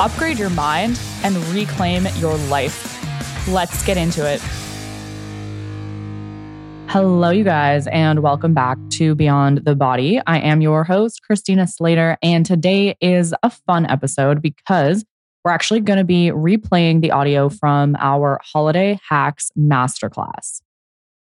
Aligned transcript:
upgrade 0.00 0.38
your 0.38 0.50
mind, 0.50 1.00
and 1.24 1.36
reclaim 1.48 2.06
your 2.16 2.36
life. 2.48 2.94
Let's 3.48 3.84
get 3.84 3.96
into 3.96 4.26
it. 4.28 4.40
Hello, 6.88 7.30
you 7.30 7.44
guys, 7.44 7.86
and 7.88 8.22
welcome 8.22 8.54
back 8.54 8.78
to 8.90 9.14
Beyond 9.14 9.58
the 9.58 9.74
Body. 9.74 10.20
I 10.26 10.38
am 10.38 10.62
your 10.62 10.84
host, 10.84 11.22
Christina 11.22 11.66
Slater, 11.66 12.16
and 12.22 12.46
today 12.46 12.96
is 13.00 13.34
a 13.42 13.50
fun 13.50 13.84
episode 13.86 14.40
because 14.40 15.04
we're 15.44 15.50
actually 15.50 15.80
going 15.80 15.98
to 15.98 16.04
be 16.04 16.28
replaying 16.30 17.02
the 17.02 17.10
audio 17.10 17.48
from 17.48 17.94
our 17.98 18.40
Holiday 18.42 18.98
Hacks 19.08 19.50
Masterclass. 19.58 20.62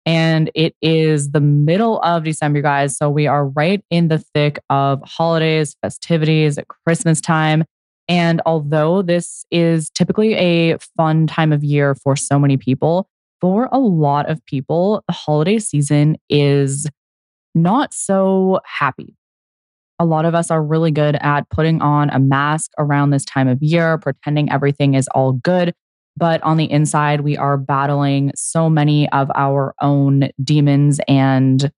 And 0.04 0.50
it 0.54 0.76
is 0.80 1.32
the 1.32 1.40
middle 1.40 2.00
of 2.02 2.22
December, 2.22 2.62
guys. 2.62 2.96
So 2.96 3.10
we 3.10 3.26
are 3.26 3.48
right 3.48 3.84
in 3.90 4.06
the 4.06 4.18
thick 4.18 4.60
of 4.70 5.02
holidays, 5.04 5.76
festivities, 5.82 6.60
Christmas 6.86 7.20
time. 7.20 7.64
And 8.08 8.40
although 8.46 9.02
this 9.02 9.44
is 9.50 9.90
typically 9.90 10.34
a 10.34 10.78
fun 10.96 11.26
time 11.26 11.52
of 11.52 11.64
year 11.64 11.94
for 11.94 12.14
so 12.14 12.38
many 12.38 12.56
people, 12.56 13.08
for 13.40 13.68
a 13.72 13.78
lot 13.78 14.30
of 14.30 14.44
people, 14.46 15.02
the 15.08 15.12
holiday 15.12 15.58
season 15.58 16.16
is 16.30 16.86
not 17.54 17.92
so 17.92 18.60
happy. 18.64 19.16
A 19.98 20.04
lot 20.04 20.24
of 20.24 20.34
us 20.34 20.50
are 20.50 20.62
really 20.62 20.90
good 20.90 21.16
at 21.16 21.48
putting 21.50 21.80
on 21.80 22.10
a 22.10 22.18
mask 22.18 22.70
around 22.78 23.10
this 23.10 23.24
time 23.24 23.48
of 23.48 23.62
year, 23.62 23.98
pretending 23.98 24.50
everything 24.50 24.94
is 24.94 25.08
all 25.08 25.32
good. 25.32 25.74
But 26.18 26.42
on 26.42 26.56
the 26.56 26.70
inside, 26.70 27.22
we 27.22 27.36
are 27.36 27.56
battling 27.56 28.32
so 28.34 28.70
many 28.70 29.08
of 29.10 29.30
our 29.34 29.74
own 29.80 30.30
demons 30.42 31.00
and 31.08 31.70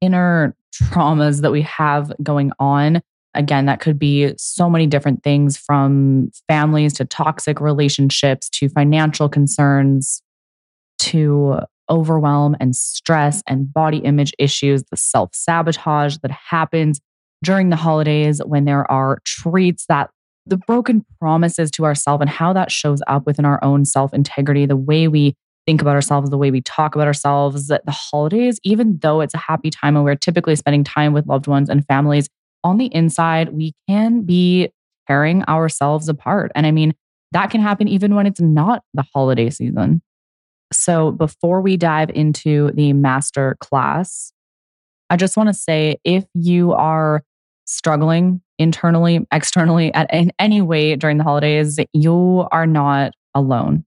inner 0.00 0.56
traumas 0.74 1.40
that 1.40 1.52
we 1.52 1.62
have 1.62 2.12
going 2.22 2.52
on. 2.58 3.00
Again, 3.36 3.66
that 3.66 3.80
could 3.80 3.98
be 3.98 4.32
so 4.36 4.68
many 4.70 4.86
different 4.86 5.22
things 5.22 5.56
from 5.56 6.30
families 6.48 6.92
to 6.94 7.04
toxic 7.04 7.60
relationships 7.60 8.48
to 8.50 8.68
financial 8.68 9.28
concerns 9.28 10.22
to 11.00 11.60
overwhelm 11.88 12.56
and 12.58 12.74
stress 12.74 13.42
and 13.46 13.72
body 13.72 13.98
image 13.98 14.32
issues, 14.38 14.82
the 14.90 14.96
self 14.96 15.34
sabotage 15.34 16.16
that 16.22 16.30
happens 16.30 17.00
during 17.44 17.70
the 17.70 17.76
holidays 17.76 18.40
when 18.44 18.64
there 18.64 18.90
are 18.90 19.18
treats 19.24 19.86
that 19.88 20.10
the 20.46 20.56
broken 20.56 21.04
promises 21.20 21.70
to 21.72 21.84
ourselves 21.84 22.20
and 22.20 22.30
how 22.30 22.52
that 22.52 22.70
shows 22.70 23.02
up 23.06 23.26
within 23.26 23.44
our 23.44 23.62
own 23.62 23.84
self 23.84 24.14
integrity, 24.14 24.66
the 24.66 24.76
way 24.76 25.08
we 25.08 25.34
think 25.66 25.82
about 25.82 25.96
ourselves, 25.96 26.30
the 26.30 26.38
way 26.38 26.50
we 26.50 26.60
talk 26.60 26.94
about 26.94 27.08
ourselves, 27.08 27.66
that 27.66 27.84
the 27.84 27.92
holidays, 27.92 28.58
even 28.62 28.98
though 29.02 29.20
it's 29.20 29.34
a 29.34 29.38
happy 29.38 29.70
time 29.70 29.96
and 29.96 30.04
we're 30.04 30.14
typically 30.14 30.54
spending 30.54 30.84
time 30.84 31.12
with 31.12 31.26
loved 31.26 31.48
ones 31.48 31.68
and 31.68 31.84
families, 31.86 32.28
on 32.66 32.78
the 32.78 32.86
inside, 32.86 33.50
we 33.50 33.72
can 33.88 34.22
be 34.22 34.70
tearing 35.06 35.44
ourselves 35.44 36.08
apart. 36.08 36.50
And 36.56 36.66
I 36.66 36.72
mean, 36.72 36.94
that 37.30 37.50
can 37.50 37.60
happen 37.60 37.86
even 37.86 38.16
when 38.16 38.26
it's 38.26 38.40
not 38.40 38.82
the 38.92 39.04
holiday 39.14 39.50
season. 39.50 40.02
So 40.72 41.12
before 41.12 41.60
we 41.60 41.76
dive 41.76 42.10
into 42.10 42.72
the 42.72 42.92
master 42.92 43.56
class, 43.60 44.32
I 45.10 45.16
just 45.16 45.36
want 45.36 45.48
to 45.48 45.54
say 45.54 45.98
if 46.02 46.24
you 46.34 46.72
are 46.72 47.22
struggling 47.66 48.42
internally, 48.58 49.24
externally, 49.30 49.94
at, 49.94 50.12
in 50.12 50.32
any 50.40 50.60
way 50.60 50.96
during 50.96 51.18
the 51.18 51.24
holidays, 51.24 51.78
you 51.92 52.48
are 52.50 52.66
not 52.66 53.12
alone. 53.32 53.84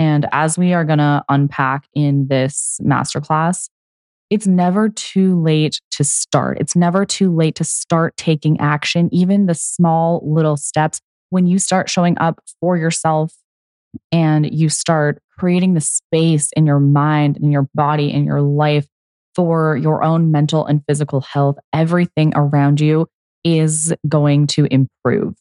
And 0.00 0.26
as 0.32 0.58
we 0.58 0.72
are 0.72 0.84
going 0.84 0.98
to 0.98 1.22
unpack 1.28 1.86
in 1.94 2.26
this 2.26 2.80
masterclass, 2.82 3.68
it's 4.32 4.46
never 4.46 4.88
too 4.88 5.38
late 5.42 5.78
to 5.90 6.02
start. 6.02 6.56
It's 6.58 6.74
never 6.74 7.04
too 7.04 7.30
late 7.30 7.54
to 7.56 7.64
start 7.64 8.16
taking 8.16 8.58
action, 8.60 9.10
even 9.12 9.44
the 9.44 9.54
small 9.54 10.22
little 10.24 10.56
steps. 10.56 11.02
When 11.28 11.46
you 11.46 11.58
start 11.58 11.90
showing 11.90 12.16
up 12.18 12.40
for 12.58 12.78
yourself 12.78 13.34
and 14.10 14.50
you 14.50 14.70
start 14.70 15.22
creating 15.38 15.74
the 15.74 15.82
space 15.82 16.50
in 16.56 16.64
your 16.64 16.80
mind, 16.80 17.36
in 17.36 17.52
your 17.52 17.68
body, 17.74 18.10
in 18.10 18.24
your 18.24 18.40
life 18.40 18.86
for 19.34 19.76
your 19.76 20.02
own 20.02 20.30
mental 20.32 20.64
and 20.64 20.82
physical 20.88 21.20
health, 21.20 21.58
everything 21.74 22.32
around 22.34 22.80
you 22.80 23.08
is 23.44 23.92
going 24.08 24.46
to 24.46 24.66
improve. 24.70 25.34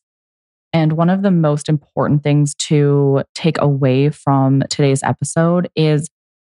And 0.74 0.94
one 0.94 1.10
of 1.10 1.22
the 1.22 1.32
most 1.32 1.70
important 1.70 2.24
things 2.24 2.56
to 2.56 3.24
take 3.36 3.62
away 3.62 4.10
from 4.10 4.64
today's 4.70 5.02
episode 5.02 5.70
is 5.78 6.10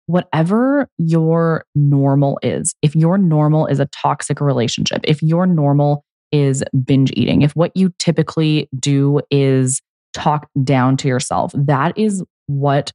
whatever 0.06 0.88
your 0.98 1.64
normal 1.74 2.38
is. 2.42 2.74
If 2.82 2.94
your 2.94 3.18
normal 3.18 3.66
is 3.66 3.80
a 3.80 3.86
toxic 3.86 4.40
relationship, 4.40 5.00
if 5.04 5.22
your 5.22 5.46
normal 5.46 6.04
is 6.32 6.64
binge 6.84 7.12
eating, 7.14 7.42
if 7.42 7.54
what 7.54 7.76
you 7.76 7.92
typically 7.98 8.68
do 8.78 9.20
is 9.30 9.82
talk 10.14 10.48
down 10.64 10.96
to 10.98 11.08
yourself, 11.08 11.52
that 11.54 11.96
is 11.98 12.24
what 12.46 12.92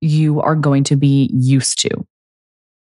you 0.00 0.40
are 0.40 0.56
going 0.56 0.84
to 0.84 0.96
be 0.96 1.30
used 1.32 1.80
to. 1.80 1.90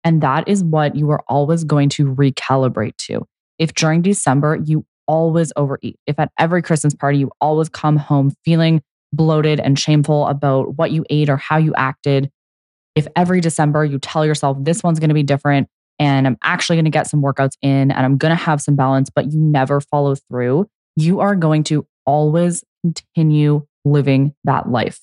And 0.04 0.22
that 0.22 0.48
is 0.48 0.64
what 0.64 0.96
you 0.96 1.12
are 1.12 1.24
always 1.28 1.64
going 1.64 1.90
to 1.90 2.06
recalibrate 2.16 2.98
to. 2.98 3.26
If 3.60 3.74
during 3.74 4.02
December 4.02 4.58
you 4.66 4.86
always 5.08 5.54
overeat, 5.56 5.98
if 6.08 6.18
at 6.18 6.32
every 6.40 6.62
Christmas 6.62 6.96
party 6.96 7.20
you 7.20 7.32
always 7.40 7.70
come 7.70 7.98
home 7.98 8.34
feeling 8.44 8.82
bloated 9.14 9.60
and 9.60 9.78
shameful 9.78 10.26
about 10.28 10.78
what 10.78 10.92
you 10.92 11.06
ate 11.10 11.30
or 11.30 11.38
how 11.38 11.58
you 11.58 11.74
acted, 11.76 12.32
if 12.96 13.08
every 13.16 13.42
December 13.42 13.86
you 13.86 14.00
tell 14.00 14.26
yourself 14.26 14.58
this 14.60 14.84
one's 14.84 15.00
going 15.00 15.10
to 15.10 15.16
be 15.16 15.24
different 15.24 15.68
and 16.00 16.26
I'm 16.26 16.38
actually 16.44 16.78
going 16.78 16.86
to 16.86 16.92
get 16.92 17.08
some 17.08 17.22
workouts 17.22 17.58
in 17.62 17.92
and 17.92 18.06
I'm 18.06 18.18
going 18.18 18.36
to 18.36 18.44
have 18.44 18.62
some 18.62 18.76
balance, 18.76 19.10
but 19.10 19.32
you 19.32 19.40
never 19.40 19.80
follow 19.80 20.16
through, 20.16 20.68
you 20.96 21.20
are 21.20 21.36
going 21.36 21.64
to 21.66 21.86
always 22.06 22.64
continue 22.84 23.66
living 23.86 24.34
that 24.44 24.70
life. 24.70 25.00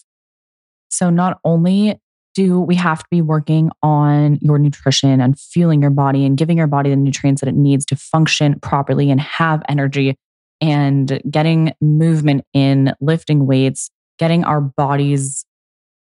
So, 0.90 1.10
not 1.10 1.38
only 1.44 2.00
do 2.34 2.60
we 2.60 2.76
have 2.76 3.00
to 3.00 3.06
be 3.10 3.22
working 3.22 3.70
on 3.82 4.38
your 4.40 4.58
nutrition 4.58 5.20
and 5.20 5.38
fueling 5.38 5.80
your 5.80 5.90
body 5.90 6.24
and 6.24 6.36
giving 6.36 6.56
your 6.56 6.66
body 6.66 6.90
the 6.90 6.96
nutrients 6.96 7.40
that 7.40 7.48
it 7.48 7.54
needs 7.54 7.84
to 7.86 7.96
function 7.96 8.58
properly 8.60 9.10
and 9.10 9.20
have 9.20 9.62
energy 9.68 10.16
and 10.60 11.20
getting 11.30 11.72
movement 11.80 12.44
in 12.52 12.92
lifting 13.00 13.46
weights, 13.46 13.90
getting 14.18 14.44
our 14.44 14.60
bodies 14.60 15.44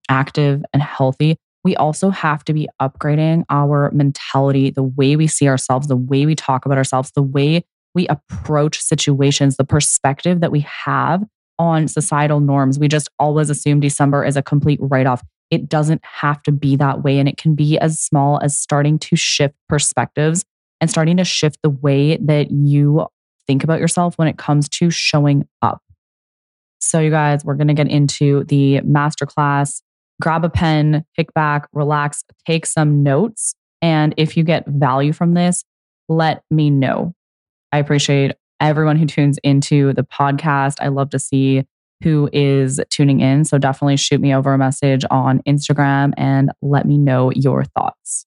active 0.09 0.63
and 0.73 0.83
healthy. 0.83 1.37
We 1.67 1.75
also 1.75 2.11
have 2.11 2.45
to 2.45 2.53
be 2.53 2.69
upgrading 2.81 3.43
our 3.51 3.91
mentality, 3.91 4.71
the 4.71 4.85
way 4.85 5.17
we 5.17 5.27
see 5.27 5.49
ourselves, 5.49 5.89
the 5.89 5.97
way 5.97 6.25
we 6.25 6.37
talk 6.37 6.65
about 6.65 6.79
ourselves, 6.79 7.11
the 7.17 7.25
way 7.25 7.65
we 7.93 8.07
approach 8.07 8.79
situations, 8.79 9.57
the 9.57 9.65
perspective 9.65 10.43
that 10.43 10.53
we 10.53 10.61
have 10.61 11.25
on 11.59 11.89
societal 11.89 12.39
norms. 12.39 12.79
We 12.79 12.87
just 12.87 13.09
always 13.19 13.51
assume 13.51 13.81
December 13.81 14.25
is 14.25 14.37
a 14.37 14.45
complete 14.45 14.79
write 14.81 15.09
off. 15.09 15.25
It 15.51 15.69
doesn't 15.69 16.05
have 16.05 16.41
to 16.45 16.53
be 16.53 16.77
that 16.77 17.03
way. 17.03 17.19
And 17.19 17.29
it 17.29 17.37
can 17.37 17.57
be 17.57 17.77
as 17.81 17.99
small 17.99 18.39
as 18.45 18.57
starting 18.57 18.97
to 19.01 19.17
shift 19.17 19.57
perspectives 19.69 20.45
and 20.81 20.89
starting 20.89 21.17
to 21.17 21.25
shift 21.25 21.59
the 21.65 21.71
way 21.71 22.17
that 22.19 22.53
you 22.53 23.09
think 23.49 23.65
about 23.65 23.81
yourself 23.81 24.17
when 24.19 24.29
it 24.29 24.39
comes 24.39 24.69
to 24.69 24.89
showing 24.89 25.49
up. 25.63 25.83
So, 26.79 27.01
you 27.01 27.11
guys, 27.11 27.45
we're 27.45 27.55
going 27.55 27.67
to 27.67 27.75
get 27.75 27.89
into 27.89 28.45
the 28.45 28.83
masterclass. 28.83 29.83
Grab 30.21 30.45
a 30.45 30.49
pen, 30.49 31.05
kick 31.15 31.33
back, 31.35 31.69
relax, 31.73 32.25
take 32.47 32.67
some 32.67 33.03
notes. 33.03 33.55
And 33.83 34.15
if 34.17 34.37
you 34.37 34.45
get 34.45 34.67
value 34.67 35.13
from 35.13 35.35
this, 35.35 35.65
let 36.09 36.43
me 36.51 36.71
know. 36.71 37.13
I 37.73 37.79
appreciate 37.79 38.33
everyone 38.61 38.97
who 38.97 39.07
tunes 39.07 39.39
into 39.43 39.93
the 39.93 40.03
podcast. 40.03 40.77
I 40.81 40.89
love 40.89 41.11
to 41.11 41.19
see 41.19 41.65
who 42.03 42.29
is 42.33 42.81
tuning 42.91 43.21
in. 43.21 43.45
So 43.45 43.59
definitely 43.59 43.97
shoot 43.97 44.21
me 44.21 44.35
over 44.35 44.53
a 44.53 44.59
message 44.59 45.05
on 45.11 45.41
Instagram 45.47 46.13
and 46.17 46.51
let 46.63 46.87
me 46.87 46.99
know 46.99 47.31
your 47.35 47.65
thoughts. 47.65 48.27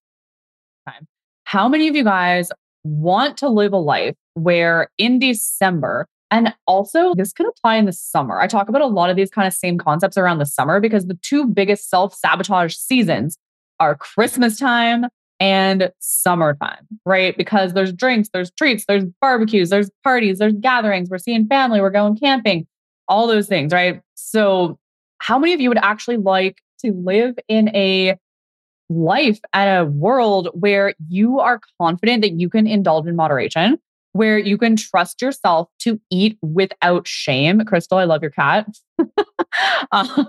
How 1.44 1.68
many 1.68 1.88
of 1.88 1.96
you 1.96 2.04
guys 2.04 2.52
want 2.84 3.38
to 3.38 3.50
live 3.50 3.74
a 3.74 3.78
life 3.78 4.16
where 4.34 4.90
in 4.98 5.20
December, 5.20 6.08
and 6.32 6.54
also 6.68 7.14
this 7.16 7.34
could 7.34 7.48
apply 7.48 7.78
in 7.78 7.86
the 7.86 7.94
summer. 7.94 8.40
I 8.40 8.48
talk 8.48 8.70
about 8.70 8.82
a 8.82 8.88
lot 8.88 9.10
of 9.10 9.16
these 9.16 9.30
kind 9.30 9.48
of 9.48 9.54
same 9.54 9.78
concepts 9.78 10.18
around 10.18 10.38
the 10.38 10.46
summer 10.46 10.80
because 10.80 11.08
the 11.08 11.18
two 11.22 11.48
biggest 11.48 11.90
self 11.90 12.14
sabotage 12.14 12.76
seasons 12.76 13.38
are 13.80 13.96
Christmas 13.96 14.60
time 14.60 15.06
and 15.40 15.92
summertime, 16.00 16.86
right? 17.06 17.36
Because 17.38 17.74
there's 17.74 17.94
drinks, 17.94 18.30
there's 18.34 18.52
treats, 18.52 18.86
there's 18.88 19.06
barbecues, 19.22 19.70
there's 19.70 19.90
parties, 20.04 20.40
there's 20.40 20.54
gatherings, 20.54 21.10
we're 21.10 21.18
seeing 21.18 21.48
family, 21.48 21.82
we're 21.82 21.90
going 21.90 22.18
camping 22.18 22.68
all 23.08 23.26
those 23.26 23.48
things, 23.48 23.72
right? 23.74 24.02
So, 24.16 24.78
how 25.20 25.40
many 25.40 25.54
of 25.54 25.60
you 25.60 25.70
would 25.70 25.80
actually 25.80 26.18
like 26.18 26.62
to 26.86 26.94
live 26.94 27.36
in 27.48 27.76
a 27.76 28.18
life 28.90 29.40
and 29.54 29.88
a 29.88 29.90
world 29.90 30.50
where 30.54 30.94
you 31.08 31.40
are 31.40 31.60
confident 31.80 32.22
that 32.22 32.40
you 32.40 32.50
can 32.50 32.68
indulge 32.68 33.08
in 33.08 33.16
moderation, 33.16 33.78
where 34.20 34.38
you 34.38 34.58
can 34.58 34.76
trust 34.76 35.22
yourself 35.22 35.70
to 35.80 35.98
eat 36.12 36.38
without 36.42 37.08
shame? 37.08 37.64
Crystal, 37.64 38.00
I 38.00 38.04
love 38.04 38.22
your 38.22 38.32
cat. 38.32 38.68
uh, 39.94 40.26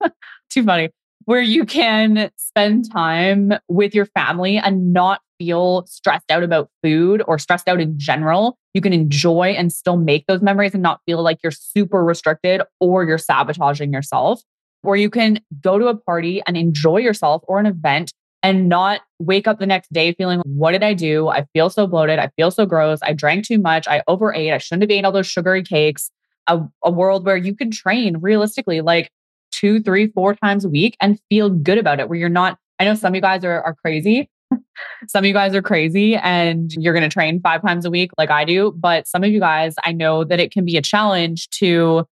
too 0.50 0.64
funny. 0.64 0.88
Where 1.26 1.42
you 1.42 1.66
can 1.66 2.30
spend 2.38 2.90
time 2.90 3.52
with 3.68 3.94
your 3.94 4.06
family 4.06 4.56
and 4.56 4.94
not 4.94 5.20
feel 5.38 5.84
stressed 5.86 6.30
out 6.30 6.42
about 6.42 6.70
food 6.82 7.22
or 7.28 7.38
stressed 7.38 7.68
out 7.68 7.82
in 7.82 7.98
general. 7.98 8.56
You 8.72 8.80
can 8.80 8.94
enjoy 8.94 9.48
and 9.58 9.70
still 9.70 9.98
make 9.98 10.24
those 10.26 10.40
memories 10.40 10.72
and 10.72 10.82
not 10.82 11.00
feel 11.04 11.22
like 11.22 11.40
you're 11.42 11.52
super 11.52 12.02
restricted 12.02 12.62
or 12.80 13.04
you're 13.04 13.18
sabotaging 13.18 13.92
yourself. 13.92 14.40
Or 14.82 14.96
you 14.96 15.10
can 15.10 15.40
go 15.60 15.78
to 15.78 15.88
a 15.88 15.96
party 15.98 16.40
and 16.46 16.56
enjoy 16.56 16.98
yourself 16.98 17.42
or 17.46 17.60
an 17.60 17.66
event 17.66 18.10
and 18.42 18.68
not 18.68 19.00
wake 19.18 19.48
up 19.48 19.58
the 19.58 19.66
next 19.66 19.92
day 19.92 20.12
feeling, 20.14 20.40
what 20.44 20.72
did 20.72 20.82
I 20.82 20.94
do? 20.94 21.28
I 21.28 21.46
feel 21.52 21.70
so 21.70 21.86
bloated. 21.86 22.18
I 22.18 22.30
feel 22.36 22.50
so 22.50 22.66
gross. 22.66 23.00
I 23.02 23.12
drank 23.12 23.46
too 23.46 23.58
much. 23.58 23.88
I 23.88 24.02
overate. 24.06 24.52
I 24.52 24.58
shouldn't 24.58 24.82
have 24.82 24.90
eaten 24.90 25.04
all 25.04 25.12
those 25.12 25.26
sugary 25.26 25.62
cakes. 25.62 26.10
A, 26.46 26.60
a 26.82 26.90
world 26.90 27.26
where 27.26 27.36
you 27.36 27.54
can 27.54 27.70
train 27.70 28.18
realistically 28.18 28.80
like 28.80 29.10
two, 29.50 29.82
three, 29.82 30.06
four 30.08 30.34
times 30.34 30.64
a 30.64 30.68
week 30.68 30.96
and 31.00 31.20
feel 31.28 31.50
good 31.50 31.78
about 31.78 32.00
it, 32.00 32.08
where 32.08 32.18
you're 32.18 32.28
not. 32.28 32.58
I 32.78 32.84
know 32.84 32.94
some 32.94 33.12
of 33.12 33.16
you 33.16 33.20
guys 33.20 33.44
are, 33.44 33.60
are 33.62 33.74
crazy 33.74 34.30
some 35.08 35.24
of 35.24 35.26
you 35.26 35.32
guys 35.32 35.54
are 35.54 35.62
crazy 35.62 36.16
and 36.16 36.72
you're 36.74 36.92
going 36.92 37.08
to 37.08 37.12
train 37.12 37.40
five 37.40 37.62
times 37.62 37.84
a 37.84 37.90
week 37.90 38.10
like 38.18 38.30
I 38.30 38.44
do. 38.44 38.72
But 38.76 39.06
some 39.06 39.24
of 39.24 39.30
you 39.30 39.40
guys, 39.40 39.74
I 39.84 39.92
know 39.92 40.24
that 40.24 40.40
it 40.40 40.52
can 40.52 40.64
be 40.64 40.76
a 40.76 40.82
challenge 40.82 41.48
to 41.50 42.06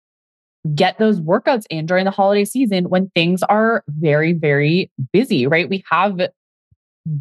get 0.74 0.98
those 0.98 1.20
workouts 1.20 1.64
in 1.70 1.86
during 1.86 2.04
the 2.04 2.10
holiday 2.10 2.44
season 2.44 2.88
when 2.88 3.10
things 3.14 3.42
are 3.44 3.84
very, 3.88 4.32
very 4.32 4.90
busy, 5.12 5.46
right? 5.46 5.68
We 5.68 5.84
have 5.90 6.20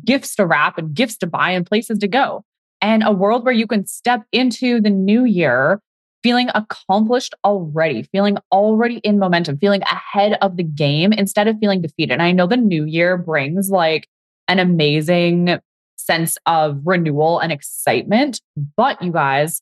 gifts 0.03 0.35
to 0.35 0.45
wrap 0.45 0.77
and 0.77 0.93
gifts 0.93 1.17
to 1.17 1.27
buy 1.27 1.51
and 1.51 1.65
places 1.65 1.99
to 1.99 2.07
go. 2.07 2.43
And 2.81 3.03
a 3.03 3.11
world 3.11 3.45
where 3.45 3.53
you 3.53 3.67
can 3.67 3.85
step 3.85 4.23
into 4.31 4.81
the 4.81 4.89
new 4.89 5.25
year 5.25 5.79
feeling 6.23 6.49
accomplished 6.55 7.35
already, 7.43 8.01
feeling 8.11 8.35
already 8.51 8.97
in 8.97 9.19
momentum, 9.19 9.59
feeling 9.59 9.83
ahead 9.83 10.37
of 10.41 10.57
the 10.57 10.63
game 10.63 11.13
instead 11.13 11.47
of 11.47 11.55
feeling 11.59 11.81
defeated. 11.81 12.13
And 12.13 12.21
I 12.23 12.31
know 12.31 12.47
the 12.47 12.57
new 12.57 12.83
year 12.83 13.15
brings 13.15 13.69
like 13.69 14.07
an 14.47 14.57
amazing 14.57 15.59
sense 15.97 16.37
of 16.47 16.81
renewal 16.83 17.39
and 17.39 17.51
excitement. 17.51 18.41
But 18.75 19.01
you 19.03 19.11
guys, 19.11 19.61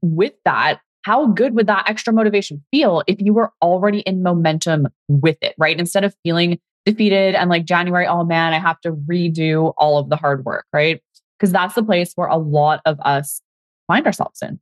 with 0.00 0.34
that, 0.44 0.80
how 1.02 1.26
good 1.26 1.54
would 1.54 1.66
that 1.66 1.88
extra 1.88 2.12
motivation 2.12 2.62
feel 2.70 3.02
if 3.06 3.20
you 3.20 3.32
were 3.32 3.52
already 3.62 4.00
in 4.00 4.22
momentum 4.22 4.88
with 5.08 5.38
it, 5.42 5.54
right? 5.58 5.78
Instead 5.78 6.04
of 6.04 6.14
feeling 6.22 6.58
defeated 6.84 7.34
and 7.34 7.50
like 7.50 7.64
January, 7.64 8.06
oh 8.06 8.24
man, 8.24 8.52
I 8.52 8.58
have 8.58 8.80
to 8.80 8.92
redo 8.92 9.74
all 9.78 9.98
of 9.98 10.08
the 10.08 10.16
hard 10.16 10.44
work, 10.44 10.66
right? 10.72 11.00
Because 11.38 11.52
that's 11.52 11.74
the 11.74 11.82
place 11.82 12.12
where 12.14 12.28
a 12.28 12.36
lot 12.36 12.80
of 12.84 12.98
us 13.00 13.40
find 13.86 14.06
ourselves 14.06 14.40
in. 14.42 14.58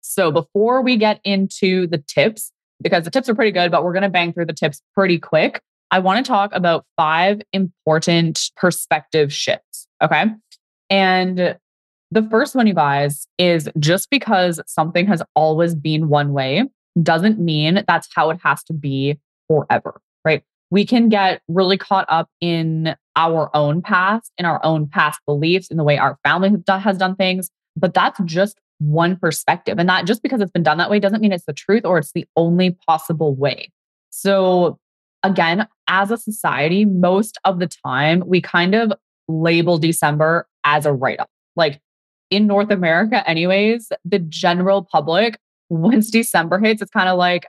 So 0.00 0.30
before 0.30 0.82
we 0.82 0.96
get 0.96 1.20
into 1.24 1.86
the 1.86 1.98
tips, 1.98 2.52
because 2.82 3.04
the 3.04 3.10
tips 3.10 3.28
are 3.28 3.34
pretty 3.34 3.52
good, 3.52 3.70
but 3.70 3.84
we're 3.84 3.92
going 3.92 4.02
to 4.02 4.08
bang 4.08 4.32
through 4.32 4.46
the 4.46 4.52
tips 4.52 4.82
pretty 4.94 5.18
quick. 5.18 5.60
I 5.90 6.00
want 6.00 6.24
to 6.24 6.28
talk 6.28 6.50
about 6.52 6.84
five 6.96 7.40
important 7.52 8.50
perspective 8.56 9.32
shifts. 9.32 9.86
Okay. 10.02 10.24
And 10.90 11.56
the 12.14 12.22
first 12.30 12.54
one, 12.54 12.68
you 12.68 12.74
guys, 12.74 13.26
is 13.38 13.68
just 13.78 14.08
because 14.08 14.60
something 14.66 15.06
has 15.08 15.20
always 15.34 15.74
been 15.74 16.08
one 16.08 16.32
way 16.32 16.62
doesn't 17.02 17.40
mean 17.40 17.82
that's 17.88 18.08
how 18.14 18.30
it 18.30 18.38
has 18.44 18.62
to 18.64 18.72
be 18.72 19.18
forever, 19.48 20.00
right? 20.24 20.44
We 20.70 20.86
can 20.86 21.08
get 21.08 21.42
really 21.48 21.76
caught 21.76 22.06
up 22.08 22.28
in 22.40 22.94
our 23.16 23.50
own 23.54 23.82
past, 23.82 24.30
in 24.38 24.44
our 24.44 24.64
own 24.64 24.86
past 24.86 25.18
beliefs, 25.26 25.68
in 25.68 25.76
the 25.76 25.82
way 25.82 25.98
our 25.98 26.16
family 26.24 26.52
has 26.68 26.98
done 26.98 27.16
things, 27.16 27.50
but 27.76 27.94
that's 27.94 28.20
just 28.24 28.60
one 28.78 29.16
perspective. 29.16 29.80
And 29.80 29.88
that 29.88 30.06
just 30.06 30.22
because 30.22 30.40
it's 30.40 30.52
been 30.52 30.62
done 30.62 30.78
that 30.78 30.90
way 30.90 31.00
doesn't 31.00 31.20
mean 31.20 31.32
it's 31.32 31.46
the 31.46 31.52
truth 31.52 31.84
or 31.84 31.98
it's 31.98 32.12
the 32.12 32.26
only 32.36 32.76
possible 32.86 33.34
way. 33.34 33.72
So 34.10 34.78
again, 35.24 35.66
as 35.88 36.12
a 36.12 36.16
society, 36.16 36.84
most 36.84 37.38
of 37.44 37.58
the 37.58 37.68
time 37.84 38.22
we 38.24 38.40
kind 38.40 38.76
of 38.76 38.92
label 39.26 39.78
December 39.78 40.46
as 40.64 40.86
a 40.86 40.92
write 40.92 41.18
off. 41.18 41.28
Like 41.56 41.80
in 42.30 42.46
North 42.46 42.70
America, 42.70 43.28
anyways, 43.28 43.90
the 44.04 44.18
general 44.18 44.82
public, 44.82 45.38
once 45.68 46.10
December 46.10 46.58
hits, 46.58 46.82
it's 46.82 46.90
kind 46.90 47.08
of 47.08 47.18
like 47.18 47.46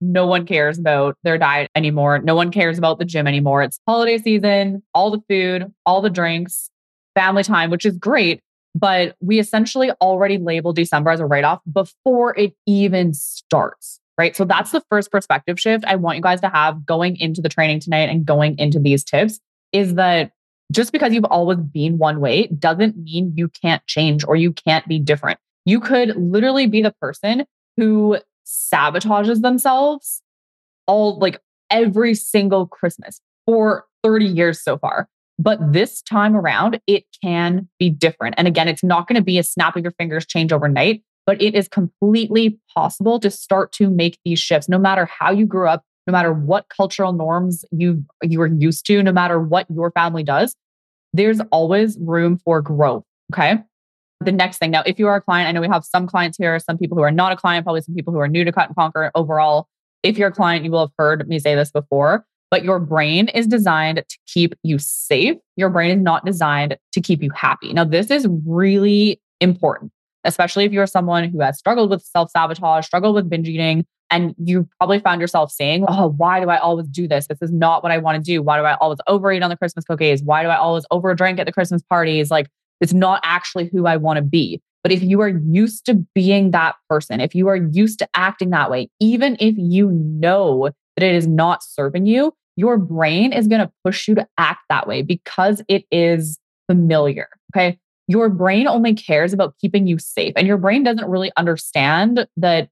no 0.00 0.26
one 0.26 0.46
cares 0.46 0.78
about 0.78 1.16
their 1.24 1.38
diet 1.38 1.70
anymore. 1.74 2.20
No 2.20 2.34
one 2.34 2.50
cares 2.50 2.78
about 2.78 2.98
the 2.98 3.04
gym 3.04 3.26
anymore. 3.26 3.62
It's 3.62 3.80
holiday 3.86 4.18
season, 4.18 4.82
all 4.94 5.10
the 5.10 5.20
food, 5.28 5.72
all 5.84 6.00
the 6.00 6.10
drinks, 6.10 6.70
family 7.14 7.42
time, 7.42 7.70
which 7.70 7.84
is 7.84 7.96
great. 7.96 8.40
But 8.74 9.16
we 9.20 9.40
essentially 9.40 9.90
already 10.00 10.38
label 10.38 10.72
December 10.72 11.10
as 11.10 11.20
a 11.20 11.26
write 11.26 11.44
off 11.44 11.60
before 11.72 12.38
it 12.38 12.54
even 12.66 13.12
starts 13.12 14.00
right? 14.18 14.36
So 14.36 14.44
that's 14.44 14.72
the 14.72 14.82
first 14.90 15.10
perspective 15.10 15.58
shift 15.58 15.84
I 15.86 15.94
want 15.94 16.16
you 16.16 16.22
guys 16.22 16.40
to 16.40 16.48
have 16.48 16.84
going 16.84 17.16
into 17.16 17.40
the 17.40 17.48
training 17.48 17.80
tonight 17.80 18.10
and 18.10 18.26
going 18.26 18.58
into 18.58 18.80
these 18.80 19.04
tips 19.04 19.38
is 19.72 19.94
that 19.94 20.32
just 20.72 20.92
because 20.92 21.12
you've 21.12 21.24
always 21.24 21.58
been 21.58 21.98
one 21.98 22.20
way 22.20 22.46
doesn't 22.48 22.96
mean 22.96 23.32
you 23.36 23.48
can't 23.48 23.84
change 23.86 24.24
or 24.26 24.36
you 24.36 24.52
can't 24.52 24.86
be 24.86 24.98
different. 24.98 25.38
You 25.64 25.80
could 25.80 26.16
literally 26.16 26.66
be 26.66 26.82
the 26.82 26.94
person 27.00 27.44
who 27.76 28.18
sabotages 28.46 29.40
themselves 29.40 30.22
all 30.86 31.18
like 31.18 31.40
every 31.70 32.14
single 32.14 32.66
Christmas 32.66 33.20
for 33.46 33.84
30 34.02 34.26
years 34.26 34.62
so 34.62 34.78
far. 34.78 35.08
But 35.38 35.72
this 35.72 36.02
time 36.02 36.34
around, 36.34 36.80
it 36.86 37.04
can 37.22 37.68
be 37.78 37.90
different. 37.90 38.34
And 38.38 38.48
again, 38.48 38.66
it's 38.66 38.82
not 38.82 39.06
going 39.06 39.16
to 39.16 39.22
be 39.22 39.38
a 39.38 39.42
snap 39.42 39.76
of 39.76 39.82
your 39.82 39.92
fingers 39.92 40.26
change 40.26 40.52
overnight 40.52 41.02
but 41.28 41.42
it 41.42 41.54
is 41.54 41.68
completely 41.68 42.58
possible 42.74 43.20
to 43.20 43.30
start 43.30 43.70
to 43.70 43.90
make 43.90 44.18
these 44.24 44.38
shifts 44.38 44.66
no 44.66 44.78
matter 44.78 45.04
how 45.04 45.30
you 45.30 45.44
grew 45.44 45.68
up 45.68 45.84
no 46.08 46.12
matter 46.12 46.32
what 46.32 46.68
cultural 46.70 47.12
norms 47.12 47.64
you 47.70 48.02
you 48.22 48.40
are 48.40 48.46
used 48.46 48.84
to 48.86 49.02
no 49.02 49.12
matter 49.12 49.38
what 49.38 49.66
your 49.70 49.92
family 49.92 50.24
does 50.24 50.56
there's 51.12 51.40
always 51.52 51.96
room 52.00 52.38
for 52.38 52.60
growth 52.60 53.04
okay? 53.32 53.58
The 54.22 54.32
next 54.32 54.58
thing 54.58 54.72
now 54.72 54.82
if 54.84 54.98
you 54.98 55.06
are 55.06 55.16
a 55.16 55.20
client 55.20 55.48
i 55.48 55.52
know 55.52 55.60
we 55.60 55.68
have 55.68 55.84
some 55.84 56.08
clients 56.08 56.36
here 56.38 56.58
some 56.58 56.78
people 56.78 56.96
who 56.96 57.04
are 57.04 57.12
not 57.12 57.30
a 57.30 57.36
client 57.36 57.64
probably 57.64 57.82
some 57.82 57.94
people 57.94 58.12
who 58.12 58.18
are 58.18 58.26
new 58.26 58.44
to 58.44 58.50
cut 58.50 58.68
and 58.68 58.76
conquer 58.76 59.12
overall. 59.14 59.68
If 60.02 60.16
you're 60.16 60.28
a 60.28 60.32
client 60.32 60.64
you 60.64 60.70
will 60.70 60.80
have 60.80 60.92
heard 60.98 61.28
me 61.28 61.38
say 61.38 61.54
this 61.54 61.70
before 61.70 62.24
but 62.50 62.64
your 62.64 62.80
brain 62.80 63.28
is 63.28 63.46
designed 63.46 64.02
to 64.08 64.18
keep 64.26 64.54
you 64.62 64.78
safe. 64.78 65.36
Your 65.56 65.68
brain 65.68 65.98
is 65.98 66.02
not 66.02 66.24
designed 66.24 66.78
to 66.92 67.00
keep 67.02 67.22
you 67.22 67.30
happy. 67.34 67.74
Now 67.74 67.84
this 67.84 68.10
is 68.10 68.26
really 68.46 69.20
important 69.40 69.92
especially 70.24 70.64
if 70.64 70.72
you're 70.72 70.86
someone 70.86 71.24
who 71.24 71.40
has 71.40 71.58
struggled 71.58 71.90
with 71.90 72.02
self 72.02 72.30
sabotage, 72.30 72.86
struggled 72.86 73.14
with 73.14 73.30
binge 73.30 73.48
eating, 73.48 73.86
and 74.10 74.34
you 74.42 74.68
probably 74.78 74.98
found 75.00 75.20
yourself 75.20 75.50
saying, 75.50 75.84
Oh, 75.88 76.14
why 76.16 76.40
do 76.40 76.48
I 76.48 76.58
always 76.58 76.88
do 76.88 77.06
this? 77.08 77.26
This 77.26 77.42
is 77.42 77.52
not 77.52 77.82
what 77.82 77.92
I 77.92 77.98
want 77.98 78.16
to 78.16 78.22
do. 78.22 78.42
Why 78.42 78.58
do 78.58 78.64
I 78.64 78.74
always 78.76 78.98
overeat 79.06 79.42
on 79.42 79.50
the 79.50 79.56
Christmas 79.56 79.84
cookies? 79.84 80.22
Why 80.22 80.42
do 80.42 80.48
I 80.48 80.56
always 80.56 80.84
overdrink 80.92 81.38
at 81.38 81.46
the 81.46 81.52
Christmas 81.52 81.82
parties? 81.82 82.30
Like, 82.30 82.48
it's 82.80 82.92
not 82.92 83.20
actually 83.24 83.68
who 83.72 83.86
I 83.86 83.96
want 83.96 84.18
to 84.18 84.22
be. 84.22 84.62
But 84.82 84.92
if 84.92 85.02
you 85.02 85.20
are 85.20 85.28
used 85.28 85.84
to 85.86 85.94
being 86.14 86.52
that 86.52 86.76
person, 86.88 87.20
if 87.20 87.34
you 87.34 87.48
are 87.48 87.56
used 87.56 87.98
to 87.98 88.08
acting 88.14 88.50
that 88.50 88.70
way, 88.70 88.88
even 89.00 89.36
if 89.40 89.54
you 89.58 89.90
know 89.90 90.70
that 90.96 91.04
it 91.04 91.14
is 91.14 91.26
not 91.26 91.62
serving 91.62 92.06
you, 92.06 92.32
your 92.56 92.78
brain 92.78 93.32
is 93.32 93.48
going 93.48 93.60
to 93.60 93.70
push 93.84 94.08
you 94.08 94.14
to 94.14 94.26
act 94.38 94.60
that 94.68 94.86
way 94.86 95.02
because 95.02 95.62
it 95.68 95.84
is 95.90 96.38
familiar. 96.68 97.28
Okay 97.54 97.78
your 98.08 98.30
brain 98.30 98.66
only 98.66 98.94
cares 98.94 99.32
about 99.32 99.54
keeping 99.60 99.86
you 99.86 99.98
safe. 99.98 100.32
And 100.34 100.46
your 100.46 100.56
brain 100.56 100.82
doesn't 100.82 101.08
really 101.08 101.30
understand 101.36 102.26
that 102.38 102.70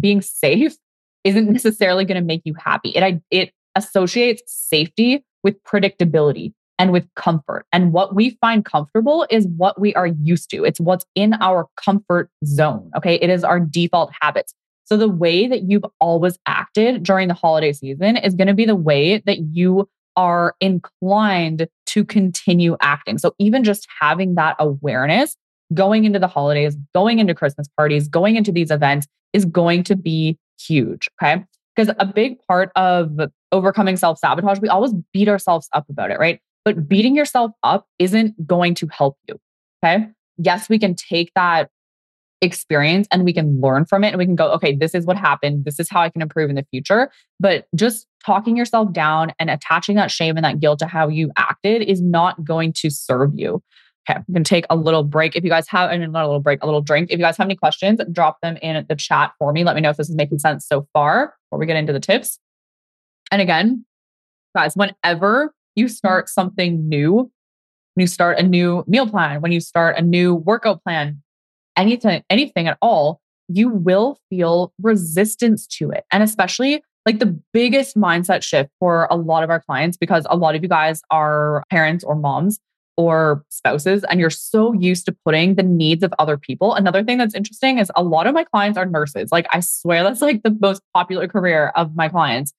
being 0.00 0.20
safe 0.22 0.76
isn't 1.24 1.50
necessarily 1.50 2.04
going 2.04 2.20
to 2.20 2.26
make 2.26 2.42
you 2.44 2.54
happy. 2.58 2.90
It, 2.90 3.22
it 3.30 3.52
associates 3.76 4.42
safety 4.46 5.24
with 5.42 5.62
predictability 5.64 6.52
and 6.78 6.92
with 6.92 7.06
comfort. 7.14 7.66
And 7.72 7.92
what 7.92 8.14
we 8.14 8.30
find 8.40 8.64
comfortable 8.64 9.26
is 9.30 9.46
what 9.56 9.80
we 9.80 9.94
are 9.94 10.06
used 10.06 10.50
to. 10.50 10.64
It's 10.64 10.80
what's 10.80 11.04
in 11.14 11.34
our 11.34 11.68
comfort 11.76 12.30
zone. 12.44 12.90
Okay. 12.96 13.16
It 13.16 13.30
is 13.30 13.44
our 13.44 13.60
default 13.60 14.10
habits. 14.20 14.54
So 14.84 14.96
the 14.96 15.08
way 15.08 15.46
that 15.46 15.62
you've 15.62 15.84
always 16.00 16.38
acted 16.46 17.02
during 17.02 17.28
the 17.28 17.34
holiday 17.34 17.72
season 17.72 18.16
is 18.16 18.34
going 18.34 18.48
to 18.48 18.54
be 18.54 18.64
the 18.64 18.74
way 18.74 19.18
that 19.26 19.38
you 19.52 19.88
are 20.16 20.54
inclined 20.60 21.68
to 21.86 22.04
continue 22.04 22.76
acting. 22.80 23.18
So 23.18 23.34
even 23.38 23.64
just 23.64 23.86
having 24.00 24.34
that 24.34 24.56
awareness 24.58 25.36
going 25.74 26.04
into 26.04 26.18
the 26.18 26.28
holidays, 26.28 26.76
going 26.94 27.18
into 27.18 27.34
Christmas 27.34 27.68
parties, 27.76 28.08
going 28.08 28.36
into 28.36 28.52
these 28.52 28.70
events 28.70 29.06
is 29.32 29.44
going 29.44 29.84
to 29.84 29.96
be 29.96 30.38
huge. 30.60 31.08
Okay. 31.22 31.44
Because 31.74 31.94
a 31.98 32.06
big 32.06 32.36
part 32.46 32.70
of 32.76 33.18
overcoming 33.50 33.96
self 33.96 34.18
sabotage, 34.18 34.60
we 34.60 34.68
always 34.68 34.92
beat 35.12 35.28
ourselves 35.28 35.68
up 35.72 35.86
about 35.88 36.10
it, 36.10 36.18
right? 36.18 36.40
But 36.64 36.88
beating 36.88 37.16
yourself 37.16 37.52
up 37.62 37.86
isn't 37.98 38.46
going 38.46 38.74
to 38.76 38.86
help 38.88 39.16
you. 39.28 39.38
Okay. 39.82 40.08
Yes, 40.36 40.68
we 40.68 40.78
can 40.78 40.94
take 40.94 41.32
that 41.34 41.70
experience 42.42 43.06
and 43.10 43.24
we 43.24 43.32
can 43.32 43.60
learn 43.60 43.84
from 43.84 44.04
it 44.04 44.08
and 44.08 44.18
we 44.18 44.26
can 44.26 44.34
go, 44.34 44.50
okay, 44.52 44.74
this 44.74 44.94
is 44.94 45.06
what 45.06 45.16
happened. 45.16 45.64
This 45.64 45.78
is 45.78 45.88
how 45.88 46.00
I 46.00 46.10
can 46.10 46.20
improve 46.20 46.50
in 46.50 46.56
the 46.56 46.66
future. 46.70 47.10
But 47.40 47.66
just 47.74 48.06
talking 48.24 48.56
yourself 48.56 48.92
down 48.92 49.32
and 49.38 49.48
attaching 49.48 49.96
that 49.96 50.10
shame 50.10 50.36
and 50.36 50.44
that 50.44 50.60
guilt 50.60 50.80
to 50.80 50.86
how 50.86 51.08
you 51.08 51.30
acted 51.36 51.82
is 51.82 52.02
not 52.02 52.44
going 52.44 52.72
to 52.74 52.90
serve 52.90 53.30
you. 53.34 53.62
Okay, 54.08 54.18
I'm 54.18 54.24
going 54.32 54.42
to 54.42 54.48
take 54.48 54.66
a 54.68 54.74
little 54.74 55.04
break. 55.04 55.36
If 55.36 55.44
you 55.44 55.50
guys 55.50 55.68
have, 55.68 55.90
and 55.90 56.12
not 56.12 56.24
a 56.24 56.26
little 56.26 56.40
break, 56.40 56.62
a 56.62 56.66
little 56.66 56.80
drink. 56.80 57.10
If 57.10 57.18
you 57.18 57.24
guys 57.24 57.36
have 57.36 57.46
any 57.46 57.54
questions, 57.54 58.00
drop 58.10 58.40
them 58.42 58.56
in 58.60 58.84
the 58.88 58.96
chat 58.96 59.32
for 59.38 59.52
me. 59.52 59.62
Let 59.62 59.76
me 59.76 59.80
know 59.80 59.90
if 59.90 59.96
this 59.96 60.10
is 60.10 60.16
making 60.16 60.40
sense 60.40 60.66
so 60.66 60.88
far 60.92 61.34
before 61.46 61.60
we 61.60 61.66
get 61.66 61.76
into 61.76 61.92
the 61.92 62.00
tips. 62.00 62.40
And 63.30 63.40
again, 63.40 63.84
guys, 64.56 64.74
whenever 64.74 65.54
you 65.76 65.88
start 65.88 66.28
something 66.28 66.88
new, 66.88 67.30
when 67.94 68.02
you 68.02 68.06
start 68.08 68.38
a 68.38 68.42
new 68.42 68.84
meal 68.88 69.08
plan, 69.08 69.40
when 69.40 69.52
you 69.52 69.60
start 69.60 69.96
a 69.96 70.02
new 70.02 70.34
workout 70.34 70.82
plan, 70.82 71.22
anything, 71.76 72.24
anything 72.28 72.66
at 72.66 72.78
all, 72.82 73.20
you 73.48 73.68
will 73.68 74.18
feel 74.30 74.72
resistance 74.82 75.66
to 75.66 75.90
it. 75.90 76.04
And 76.10 76.22
especially 76.24 76.82
like 77.06 77.20
the 77.20 77.38
biggest 77.52 77.96
mindset 77.96 78.42
shift 78.42 78.70
for 78.80 79.06
a 79.10 79.16
lot 79.16 79.44
of 79.44 79.50
our 79.50 79.60
clients, 79.60 79.96
because 79.96 80.26
a 80.28 80.36
lot 80.36 80.56
of 80.56 80.62
you 80.62 80.68
guys 80.68 81.02
are 81.10 81.62
parents 81.70 82.02
or 82.02 82.16
moms 82.16 82.58
or 82.96 83.44
spouses, 83.48 84.04
and 84.04 84.20
you're 84.20 84.30
so 84.30 84.72
used 84.74 85.06
to 85.06 85.16
putting 85.24 85.54
the 85.54 85.62
needs 85.62 86.02
of 86.02 86.12
other 86.18 86.36
people. 86.36 86.74
Another 86.74 87.02
thing 87.02 87.18
that's 87.18 87.34
interesting 87.34 87.78
is 87.78 87.90
a 87.96 88.02
lot 88.02 88.26
of 88.26 88.34
my 88.34 88.44
clients 88.44 88.76
are 88.78 88.86
nurses. 88.86 89.32
Like, 89.32 89.46
I 89.52 89.60
swear 89.60 90.02
that's 90.02 90.20
like 90.20 90.42
the 90.42 90.56
most 90.60 90.82
popular 90.94 91.26
career 91.28 91.72
of 91.74 91.96
my 91.96 92.08
clients. 92.08 92.52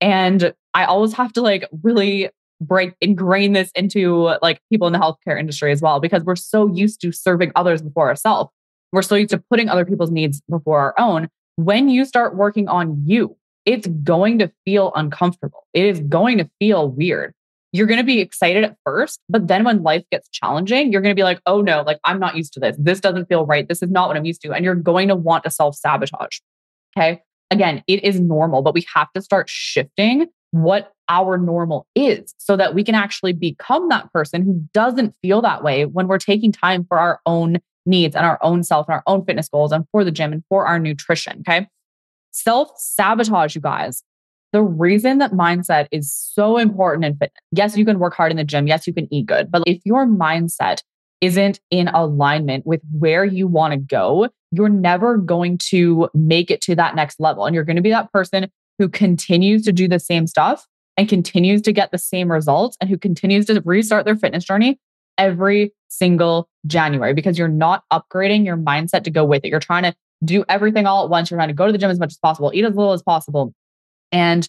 And 0.00 0.54
I 0.74 0.84
always 0.84 1.12
have 1.14 1.32
to 1.34 1.42
like 1.42 1.68
really 1.82 2.30
break 2.60 2.94
ingrain 3.00 3.52
this 3.52 3.70
into 3.74 4.34
like 4.42 4.60
people 4.70 4.86
in 4.86 4.92
the 4.92 4.98
healthcare 4.98 5.38
industry 5.38 5.72
as 5.72 5.80
well 5.80 5.98
because 5.98 6.22
we're 6.24 6.36
so 6.36 6.66
used 6.68 7.00
to 7.00 7.10
serving 7.10 7.50
others 7.56 7.80
before 7.80 8.08
ourselves 8.08 8.50
we're 8.92 9.02
so 9.02 9.14
used 9.14 9.30
to 9.30 9.38
putting 9.38 9.68
other 9.68 9.84
people's 9.84 10.10
needs 10.10 10.42
before 10.50 10.78
our 10.78 10.94
own 10.98 11.28
when 11.56 11.88
you 11.88 12.04
start 12.04 12.36
working 12.36 12.68
on 12.68 13.02
you 13.06 13.34
it's 13.64 13.86
going 14.04 14.38
to 14.38 14.50
feel 14.64 14.92
uncomfortable 14.94 15.66
it 15.72 15.86
is 15.86 16.00
going 16.00 16.36
to 16.36 16.48
feel 16.58 16.90
weird 16.90 17.32
you're 17.72 17.86
going 17.86 17.98
to 17.98 18.04
be 18.04 18.20
excited 18.20 18.64
at 18.64 18.76
first 18.84 19.20
but 19.28 19.48
then 19.48 19.64
when 19.64 19.82
life 19.82 20.04
gets 20.10 20.28
challenging 20.30 20.92
you're 20.92 21.02
going 21.02 21.14
to 21.14 21.18
be 21.18 21.24
like 21.24 21.40
oh 21.46 21.60
no 21.60 21.82
like 21.82 21.98
i'm 22.04 22.18
not 22.18 22.36
used 22.36 22.52
to 22.52 22.60
this 22.60 22.76
this 22.78 23.00
doesn't 23.00 23.26
feel 23.26 23.46
right 23.46 23.68
this 23.68 23.82
is 23.82 23.90
not 23.90 24.08
what 24.08 24.16
i'm 24.16 24.24
used 24.24 24.40
to 24.42 24.52
and 24.52 24.64
you're 24.64 24.74
going 24.74 25.08
to 25.08 25.16
want 25.16 25.44
to 25.44 25.50
self 25.50 25.76
sabotage 25.76 26.38
okay 26.96 27.22
again 27.50 27.82
it 27.86 28.02
is 28.04 28.20
normal 28.20 28.62
but 28.62 28.74
we 28.74 28.86
have 28.94 29.12
to 29.12 29.20
start 29.20 29.48
shifting 29.48 30.26
what 30.52 30.92
our 31.08 31.38
normal 31.38 31.86
is 31.94 32.34
so 32.38 32.56
that 32.56 32.74
we 32.74 32.84
can 32.84 32.94
actually 32.94 33.32
become 33.32 33.88
that 33.88 34.12
person 34.12 34.42
who 34.42 34.64
doesn't 34.72 35.14
feel 35.22 35.42
that 35.42 35.62
way 35.62 35.84
when 35.84 36.08
we're 36.08 36.18
taking 36.18 36.52
time 36.52 36.84
for 36.84 36.98
our 36.98 37.20
own 37.26 37.58
needs 37.86 38.14
and 38.14 38.24
our 38.24 38.38
own 38.42 38.62
self 38.62 38.88
and 38.88 38.94
our 38.94 39.02
own 39.06 39.24
fitness 39.24 39.48
goals 39.48 39.72
and 39.72 39.84
for 39.92 40.04
the 40.04 40.10
gym 40.10 40.32
and 40.32 40.44
for 40.48 40.66
our 40.66 40.78
nutrition. 40.78 41.40
Okay. 41.40 41.68
Self 42.30 42.70
sabotage, 42.78 43.54
you 43.54 43.60
guys. 43.60 44.02
The 44.52 44.62
reason 44.62 45.18
that 45.18 45.32
mindset 45.32 45.86
is 45.92 46.12
so 46.12 46.56
important 46.56 47.04
in 47.04 47.12
fitness. 47.12 47.42
Yes, 47.52 47.76
you 47.76 47.84
can 47.84 47.98
work 47.98 48.14
hard 48.14 48.30
in 48.30 48.36
the 48.36 48.44
gym. 48.44 48.66
Yes, 48.66 48.86
you 48.86 48.92
can 48.92 49.12
eat 49.12 49.26
good. 49.26 49.50
But 49.50 49.62
if 49.66 49.80
your 49.84 50.06
mindset 50.06 50.82
isn't 51.20 51.60
in 51.70 51.88
alignment 51.88 52.66
with 52.66 52.80
where 52.92 53.24
you 53.24 53.46
want 53.46 53.72
to 53.72 53.76
go, 53.76 54.28
you're 54.50 54.68
never 54.68 55.16
going 55.16 55.58
to 55.58 56.08
make 56.14 56.50
it 56.50 56.60
to 56.62 56.74
that 56.74 56.94
next 56.96 57.20
level. 57.20 57.46
And 57.46 57.54
you're 57.54 57.64
going 57.64 57.76
to 57.76 57.82
be 57.82 57.90
that 57.90 58.10
person 58.12 58.50
who 58.78 58.88
continues 58.88 59.62
to 59.64 59.72
do 59.72 59.86
the 59.86 60.00
same 60.00 60.26
stuff 60.26 60.66
and 60.96 61.08
continues 61.08 61.62
to 61.62 61.72
get 61.72 61.92
the 61.92 61.98
same 61.98 62.32
results 62.32 62.76
and 62.80 62.90
who 62.90 62.98
continues 62.98 63.46
to 63.46 63.60
restart 63.64 64.04
their 64.04 64.16
fitness 64.16 64.44
journey 64.44 64.78
every 65.18 65.72
single 65.88 66.48
January 66.66 67.12
because 67.12 67.38
you're 67.38 67.48
not 67.48 67.84
upgrading 67.92 68.44
your 68.44 68.56
mindset 68.56 69.04
to 69.04 69.10
go 69.10 69.24
with 69.24 69.44
it. 69.44 69.48
You're 69.48 69.60
trying 69.60 69.82
to 69.82 69.94
do 70.24 70.44
everything 70.48 70.86
all 70.86 71.04
at 71.04 71.10
once. 71.10 71.30
You're 71.30 71.38
trying 71.38 71.48
to 71.48 71.54
go 71.54 71.66
to 71.66 71.72
the 71.72 71.78
gym 71.78 71.90
as 71.90 71.98
much 71.98 72.12
as 72.12 72.18
possible, 72.18 72.50
eat 72.54 72.64
as 72.64 72.74
little 72.74 72.92
as 72.92 73.02
possible. 73.02 73.54
And 74.12 74.48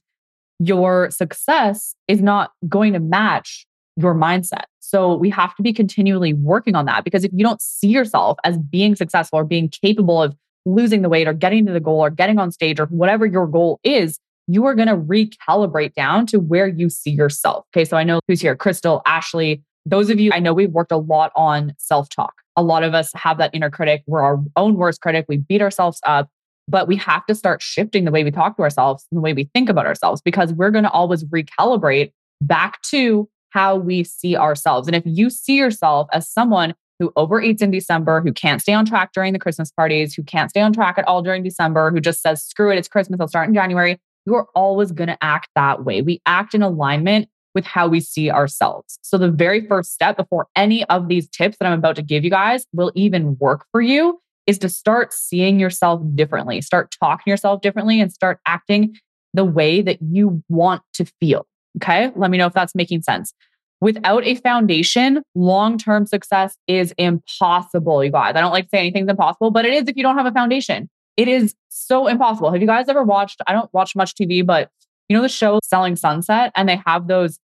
your 0.60 1.10
success 1.12 1.96
is 2.08 2.22
not 2.22 2.52
going 2.70 2.94
to 2.94 3.00
match 3.00 3.66
your 3.98 4.14
mindset. 4.14 4.66
So 4.80 5.16
we 5.16 5.30
have 5.30 5.56
to 5.56 5.64
be 5.64 5.74
continually 5.74 6.34
working 6.34 6.76
on 6.76 6.86
that 6.86 7.04
because 7.04 7.24
if 7.24 7.32
you 7.34 7.44
don't 7.44 7.62
see 7.62 7.88
yourself 7.88 8.38
as 8.44 8.58
being 8.58 8.96
successful 8.96 9.40
or 9.40 9.44
being 9.44 9.70
capable 9.70 10.22
of 10.22 10.36
losing 10.66 11.02
the 11.02 11.10
weight 11.10 11.28
or 11.28 11.34
getting 11.34 11.66
to 11.66 11.74
the 11.74 11.80
goal 11.80 12.00
or 12.00 12.10
getting 12.10 12.38
on 12.38 12.52
stage 12.52 12.80
or 12.80 12.86
whatever 12.88 13.26
your 13.26 13.48
goal 13.48 13.80
is, 13.84 14.20
you 14.48 14.66
are 14.66 14.76
going 14.76 14.88
to 14.88 14.98
recalibrate 14.98 15.94
down 15.94 16.26
to 16.28 16.40
where 16.40 16.68
you 16.68 16.90
see 16.90 17.12
yourself. 17.12 17.66
Okay. 17.74 17.86
So 17.86 17.98
I 17.98 18.04
know 18.04 18.20
who's 18.28 18.42
here 18.42 18.56
Crystal, 18.56 19.02
Ashley. 19.06 19.64
Those 19.86 20.10
of 20.10 20.20
you, 20.20 20.32
I 20.34 20.40
know 20.40 20.54
we've 20.54 20.72
worked 20.72 20.92
a 20.92 20.98
lot 20.98 21.32
on 21.36 21.74
self 21.78 22.10
talk. 22.10 22.34
A 22.56 22.64
lot 22.64 22.84
of 22.84 22.94
us 22.94 23.12
have 23.14 23.38
that 23.38 23.52
inner 23.54 23.70
critic. 23.70 24.04
We're 24.06 24.22
our 24.22 24.40
own 24.56 24.76
worst 24.76 25.02
critic. 25.02 25.26
We 25.28 25.38
beat 25.38 25.62
ourselves 25.62 26.00
up, 26.06 26.30
but 26.72 26.88
we 26.88 26.96
have 26.96 27.26
to 27.26 27.36
start 27.36 27.62
shifting 27.62 28.06
the 28.06 28.12
way 28.12 28.24
we 28.24 28.32
talk 28.32 28.56
to 28.56 28.64
ourselves 28.64 29.06
and 29.12 29.18
the 29.18 29.22
way 29.22 29.34
we 29.34 29.50
think 29.54 29.70
about 29.70 29.86
ourselves 29.86 30.22
because 30.22 30.54
we're 30.54 30.72
going 30.72 30.86
to 30.86 30.92
always 30.92 31.26
recalibrate 31.26 32.14
back 32.40 32.82
to 32.84 33.30
how 33.50 33.76
we 33.76 34.04
see 34.06 34.38
ourselves. 34.38 34.88
And 34.88 34.96
if 34.96 35.04
you 35.06 35.30
see 35.30 35.58
yourself 35.58 36.08
as 36.14 36.30
someone 36.30 36.74
who 36.98 37.12
overeats 37.18 37.62
in 37.62 37.72
December, 37.72 38.22
who 38.22 38.32
can't 38.32 38.62
stay 38.62 38.74
on 38.74 38.86
track 38.86 39.12
during 39.14 39.34
the 39.34 39.40
Christmas 39.40 39.70
parties, 39.72 40.14
who 40.14 40.24
can't 40.24 40.50
stay 40.50 40.62
on 40.62 40.72
track 40.72 40.98
at 40.98 41.08
all 41.08 41.22
during 41.22 41.44
December, 41.44 41.92
who 41.92 42.00
just 42.00 42.22
says, 42.22 42.42
screw 42.42 42.72
it, 42.72 42.78
it's 42.78 42.88
Christmas, 42.88 43.20
I'll 43.20 43.28
start 43.28 43.50
in 43.50 43.54
January, 43.54 44.00
you're 44.26 44.48
always 44.56 44.94
going 44.94 45.10
to 45.10 45.18
act 45.22 45.50
that 45.56 45.84
way. 45.84 46.02
We 46.02 46.22
act 46.26 46.54
in 46.54 46.62
alignment 46.62 47.28
with 47.54 47.66
how 47.66 47.88
we 47.88 48.00
see 48.00 48.32
ourselves. 48.32 48.98
So, 49.02 49.18
the 49.18 49.30
very 49.30 49.68
first 49.68 49.94
step 49.94 50.16
before 50.16 50.48
any 50.56 50.86
of 50.86 51.10
these 51.10 51.28
tips 51.28 51.58
that 51.58 51.66
I'm 51.66 51.78
about 51.78 51.98
to 51.98 52.02
give 52.02 52.24
you 52.24 52.30
guys 52.30 52.66
will 52.72 52.94
even 52.96 53.36
work 53.40 53.66
for 53.74 53.82
you 53.82 54.22
is 54.48 54.58
to 54.60 54.70
start 54.70 55.14
seeing 55.14 55.60
yourself 55.60 56.02
differently, 56.16 56.62
start 56.62 56.94
talking 57.00 57.24
to 57.26 57.30
yourself 57.30 57.62
differently, 57.62 58.02
and 58.02 58.12
start 58.12 58.40
acting 58.46 58.96
the 59.34 59.46
way 59.46 59.82
that 59.82 60.02
you 60.02 60.44
want 60.50 60.82
to 60.94 61.06
feel. 61.20 61.46
Okay. 61.78 62.12
Let 62.16 62.32
me 62.32 62.38
know 62.38 62.48
if 62.48 62.54
that's 62.54 62.76
making 62.76 63.04
sense. 63.04 63.34
Without 63.80 64.24
a 64.26 64.36
foundation, 64.36 65.24
long 65.34 65.78
term 65.78 66.06
success 66.06 66.56
is 66.68 66.94
impossible, 66.98 68.04
you 68.04 68.12
guys. 68.12 68.36
I 68.36 68.42
don't 68.42 68.52
like 68.52 68.66
to 68.66 68.70
say 68.70 68.80
anything's 68.80 69.10
impossible, 69.10 69.52
but 69.52 69.66
it 69.66 69.74
is 69.74 69.88
if 69.88 69.96
you 69.96 70.04
don't 70.04 70.18
have 70.18 70.28
a 70.28 70.32
foundation. 70.32 70.90
It 71.18 71.28
is 71.28 71.56
so 71.70 72.08
impossible. 72.08 72.52
Have 72.52 72.62
you 72.62 72.68
guys 72.68 72.88
ever 72.90 73.04
watched? 73.04 73.42
I 73.48 73.54
don't 73.54 73.74
watch 73.74 73.96
much 73.96 74.14
TV, 74.16 74.46
but 74.46 74.70
you 75.10 75.16
know 75.16 75.22
the 75.22 75.30
show 75.30 75.60
Selling 75.64 75.96
Sunset? 75.96 76.52
And 76.56 76.70
they 76.70 76.80
have 76.86 77.08
those 77.08 77.40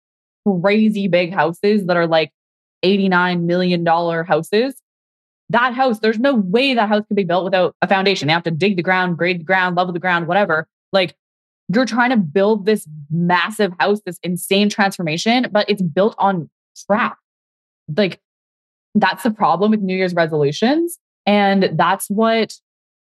crazy 0.46 1.08
big 1.08 1.34
houses 1.34 1.86
that 1.86 1.96
are 1.96 2.08
like 2.08 2.32
$89 2.84 3.44
million 3.44 3.86
houses. 3.86 4.76
That 5.50 5.74
house, 5.74 6.00
there's 6.00 6.20
no 6.20 6.36
way 6.36 6.74
that 6.74 6.90
house 6.90 7.04
could 7.08 7.18
be 7.18 7.24
built 7.24 7.44
without 7.44 7.76
a 7.82 7.88
foundation. 7.88 8.28
They 8.28 8.34
have 8.34 8.44
to 8.44 8.52
dig 8.52 8.76
the 8.76 8.84
ground, 8.84 9.18
grade 9.18 9.40
the 9.40 9.44
ground, 9.44 9.76
level 9.76 9.94
the 9.94 10.00
ground, 10.00 10.28
whatever. 10.28 10.68
Like 10.92 11.16
you're 11.74 11.86
trying 11.86 12.10
to 12.10 12.18
build 12.18 12.66
this 12.66 12.88
massive 13.12 13.74
house, 13.80 14.02
this 14.06 14.20
insane 14.24 14.70
transformation, 14.70 15.48
but 15.52 15.70
it's 15.70 15.82
built 15.82 16.16
on 16.18 16.50
crap. 16.88 17.18
Like 17.96 18.20
that's 18.96 19.24
the 19.24 19.32
problem 19.32 19.72
with 19.72 19.82
New 19.82 19.96
Year's 19.96 20.14
resolutions. 20.14 20.98
And 21.26 21.72
that's 21.74 22.08
what 22.10 22.54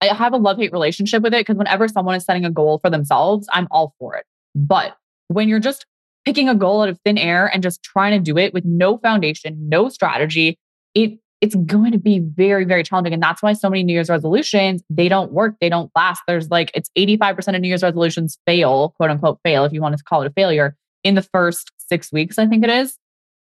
I 0.00 0.06
have 0.06 0.32
a 0.32 0.36
love 0.36 0.58
hate 0.58 0.72
relationship 0.72 1.22
with 1.22 1.32
it 1.34 1.40
because 1.40 1.56
whenever 1.56 1.86
someone 1.88 2.14
is 2.14 2.24
setting 2.24 2.44
a 2.44 2.50
goal 2.50 2.78
for 2.78 2.90
themselves, 2.90 3.48
I'm 3.52 3.68
all 3.70 3.94
for 3.98 4.16
it. 4.16 4.26
But 4.54 4.96
when 5.28 5.48
you're 5.48 5.60
just 5.60 5.86
picking 6.24 6.48
a 6.48 6.54
goal 6.54 6.82
out 6.82 6.88
of 6.88 6.98
thin 7.04 7.18
air 7.18 7.46
and 7.46 7.62
just 7.62 7.82
trying 7.82 8.12
to 8.12 8.18
do 8.18 8.38
it 8.38 8.52
with 8.52 8.64
no 8.64 8.98
foundation, 8.98 9.68
no 9.68 9.88
strategy, 9.88 10.58
it 10.94 11.18
it's 11.42 11.56
going 11.56 11.90
to 11.90 11.99
be 11.99 12.20
very, 12.20 12.64
very 12.64 12.84
challenging. 12.84 13.12
And 13.12 13.22
that's 13.22 13.42
why 13.42 13.52
so 13.52 13.68
many 13.68 13.82
New 13.82 13.92
Year's 13.92 14.08
resolutions, 14.08 14.80
they 14.88 15.08
don't 15.08 15.32
work. 15.32 15.56
They 15.61 15.68
don't 15.68 15.90
last. 15.96 16.22
There's 16.28 16.49
like, 16.50 16.70
it's 16.72 16.88
85% 16.96 17.56
of 17.56 17.61
New 17.61 17.68
Year's 17.68 17.82
resolutions 17.82 18.38
fail, 18.46 18.94
quote 18.96 19.11
unquote, 19.11 19.40
fail, 19.44 19.64
if 19.64 19.72
you 19.72 19.82
want 19.82 19.99
to 19.99 20.04
call 20.04 20.22
it 20.22 20.28
a 20.28 20.30
failure 20.30 20.76
in 21.02 21.16
the 21.16 21.22
first 21.22 21.72
six 21.78 22.12
weeks, 22.12 22.38
I 22.38 22.46
think 22.46 22.62
it 22.62 22.70
is, 22.70 22.96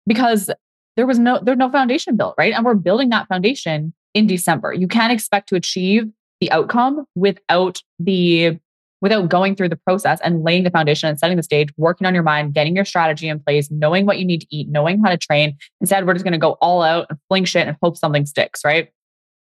because 0.07 0.49
there 0.97 1.05
was 1.05 1.19
no, 1.19 1.39
there's 1.39 1.59
no 1.59 1.69
foundation 1.69 2.17
built, 2.17 2.33
right? 2.39 2.53
And 2.53 2.65
we're 2.65 2.73
building 2.73 3.09
that 3.09 3.27
foundation 3.27 3.93
in 4.15 4.25
December. 4.25 4.73
You 4.73 4.87
can't 4.87 5.13
expect 5.13 5.47
to 5.49 5.55
achieve 5.55 6.09
the 6.41 6.51
outcome 6.51 7.05
without 7.13 7.81
the 7.99 8.59
without 9.01 9.29
going 9.29 9.55
through 9.55 9.69
the 9.69 9.75
process 9.75 10.19
and 10.23 10.43
laying 10.43 10.63
the 10.63 10.71
foundation 10.71 11.09
and 11.09 11.19
setting 11.19 11.37
the 11.37 11.43
stage, 11.43 11.69
working 11.77 12.07
on 12.07 12.13
your 12.13 12.23
mind, 12.23 12.53
getting 12.53 12.75
your 12.75 12.85
strategy 12.85 13.27
in 13.27 13.39
place, 13.39 13.69
knowing 13.69 14.05
what 14.05 14.19
you 14.19 14.25
need 14.25 14.41
to 14.41 14.47
eat, 14.49 14.67
knowing 14.69 15.01
how 15.03 15.09
to 15.09 15.17
train. 15.17 15.57
Instead, 15.81 16.07
we're 16.07 16.13
just 16.13 16.25
going 16.25 16.31
to 16.31 16.37
go 16.37 16.53
all 16.61 16.81
out 16.81 17.07
and 17.09 17.19
fling 17.27 17.45
shit 17.45 17.67
and 17.67 17.77
hope 17.81 17.97
something 17.97 18.25
sticks, 18.25 18.63
right? 18.63 18.89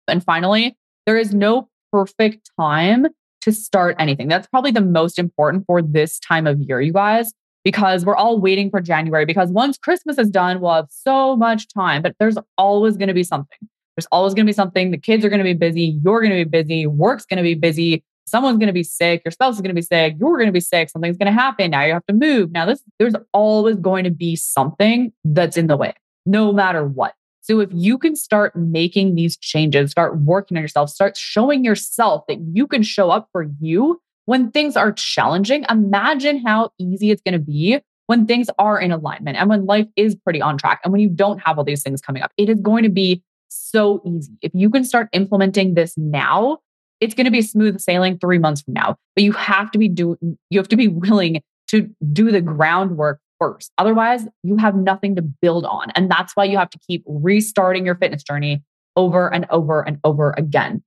And 0.07 0.24
finally, 0.24 0.77
there 1.05 1.17
is 1.17 1.33
no 1.33 1.69
perfect 1.91 2.51
time 2.60 3.07
to 3.41 3.51
start 3.51 3.95
anything. 4.00 4.27
That's 4.27 4.48
probably 4.48 4.71
the 4.71 4.81
most 4.81 5.17
important 5.17 5.65
for 5.65 5.81
this 5.81 6.19
time 6.19 6.48
of 6.48 6.60
year, 6.62 6.79
you 6.79 6.93
guys, 6.93 7.33
because 7.63 8.05
we're 8.05 8.15
all 8.15 8.39
waiting 8.39 8.69
for 8.69 8.79
January. 8.79 9.25
Because 9.25 9.50
once 9.50 9.77
Christmas 9.77 10.17
is 10.17 10.29
done, 10.29 10.62
we'll 10.62 10.74
have 10.74 10.88
so 10.89 11.36
much 11.36 11.67
time, 11.74 12.01
but 12.03 12.15
there's 12.19 12.38
always 12.57 12.98
going 12.98 13.07
to 13.07 13.13
be 13.13 13.24
something. 13.24 13.57
There's 13.98 14.07
always 14.12 14.33
going 14.33 14.45
to 14.45 14.50
be 14.50 14.53
something. 14.53 14.91
The 14.91 14.98
kids 14.98 15.25
are 15.25 15.29
going 15.29 15.39
to 15.39 15.43
be 15.43 15.53
busy. 15.53 16.00
You're 16.03 16.21
going 16.21 16.31
to 16.31 16.45
be 16.45 16.63
busy. 16.63 16.88
Work's 16.88 17.25
going 17.25 17.38
to 17.38 17.43
be 17.43 17.55
busy 17.55 18.03
someone's 18.31 18.57
going 18.57 18.67
to 18.67 18.73
be 18.73 18.83
sick, 18.83 19.21
your 19.23 19.31
spouse 19.31 19.55
is 19.55 19.61
going 19.61 19.69
to 19.69 19.75
be 19.75 19.81
sick, 19.81 20.15
you're 20.19 20.38
going 20.38 20.47
to 20.47 20.53
be 20.53 20.59
sick, 20.59 20.89
something's 20.89 21.17
going 21.17 21.31
to 21.31 21.39
happen. 21.39 21.71
Now 21.71 21.83
you 21.83 21.93
have 21.93 22.05
to 22.07 22.13
move. 22.13 22.51
Now 22.51 22.65
this 22.65 22.83
there's 22.97 23.13
always 23.33 23.75
going 23.75 24.05
to 24.05 24.11
be 24.11 24.35
something 24.35 25.11
that's 25.23 25.57
in 25.57 25.67
the 25.67 25.77
way, 25.77 25.93
no 26.25 26.51
matter 26.51 26.85
what. 26.85 27.13
So 27.41 27.59
if 27.59 27.69
you 27.73 27.97
can 27.97 28.15
start 28.15 28.55
making 28.55 29.15
these 29.15 29.35
changes, 29.38 29.91
start 29.91 30.19
working 30.19 30.57
on 30.57 30.63
yourself, 30.63 30.89
start 30.89 31.17
showing 31.17 31.65
yourself 31.65 32.23
that 32.27 32.39
you 32.53 32.67
can 32.67 32.83
show 32.83 33.11
up 33.11 33.29
for 33.31 33.47
you 33.59 34.00
when 34.25 34.51
things 34.51 34.77
are 34.77 34.91
challenging, 34.91 35.65
imagine 35.69 36.45
how 36.45 36.71
easy 36.79 37.11
it's 37.11 37.21
going 37.21 37.33
to 37.33 37.39
be 37.39 37.79
when 38.07 38.27
things 38.27 38.50
are 38.59 38.79
in 38.79 38.91
alignment 38.91 39.38
and 39.38 39.50
when 39.50 39.65
life 39.65 39.88
is 39.95 40.15
pretty 40.15 40.41
on 40.41 40.57
track 40.57 40.81
and 40.83 40.91
when 40.91 41.01
you 41.01 41.09
don't 41.09 41.39
have 41.39 41.57
all 41.57 41.63
these 41.63 41.81
things 41.81 42.01
coming 42.01 42.21
up. 42.21 42.31
It 42.38 42.50
is 42.50 42.59
going 42.61 42.83
to 42.83 42.89
be 42.89 43.23
so 43.47 44.01
easy. 44.05 44.33
If 44.41 44.51
you 44.53 44.69
can 44.69 44.83
start 44.83 45.09
implementing 45.13 45.73
this 45.73 45.97
now, 45.97 46.59
it's 47.01 47.13
going 47.13 47.25
to 47.25 47.31
be 47.31 47.41
smooth 47.41 47.81
sailing 47.81 48.17
3 48.20 48.38
months 48.38 48.62
from 48.62 48.75
now. 48.75 48.96
But 49.15 49.24
you 49.24 49.34
have 49.34 49.72
to 49.72 49.77
be 49.77 49.89
doing 49.89 50.38
you 50.50 50.60
have 50.60 50.70
to 50.70 50.77
be 50.77 50.88
willing 50.88 51.41
to 51.67 51.89
do 52.13 52.31
the 52.31 52.41
groundwork 52.41 53.20
first. 53.39 53.72
Otherwise, 53.77 54.27
you 54.43 54.55
have 54.58 54.75
nothing 54.75 55.15
to 55.15 55.22
build 55.22 55.65
on. 55.65 55.89
And 55.96 56.10
that's 56.10 56.36
why 56.36 56.43
you 56.43 56.58
have 56.58 56.70
to 56.70 56.79
keep 56.88 57.03
restarting 57.08 57.86
your 57.86 57.96
fitness 57.96 58.24
journey 58.24 58.62
over 58.96 59.34
and 59.34 59.48
over 59.50 59.81
and 59.81 59.98
over 60.03 60.34
again. 60.38 60.84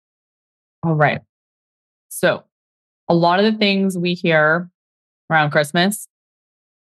All 0.84 0.94
right. 0.94 1.20
So, 2.10 2.44
a 3.08 3.14
lot 3.14 3.40
of 3.40 3.50
the 3.50 3.58
things 3.58 3.98
we 3.98 4.14
hear 4.14 4.70
around 5.30 5.50
Christmas, 5.50 6.06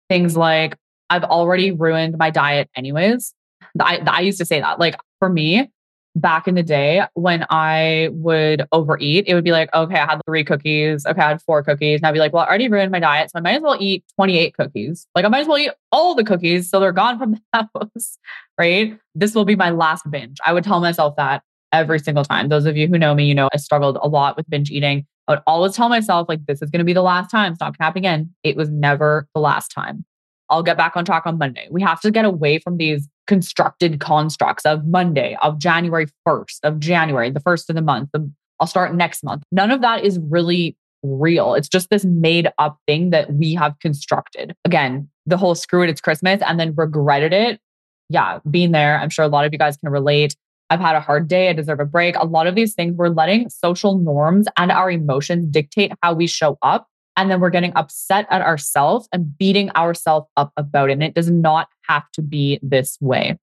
things 0.09 0.35
like, 0.35 0.77
I've 1.09 1.23
already 1.25 1.71
ruined 1.71 2.17
my 2.17 2.31
diet, 2.31 2.69
anyways. 2.75 3.33
I, 3.79 4.01
I 4.07 4.21
used 4.21 4.39
to 4.39 4.45
say 4.45 4.61
that. 4.61 4.79
Like, 4.79 4.95
for 5.19 5.29
me, 5.29 5.69
back 6.15 6.47
in 6.47 6.55
the 6.55 6.63
day 6.63 7.03
when 7.13 7.45
I 7.49 8.09
would 8.11 8.67
overeat, 8.71 9.25
it 9.27 9.33
would 9.33 9.43
be 9.43 9.51
like, 9.51 9.73
okay, 9.73 9.95
I 9.99 10.05
had 10.05 10.21
three 10.27 10.43
cookies. 10.43 11.05
Okay, 11.05 11.21
I 11.21 11.29
had 11.29 11.41
four 11.41 11.63
cookies. 11.63 11.99
And 11.99 12.07
I'd 12.07 12.11
be 12.11 12.19
like, 12.19 12.33
well, 12.33 12.43
I 12.43 12.47
already 12.47 12.67
ruined 12.67 12.91
my 12.91 12.99
diet. 12.99 13.31
So 13.31 13.39
I 13.39 13.41
might 13.41 13.55
as 13.55 13.61
well 13.61 13.77
eat 13.79 14.03
28 14.15 14.55
cookies. 14.55 15.07
Like 15.15 15.25
I 15.25 15.29
might 15.29 15.41
as 15.41 15.47
well 15.47 15.57
eat 15.57 15.71
all 15.91 16.15
the 16.15 16.23
cookies. 16.23 16.69
So 16.69 16.79
they're 16.79 16.91
gone 16.91 17.17
from 17.17 17.33
the 17.53 17.69
house, 17.75 18.17
right? 18.57 18.97
This 19.15 19.35
will 19.35 19.45
be 19.45 19.55
my 19.55 19.69
last 19.69 20.09
binge. 20.09 20.37
I 20.45 20.53
would 20.53 20.63
tell 20.63 20.81
myself 20.81 21.15
that 21.17 21.43
every 21.71 21.99
single 21.99 22.25
time. 22.25 22.49
Those 22.49 22.65
of 22.65 22.75
you 22.75 22.87
who 22.87 22.97
know 22.97 23.15
me, 23.15 23.25
you 23.25 23.35
know, 23.35 23.49
I 23.53 23.57
struggled 23.57 23.97
a 24.01 24.07
lot 24.07 24.35
with 24.35 24.49
binge 24.49 24.69
eating. 24.71 25.05
I 25.27 25.33
would 25.33 25.41
always 25.47 25.75
tell 25.75 25.87
myself, 25.87 26.27
like, 26.27 26.45
this 26.45 26.61
is 26.61 26.69
going 26.69 26.79
to 26.79 26.85
be 26.85 26.93
the 26.93 27.01
last 27.01 27.29
time. 27.29 27.53
It's 27.53 27.59
Stop 27.59 27.75
happening 27.79 28.05
again. 28.05 28.33
It 28.43 28.57
was 28.57 28.69
never 28.69 29.27
the 29.33 29.39
last 29.39 29.69
time. 29.69 30.03
I'll 30.51 30.63
get 30.63 30.77
back 30.77 30.95
on 30.95 31.05
track 31.05 31.23
on 31.25 31.37
Monday. 31.37 31.67
We 31.71 31.81
have 31.81 32.01
to 32.01 32.11
get 32.11 32.25
away 32.25 32.59
from 32.59 32.77
these 32.77 33.07
constructed 33.25 34.01
constructs 34.01 34.65
of 34.65 34.85
Monday, 34.85 35.37
of 35.41 35.57
January 35.57 36.07
1st, 36.27 36.59
of 36.63 36.79
January, 36.79 37.31
the 37.31 37.39
first 37.39 37.69
of 37.69 37.75
the 37.75 37.81
month. 37.81 38.09
The, 38.13 38.29
I'll 38.59 38.67
start 38.67 38.93
next 38.93 39.23
month. 39.23 39.43
None 39.51 39.71
of 39.71 39.81
that 39.81 40.03
is 40.03 40.19
really 40.19 40.75
real. 41.03 41.55
It's 41.55 41.69
just 41.69 41.89
this 41.89 42.05
made 42.05 42.49
up 42.59 42.77
thing 42.85 43.09
that 43.11 43.33
we 43.33 43.53
have 43.55 43.79
constructed. 43.79 44.53
Again, 44.65 45.09
the 45.25 45.37
whole 45.37 45.55
screw 45.55 45.83
it, 45.83 45.89
it's 45.89 46.01
Christmas, 46.01 46.41
and 46.45 46.59
then 46.59 46.73
regretted 46.75 47.33
it. 47.33 47.59
Yeah, 48.09 48.39
being 48.49 48.71
there, 48.71 48.99
I'm 48.99 49.09
sure 49.09 49.23
a 49.23 49.29
lot 49.29 49.45
of 49.45 49.53
you 49.53 49.57
guys 49.57 49.77
can 49.77 49.89
relate. 49.89 50.35
I've 50.69 50.81
had 50.81 50.95
a 50.95 51.01
hard 51.01 51.27
day. 51.27 51.49
I 51.49 51.53
deserve 51.53 51.79
a 51.79 51.85
break. 51.85 52.15
A 52.17 52.25
lot 52.25 52.47
of 52.47 52.55
these 52.55 52.73
things, 52.73 52.95
we're 52.95 53.09
letting 53.09 53.49
social 53.49 53.97
norms 53.97 54.47
and 54.57 54.71
our 54.71 54.91
emotions 54.91 55.47
dictate 55.47 55.91
how 56.01 56.13
we 56.13 56.27
show 56.27 56.57
up 56.61 56.87
and 57.17 57.29
then 57.29 57.39
we're 57.39 57.49
getting 57.49 57.73
upset 57.75 58.25
at 58.29 58.41
ourselves 58.41 59.07
and 59.11 59.37
beating 59.37 59.69
ourselves 59.71 60.27
up 60.37 60.51
about 60.57 60.89
it. 60.89 60.93
And 60.93 61.03
it 61.03 61.13
does 61.13 61.29
not 61.29 61.67
have 61.87 62.09
to 62.13 62.21
be 62.21 62.59
this 62.61 62.97
way. 63.01 63.37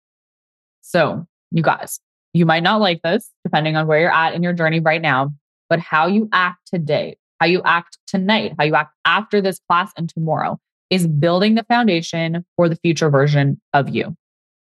So, 0.81 1.27
you 1.51 1.63
guys, 1.63 2.01
you 2.33 2.47
might 2.47 2.63
not 2.63 2.81
like 2.81 3.03
this 3.03 3.31
depending 3.45 3.77
on 3.77 3.87
where 3.87 4.01
you're 4.01 4.13
at 4.13 4.35
in 4.35 4.43
your 4.43 4.53
journey 4.53 4.81
right 4.81 5.03
now, 5.03 5.33
but 5.69 5.81
how 5.81 6.07
you 6.07 6.29
act 6.33 6.71
today, 6.73 7.17
how 7.41 7.47
you 7.47 7.63
act 7.65 7.99
tonight, 8.07 8.55
how 8.59 8.65
you 8.65 8.75
act 8.75 8.95
after 9.05 9.41
this 9.41 9.61
class 9.69 9.93
and 9.97 10.09
tomorrow 10.09 10.59
is 10.91 11.07
building 11.07 11.55
the 11.55 11.65
foundation 11.65 12.45
for 12.57 12.69
the 12.69 12.77
future 12.77 13.11
version 13.11 13.61
of 13.75 13.95
you. 13.95 14.17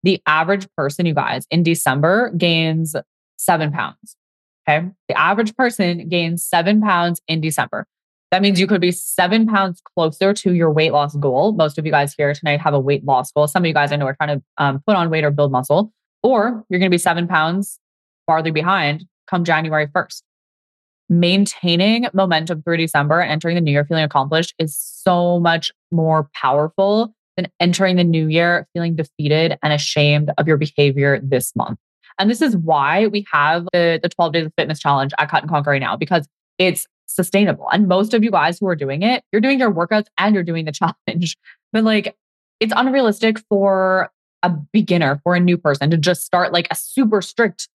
The 0.02 0.20
average 0.26 0.66
person, 0.76 1.06
you 1.06 1.14
guys, 1.14 1.46
in 1.50 1.62
December 1.62 2.30
gains 2.36 2.94
seven 3.36 3.72
pounds. 3.72 4.16
Okay. 4.68 4.88
The 5.08 5.18
average 5.18 5.56
person 5.56 6.08
gains 6.08 6.44
seven 6.44 6.80
pounds 6.80 7.20
in 7.26 7.40
December. 7.40 7.86
That 8.32 8.40
means 8.40 8.58
you 8.58 8.66
could 8.66 8.80
be 8.80 8.92
seven 8.92 9.46
pounds 9.46 9.82
closer 9.94 10.32
to 10.32 10.54
your 10.54 10.70
weight 10.70 10.92
loss 10.92 11.14
goal. 11.16 11.52
Most 11.52 11.76
of 11.76 11.84
you 11.84 11.92
guys 11.92 12.14
here 12.16 12.32
tonight 12.32 12.62
have 12.62 12.72
a 12.72 12.80
weight 12.80 13.04
loss 13.04 13.30
goal. 13.30 13.46
Some 13.46 13.62
of 13.62 13.66
you 13.66 13.74
guys 13.74 13.92
I 13.92 13.96
know 13.96 14.06
are 14.06 14.16
trying 14.16 14.38
to 14.38 14.44
um, 14.56 14.82
put 14.86 14.96
on 14.96 15.10
weight 15.10 15.22
or 15.22 15.30
build 15.30 15.52
muscle, 15.52 15.92
or 16.22 16.64
you're 16.70 16.80
going 16.80 16.90
to 16.90 16.94
be 16.94 16.98
seven 16.98 17.28
pounds 17.28 17.78
farther 18.26 18.50
behind 18.50 19.04
come 19.26 19.44
January 19.44 19.86
1st. 19.86 20.22
Maintaining 21.10 22.06
momentum 22.14 22.62
through 22.62 22.78
December 22.78 23.20
and 23.20 23.30
entering 23.30 23.54
the 23.54 23.60
new 23.60 23.70
year 23.70 23.84
feeling 23.84 24.02
accomplished 24.02 24.54
is 24.58 24.74
so 24.78 25.38
much 25.38 25.70
more 25.90 26.30
powerful 26.34 27.14
than 27.36 27.48
entering 27.60 27.96
the 27.96 28.04
new 28.04 28.28
year 28.28 28.66
feeling 28.72 28.96
defeated 28.96 29.58
and 29.62 29.74
ashamed 29.74 30.30
of 30.38 30.48
your 30.48 30.56
behavior 30.56 31.20
this 31.22 31.54
month. 31.54 31.78
And 32.18 32.30
this 32.30 32.40
is 32.40 32.56
why 32.56 33.08
we 33.08 33.26
have 33.30 33.66
the, 33.74 34.00
the 34.02 34.08
12 34.08 34.32
days 34.32 34.46
of 34.46 34.54
fitness 34.56 34.80
challenge 34.80 35.12
at 35.18 35.28
Cut 35.30 35.42
and 35.42 35.50
Conquer 35.50 35.72
right 35.72 35.82
now, 35.82 35.98
because 35.98 36.26
it's 36.58 36.86
sustainable. 37.14 37.68
And 37.70 37.88
most 37.88 38.14
of 38.14 38.24
you 38.24 38.30
guys 38.30 38.58
who 38.58 38.66
are 38.68 38.76
doing 38.76 39.02
it, 39.02 39.24
you're 39.32 39.40
doing 39.40 39.58
your 39.58 39.72
workouts 39.72 40.06
and 40.18 40.34
you're 40.34 40.44
doing 40.44 40.64
the 40.64 40.72
challenge. 41.06 41.36
But 41.72 41.84
like, 41.84 42.16
it's 42.60 42.72
unrealistic 42.76 43.38
for 43.48 44.10
a 44.42 44.50
beginner, 44.50 45.20
for 45.22 45.34
a 45.34 45.40
new 45.40 45.56
person 45.56 45.90
to 45.90 45.96
just 45.96 46.24
start 46.24 46.52
like 46.52 46.68
a 46.70 46.74
super 46.74 47.22
strict 47.22 47.68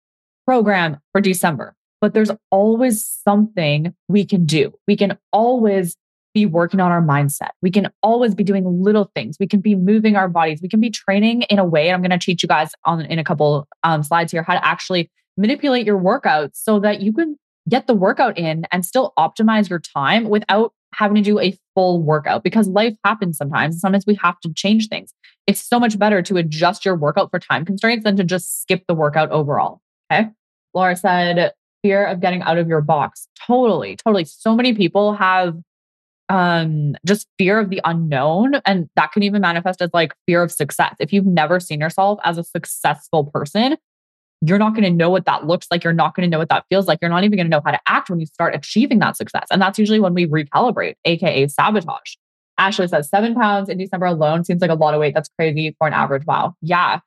program 0.45 0.97
for 1.11 1.21
December. 1.21 1.75
But 1.99 2.13
there's 2.13 2.31
always 2.51 3.05
something 3.05 3.93
we 4.07 4.25
can 4.25 4.45
do. 4.45 4.73
We 4.87 4.95
can 4.95 5.17
always 5.31 5.97
be 6.33 6.45
working 6.45 6.79
on 6.79 6.91
our 6.91 7.01
mindset. 7.01 7.49
We 7.61 7.71
can 7.71 7.89
always 8.03 8.35
be 8.35 8.43
doing 8.43 8.83
little 8.83 9.09
things. 9.15 9.37
We 9.39 9.47
can 9.47 9.59
be 9.59 9.75
moving 9.75 10.15
our 10.15 10.29
bodies. 10.29 10.61
We 10.61 10.69
can 10.69 10.79
be 10.79 10.91
training 10.91 11.43
in 11.43 11.57
a 11.57 11.65
way. 11.65 11.87
And 11.87 11.95
I'm 11.95 12.01
going 12.01 12.17
to 12.17 12.23
teach 12.23 12.43
you 12.43 12.47
guys 12.47 12.71
on 12.85 13.01
in 13.05 13.17
a 13.17 13.23
couple 13.23 13.67
um, 13.83 14.03
slides 14.03 14.31
here 14.31 14.43
how 14.43 14.53
to 14.53 14.65
actually 14.65 15.09
manipulate 15.35 15.85
your 15.85 15.99
workouts 15.99 16.51
so 16.53 16.79
that 16.79 17.01
you 17.01 17.11
can 17.11 17.37
get 17.69 17.87
the 17.87 17.93
workout 17.93 18.37
in 18.37 18.65
and 18.71 18.85
still 18.85 19.13
optimize 19.17 19.69
your 19.69 19.79
time 19.79 20.29
without 20.29 20.73
having 20.93 21.15
to 21.15 21.21
do 21.21 21.39
a 21.39 21.57
full 21.75 22.01
workout 22.01 22.43
because 22.43 22.67
life 22.67 22.95
happens 23.03 23.37
sometimes. 23.37 23.79
Sometimes 23.79 24.05
we 24.07 24.15
have 24.15 24.39
to 24.41 24.53
change 24.53 24.87
things. 24.87 25.13
It's 25.45 25.61
so 25.61 25.79
much 25.79 25.99
better 25.99 26.21
to 26.23 26.37
adjust 26.37 26.85
your 26.85 26.95
workout 26.95 27.29
for 27.29 27.39
time 27.39 27.65
constraints 27.65 28.03
than 28.03 28.15
to 28.17 28.23
just 28.23 28.61
skip 28.61 28.83
the 28.87 28.93
workout 28.93 29.29
overall. 29.31 29.81
Okay. 30.11 30.29
Laura 30.73 30.95
said, 30.95 31.53
fear 31.83 32.05
of 32.05 32.19
getting 32.19 32.41
out 32.41 32.57
of 32.57 32.67
your 32.67 32.81
box. 32.81 33.27
Totally, 33.45 33.95
totally. 33.95 34.25
So 34.25 34.55
many 34.55 34.73
people 34.73 35.13
have 35.13 35.57
um 36.29 36.93
just 37.05 37.25
fear 37.37 37.57
of 37.57 37.69
the 37.69 37.79
unknown 37.85 38.55
and 38.65 38.89
that 38.97 39.13
can 39.13 39.23
even 39.23 39.41
manifest 39.41 39.81
as 39.81 39.89
like 39.93 40.13
fear 40.25 40.43
of 40.43 40.51
success 40.51 40.93
if 40.99 41.13
you've 41.13 41.25
never 41.25 41.57
seen 41.57 41.79
yourself 41.79 42.19
as 42.25 42.37
a 42.37 42.43
successful 42.43 43.23
person 43.23 43.77
you're 44.41 44.59
not 44.59 44.73
going 44.73 44.83
to 44.83 44.91
know 44.91 45.09
what 45.09 45.25
that 45.25 45.47
looks 45.47 45.67
like. 45.71 45.83
You're 45.83 45.93
not 45.93 46.15
going 46.15 46.29
to 46.29 46.29
know 46.29 46.37
what 46.37 46.49
that 46.49 46.65
feels 46.69 46.87
like. 46.87 46.99
You're 47.01 47.09
not 47.09 47.23
even 47.23 47.37
going 47.37 47.47
to 47.47 47.51
know 47.51 47.61
how 47.63 47.71
to 47.71 47.79
act 47.87 48.09
when 48.09 48.19
you 48.19 48.25
start 48.25 48.55
achieving 48.55 48.99
that 48.99 49.17
success. 49.17 49.47
And 49.51 49.61
that's 49.61 49.79
usually 49.79 49.99
when 49.99 50.13
we 50.13 50.27
recalibrate, 50.27 50.95
AKA 51.05 51.47
sabotage. 51.47 52.15
Ashley 52.57 52.87
says 52.87 53.09
seven 53.09 53.35
pounds 53.35 53.69
in 53.69 53.77
December 53.77 54.07
alone 54.07 54.43
seems 54.43 54.61
like 54.61 54.71
a 54.71 54.75
lot 54.75 54.93
of 54.93 54.99
weight. 54.99 55.13
That's 55.13 55.29
crazy 55.37 55.75
for 55.77 55.87
an 55.87 55.93
average. 55.93 56.25
Wow. 56.25 56.55
Yeah. 56.61 56.99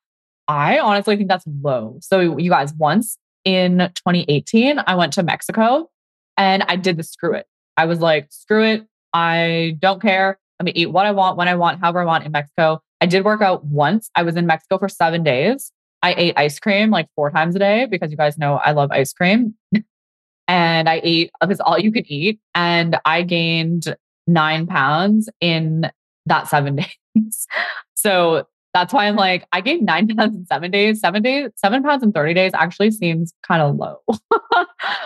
I 0.49 0.79
honestly 0.79 1.17
think 1.17 1.29
that's 1.29 1.45
low. 1.63 1.99
So, 2.01 2.39
you 2.39 2.51
guys, 2.51 2.73
once 2.75 3.19
in 3.45 3.79
2018, 3.79 4.81
I 4.87 4.95
went 4.97 5.13
to 5.15 5.23
Mexico 5.23 5.89
and 6.37 6.65
I 6.65 6.77
did 6.77 6.97
the 6.97 7.03
screw 7.03 7.35
it. 7.35 7.47
I 7.77 7.87
was 7.87 8.01
like, 8.01 8.29
screw 8.31 8.65
it. 8.65 8.87
I 9.13 9.77
don't 9.81 10.03
care. 10.03 10.39
Let 10.59 10.65
me 10.65 10.73
eat 10.75 10.91
what 10.91 11.07
I 11.07 11.13
want, 11.13 11.37
when 11.37 11.49
I 11.49 11.55
want, 11.55 11.81
however 11.81 12.01
I 12.01 12.05
want 12.05 12.27
in 12.27 12.33
Mexico. 12.33 12.81
I 13.01 13.07
did 13.07 13.25
work 13.25 13.41
out 13.41 13.65
once. 13.65 14.11
I 14.15 14.23
was 14.23 14.37
in 14.37 14.47
Mexico 14.47 14.79
for 14.79 14.89
seven 14.89 15.23
days. 15.23 15.73
I 16.03 16.15
ate 16.17 16.35
ice 16.37 16.59
cream 16.59 16.91
like 16.91 17.09
four 17.15 17.31
times 17.31 17.55
a 17.57 17.59
day 17.59 17.87
because 17.87 18.11
you 18.11 18.17
guys 18.17 18.39
know 18.39 18.55
I 18.55 18.73
love 18.73 18.91
ice 18.91 19.13
cream. 19.13 19.55
and 20.49 20.89
I 20.89 21.01
ate 21.05 21.31
of 21.41 21.53
all 21.61 21.79
you 21.79 21.93
could 21.93 22.07
eat. 22.09 22.41
And 22.55 22.99
I 23.05 23.23
gained 23.23 23.95
nine 24.27 24.67
pounds 24.67 25.29
in 25.41 25.91
that 26.27 26.49
seven 26.49 26.77
days. 27.17 27.47
so 27.95 28.47
that's 28.73 28.93
why 28.93 29.07
I'm 29.07 29.17
like, 29.17 29.47
I 29.53 29.61
gained 29.61 29.85
nine 29.85 30.09
pounds 30.17 30.37
in 30.37 30.47
seven 30.47 30.71
days. 30.71 31.01
Seven 31.01 31.23
days, 31.23 31.51
seven 31.57 31.83
pounds 31.83 32.03
in 32.03 32.13
30 32.13 32.35
days 32.35 32.53
actually 32.55 32.91
seems 32.91 33.33
kind 33.47 33.63
of 33.63 33.77
low. 33.77 33.97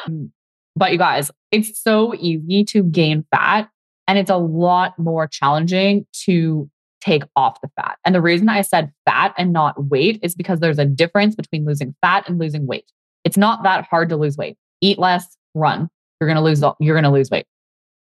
Mm, 0.09 0.31
but 0.77 0.93
you 0.93 0.99
guys, 0.99 1.31
it's 1.51 1.81
so 1.81 2.15
easy 2.15 2.65
to 2.65 2.83
gain 2.83 3.25
fat. 3.31 3.69
And 4.07 4.19
it's 4.19 4.31
a 4.31 4.37
lot 4.37 4.99
more 4.99 5.27
challenging 5.27 6.07
to 6.25 6.69
take 7.05 7.23
off 7.37 7.61
the 7.61 7.69
fat. 7.77 7.99
And 8.05 8.15
the 8.15 8.23
reason 8.23 8.49
I 8.49 8.63
said 8.63 8.93
fat 9.05 9.35
and 9.37 9.53
not 9.53 9.85
weight 9.85 10.19
is 10.23 10.35
because 10.35 10.61
there's 10.61 10.79
a 10.79 10.85
difference 10.85 11.35
between 11.35 11.65
losing 11.65 11.95
fat 12.01 12.29
and 12.29 12.39
losing 12.39 12.67
weight. 12.67 12.91
It's 13.25 13.37
not 13.37 13.63
that 13.63 13.85
hard 13.85 14.09
to 14.11 14.17
lose 14.17 14.37
weight. 14.37 14.57
Eat 14.81 14.99
less, 14.99 15.37
run. 15.55 15.89
You're 16.21 16.29
going 16.29 16.37
to 16.37 16.43
lose 16.43 16.63
you're 16.81 16.95
going 16.95 17.05
to 17.05 17.11
lose 17.11 17.31
weight. 17.31 17.47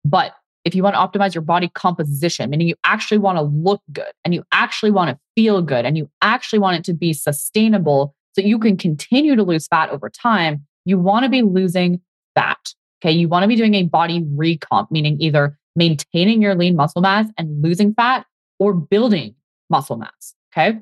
But 0.04 0.34
if 0.64 0.74
you 0.74 0.82
want 0.82 0.94
to 0.94 1.00
optimize 1.00 1.34
your 1.34 1.42
body 1.42 1.68
composition, 1.74 2.50
meaning 2.50 2.68
you 2.68 2.76
actually 2.84 3.18
want 3.18 3.38
to 3.38 3.42
look 3.42 3.82
good 3.92 4.12
and 4.24 4.32
you 4.32 4.44
actually 4.52 4.92
want 4.92 5.10
to 5.10 5.18
feel 5.34 5.60
good 5.62 5.84
and 5.84 5.96
you 5.96 6.08
actually 6.20 6.60
want 6.60 6.76
it 6.76 6.84
to 6.84 6.94
be 6.94 7.12
sustainable 7.12 8.14
so 8.34 8.42
you 8.42 8.58
can 8.58 8.76
continue 8.76 9.34
to 9.34 9.42
lose 9.42 9.66
fat 9.66 9.90
over 9.90 10.08
time, 10.08 10.64
you 10.84 10.98
want 10.98 11.24
to 11.24 11.28
be 11.28 11.42
losing 11.42 12.00
fat. 12.34 12.74
Okay. 13.02 13.12
You 13.12 13.28
want 13.28 13.42
to 13.42 13.48
be 13.48 13.56
doing 13.56 13.74
a 13.74 13.82
body 13.82 14.22
recomp, 14.22 14.90
meaning 14.90 15.20
either 15.20 15.58
maintaining 15.74 16.40
your 16.40 16.54
lean 16.54 16.76
muscle 16.76 17.02
mass 17.02 17.26
and 17.36 17.62
losing 17.62 17.94
fat 17.94 18.24
or 18.62 18.72
building 18.72 19.34
muscle 19.70 19.96
mass. 19.96 20.34
Okay. 20.52 20.78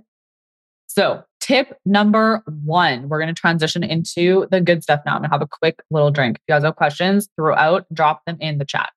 So 0.86 1.24
tip 1.40 1.78
number 1.86 2.42
one, 2.62 3.08
we're 3.08 3.18
going 3.18 3.34
to 3.34 3.40
transition 3.40 3.82
into 3.82 4.46
the 4.50 4.60
good 4.60 4.82
stuff 4.82 5.00
now. 5.06 5.12
I'm 5.12 5.20
going 5.20 5.30
to 5.30 5.34
have 5.34 5.40
a 5.40 5.48
quick 5.48 5.80
little 5.90 6.10
drink. 6.10 6.36
If 6.36 6.42
you 6.46 6.54
guys 6.54 6.62
have 6.62 6.76
questions 6.76 7.30
throughout, 7.36 7.86
drop 7.94 8.22
them 8.26 8.36
in 8.38 8.58
the 8.58 8.66
chat. 8.66 8.90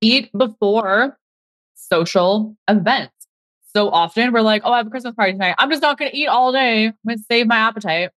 Eat 0.00 0.30
before 0.36 1.16
social 1.76 2.56
events. 2.66 3.14
So 3.76 3.88
often 3.88 4.32
we're 4.32 4.40
like, 4.40 4.62
oh, 4.64 4.72
I 4.72 4.78
have 4.78 4.88
a 4.88 4.90
Christmas 4.90 5.14
party 5.14 5.32
tonight. 5.32 5.54
I'm 5.58 5.70
just 5.70 5.80
not 5.80 5.96
going 5.96 6.10
to 6.10 6.16
eat 6.16 6.26
all 6.26 6.50
day. 6.50 6.86
I'm 6.86 6.94
going 7.06 7.18
to 7.18 7.24
save 7.30 7.46
my 7.46 7.56
appetite. 7.56 8.10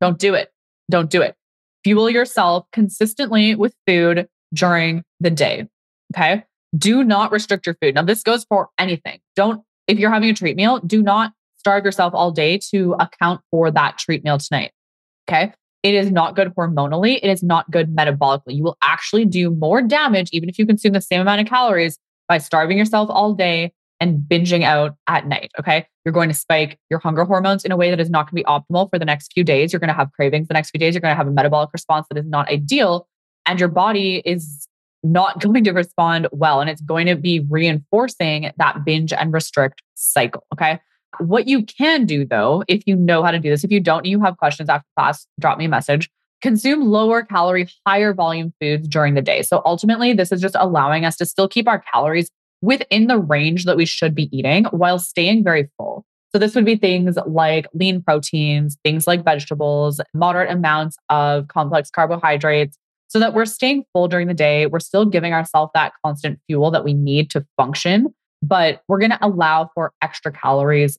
Don't 0.00 0.18
do 0.20 0.34
it. 0.34 0.52
Don't 0.88 1.10
do 1.10 1.20
it. 1.20 1.34
Fuel 1.82 2.08
yourself 2.08 2.66
consistently 2.70 3.56
with 3.56 3.74
food 3.88 4.28
during 4.54 5.02
the 5.18 5.30
day. 5.30 5.66
Okay. 6.14 6.44
Do 6.76 7.04
not 7.04 7.32
restrict 7.32 7.66
your 7.66 7.76
food. 7.80 7.94
Now, 7.94 8.02
this 8.02 8.22
goes 8.22 8.44
for 8.44 8.68
anything. 8.78 9.20
Don't, 9.34 9.62
if 9.86 9.98
you're 9.98 10.10
having 10.10 10.30
a 10.30 10.34
treat 10.34 10.56
meal, 10.56 10.80
do 10.80 11.02
not 11.02 11.32
starve 11.58 11.84
yourself 11.84 12.14
all 12.14 12.30
day 12.30 12.58
to 12.70 12.94
account 13.00 13.40
for 13.50 13.70
that 13.70 13.98
treat 13.98 14.24
meal 14.24 14.38
tonight. 14.38 14.72
Okay. 15.28 15.52
It 15.82 15.94
is 15.94 16.10
not 16.10 16.34
good 16.34 16.52
hormonally. 16.54 17.18
It 17.22 17.28
is 17.28 17.42
not 17.42 17.70
good 17.70 17.94
metabolically. 17.94 18.56
You 18.56 18.64
will 18.64 18.78
actually 18.82 19.24
do 19.24 19.50
more 19.50 19.82
damage, 19.82 20.30
even 20.32 20.48
if 20.48 20.58
you 20.58 20.66
consume 20.66 20.92
the 20.92 21.00
same 21.00 21.20
amount 21.20 21.40
of 21.40 21.46
calories, 21.46 21.98
by 22.28 22.38
starving 22.38 22.76
yourself 22.76 23.08
all 23.10 23.34
day 23.34 23.72
and 24.00 24.18
binging 24.18 24.62
out 24.62 24.96
at 25.06 25.26
night. 25.26 25.50
Okay. 25.58 25.86
You're 26.04 26.12
going 26.12 26.28
to 26.28 26.34
spike 26.34 26.78
your 26.90 26.98
hunger 26.98 27.24
hormones 27.24 27.64
in 27.64 27.72
a 27.72 27.76
way 27.76 27.90
that 27.90 28.00
is 28.00 28.10
not 28.10 28.30
going 28.30 28.42
to 28.42 28.44
be 28.44 28.44
optimal 28.44 28.90
for 28.90 28.98
the 28.98 29.04
next 29.04 29.32
few 29.32 29.44
days. 29.44 29.72
You're 29.72 29.80
going 29.80 29.88
to 29.88 29.94
have 29.94 30.12
cravings 30.12 30.48
the 30.48 30.54
next 30.54 30.70
few 30.70 30.78
days. 30.78 30.94
You're 30.94 31.00
going 31.00 31.12
to 31.12 31.16
have 31.16 31.28
a 31.28 31.32
metabolic 31.32 31.70
response 31.72 32.06
that 32.10 32.18
is 32.18 32.26
not 32.26 32.48
ideal. 32.48 33.08
And 33.46 33.60
your 33.60 33.68
body 33.68 34.22
is 34.24 34.68
not 35.02 35.40
going 35.42 35.64
to 35.64 35.72
respond 35.72 36.28
well. 36.32 36.60
And 36.60 36.70
it's 36.70 36.82
going 36.82 37.06
to 37.06 37.16
be 37.16 37.40
reinforcing 37.48 38.52
that 38.58 38.84
binge 38.84 39.12
and 39.12 39.32
restrict 39.32 39.82
cycle. 39.94 40.44
Okay. 40.52 40.80
What 41.18 41.48
you 41.48 41.64
can 41.64 42.04
do 42.04 42.26
though, 42.26 42.62
if 42.68 42.86
you 42.86 42.94
know 42.94 43.22
how 43.22 43.30
to 43.30 43.38
do 43.38 43.48
this, 43.48 43.64
if 43.64 43.70
you 43.70 43.80
don't, 43.80 44.04
you 44.04 44.20
have 44.20 44.36
questions 44.36 44.68
after 44.68 44.86
class, 44.98 45.26
drop 45.40 45.58
me 45.58 45.64
a 45.64 45.68
message. 45.68 46.10
Consume 46.42 46.82
lower 46.82 47.22
calorie, 47.22 47.68
higher 47.86 48.12
volume 48.12 48.52
foods 48.60 48.86
during 48.86 49.14
the 49.14 49.22
day. 49.22 49.40
So 49.40 49.62
ultimately, 49.64 50.12
this 50.12 50.30
is 50.30 50.40
just 50.40 50.56
allowing 50.58 51.06
us 51.06 51.16
to 51.16 51.26
still 51.26 51.48
keep 51.48 51.66
our 51.66 51.82
calories 51.92 52.30
within 52.60 53.06
the 53.06 53.18
range 53.18 53.64
that 53.64 53.76
we 53.76 53.86
should 53.86 54.14
be 54.14 54.28
eating 54.36 54.64
while 54.66 54.98
staying 54.98 55.44
very 55.44 55.68
full. 55.76 56.04
So, 56.32 56.38
this 56.38 56.54
would 56.54 56.66
be 56.66 56.76
things 56.76 57.16
like 57.26 57.66
lean 57.72 58.02
proteins, 58.02 58.76
things 58.84 59.06
like 59.06 59.24
vegetables, 59.24 60.00
moderate 60.12 60.50
amounts 60.50 60.98
of 61.08 61.48
complex 61.48 61.88
carbohydrates, 61.88 62.76
so 63.08 63.18
that 63.18 63.34
we're 63.34 63.46
staying 63.46 63.84
full 63.92 64.08
during 64.08 64.28
the 64.28 64.34
day. 64.34 64.66
We're 64.66 64.80
still 64.80 65.04
giving 65.04 65.32
ourselves 65.32 65.70
that 65.74 65.92
constant 66.04 66.40
fuel 66.46 66.70
that 66.70 66.84
we 66.84 66.94
need 66.94 67.30
to 67.30 67.46
function, 67.56 68.14
but 68.42 68.82
we're 68.88 68.98
going 68.98 69.10
to 69.10 69.24
allow 69.24 69.70
for 69.74 69.92
extra 70.02 70.32
calories 70.32 70.98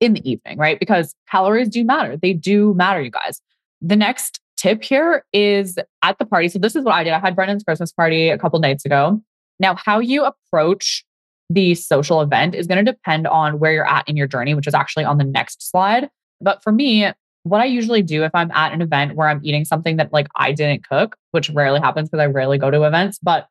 in 0.00 0.12
the 0.12 0.30
evening, 0.30 0.58
right? 0.58 0.78
Because 0.78 1.14
calories 1.30 1.68
do 1.68 1.84
matter. 1.84 2.16
They 2.16 2.32
do 2.32 2.74
matter, 2.74 3.00
you 3.00 3.10
guys. 3.10 3.40
The 3.80 3.96
next 3.96 4.40
tip 4.56 4.82
here 4.82 5.24
is 5.32 5.78
at 6.02 6.18
the 6.18 6.24
party. 6.24 6.48
So, 6.48 6.58
this 6.58 6.76
is 6.76 6.84
what 6.84 6.94
I 6.94 7.04
did. 7.04 7.12
I 7.12 7.18
had 7.18 7.34
Brendan's 7.34 7.64
Christmas 7.64 7.92
party 7.92 8.28
a 8.28 8.38
couple 8.38 8.58
nights 8.58 8.84
ago. 8.84 9.20
Now, 9.60 9.74
how 9.74 9.98
you 9.98 10.24
approach 10.24 11.04
the 11.50 11.74
social 11.74 12.20
event 12.20 12.54
is 12.54 12.66
going 12.66 12.84
to 12.84 12.92
depend 12.92 13.26
on 13.26 13.58
where 13.58 13.72
you're 13.72 13.88
at 13.88 14.08
in 14.08 14.16
your 14.16 14.26
journey, 14.26 14.54
which 14.54 14.66
is 14.66 14.74
actually 14.74 15.04
on 15.04 15.18
the 15.18 15.24
next 15.24 15.68
slide. 15.68 16.10
But 16.40 16.62
for 16.62 16.72
me, 16.72 17.10
what 17.48 17.60
I 17.60 17.64
usually 17.64 18.02
do 18.02 18.24
if 18.24 18.30
I'm 18.34 18.50
at 18.52 18.72
an 18.72 18.82
event 18.82 19.14
where 19.14 19.28
I'm 19.28 19.40
eating 19.42 19.64
something 19.64 19.96
that 19.96 20.12
like 20.12 20.28
I 20.36 20.52
didn't 20.52 20.86
cook, 20.88 21.16
which 21.32 21.50
rarely 21.50 21.80
happens 21.80 22.08
because 22.08 22.22
I 22.22 22.26
rarely 22.26 22.58
go 22.58 22.70
to 22.70 22.84
events, 22.84 23.18
but 23.22 23.48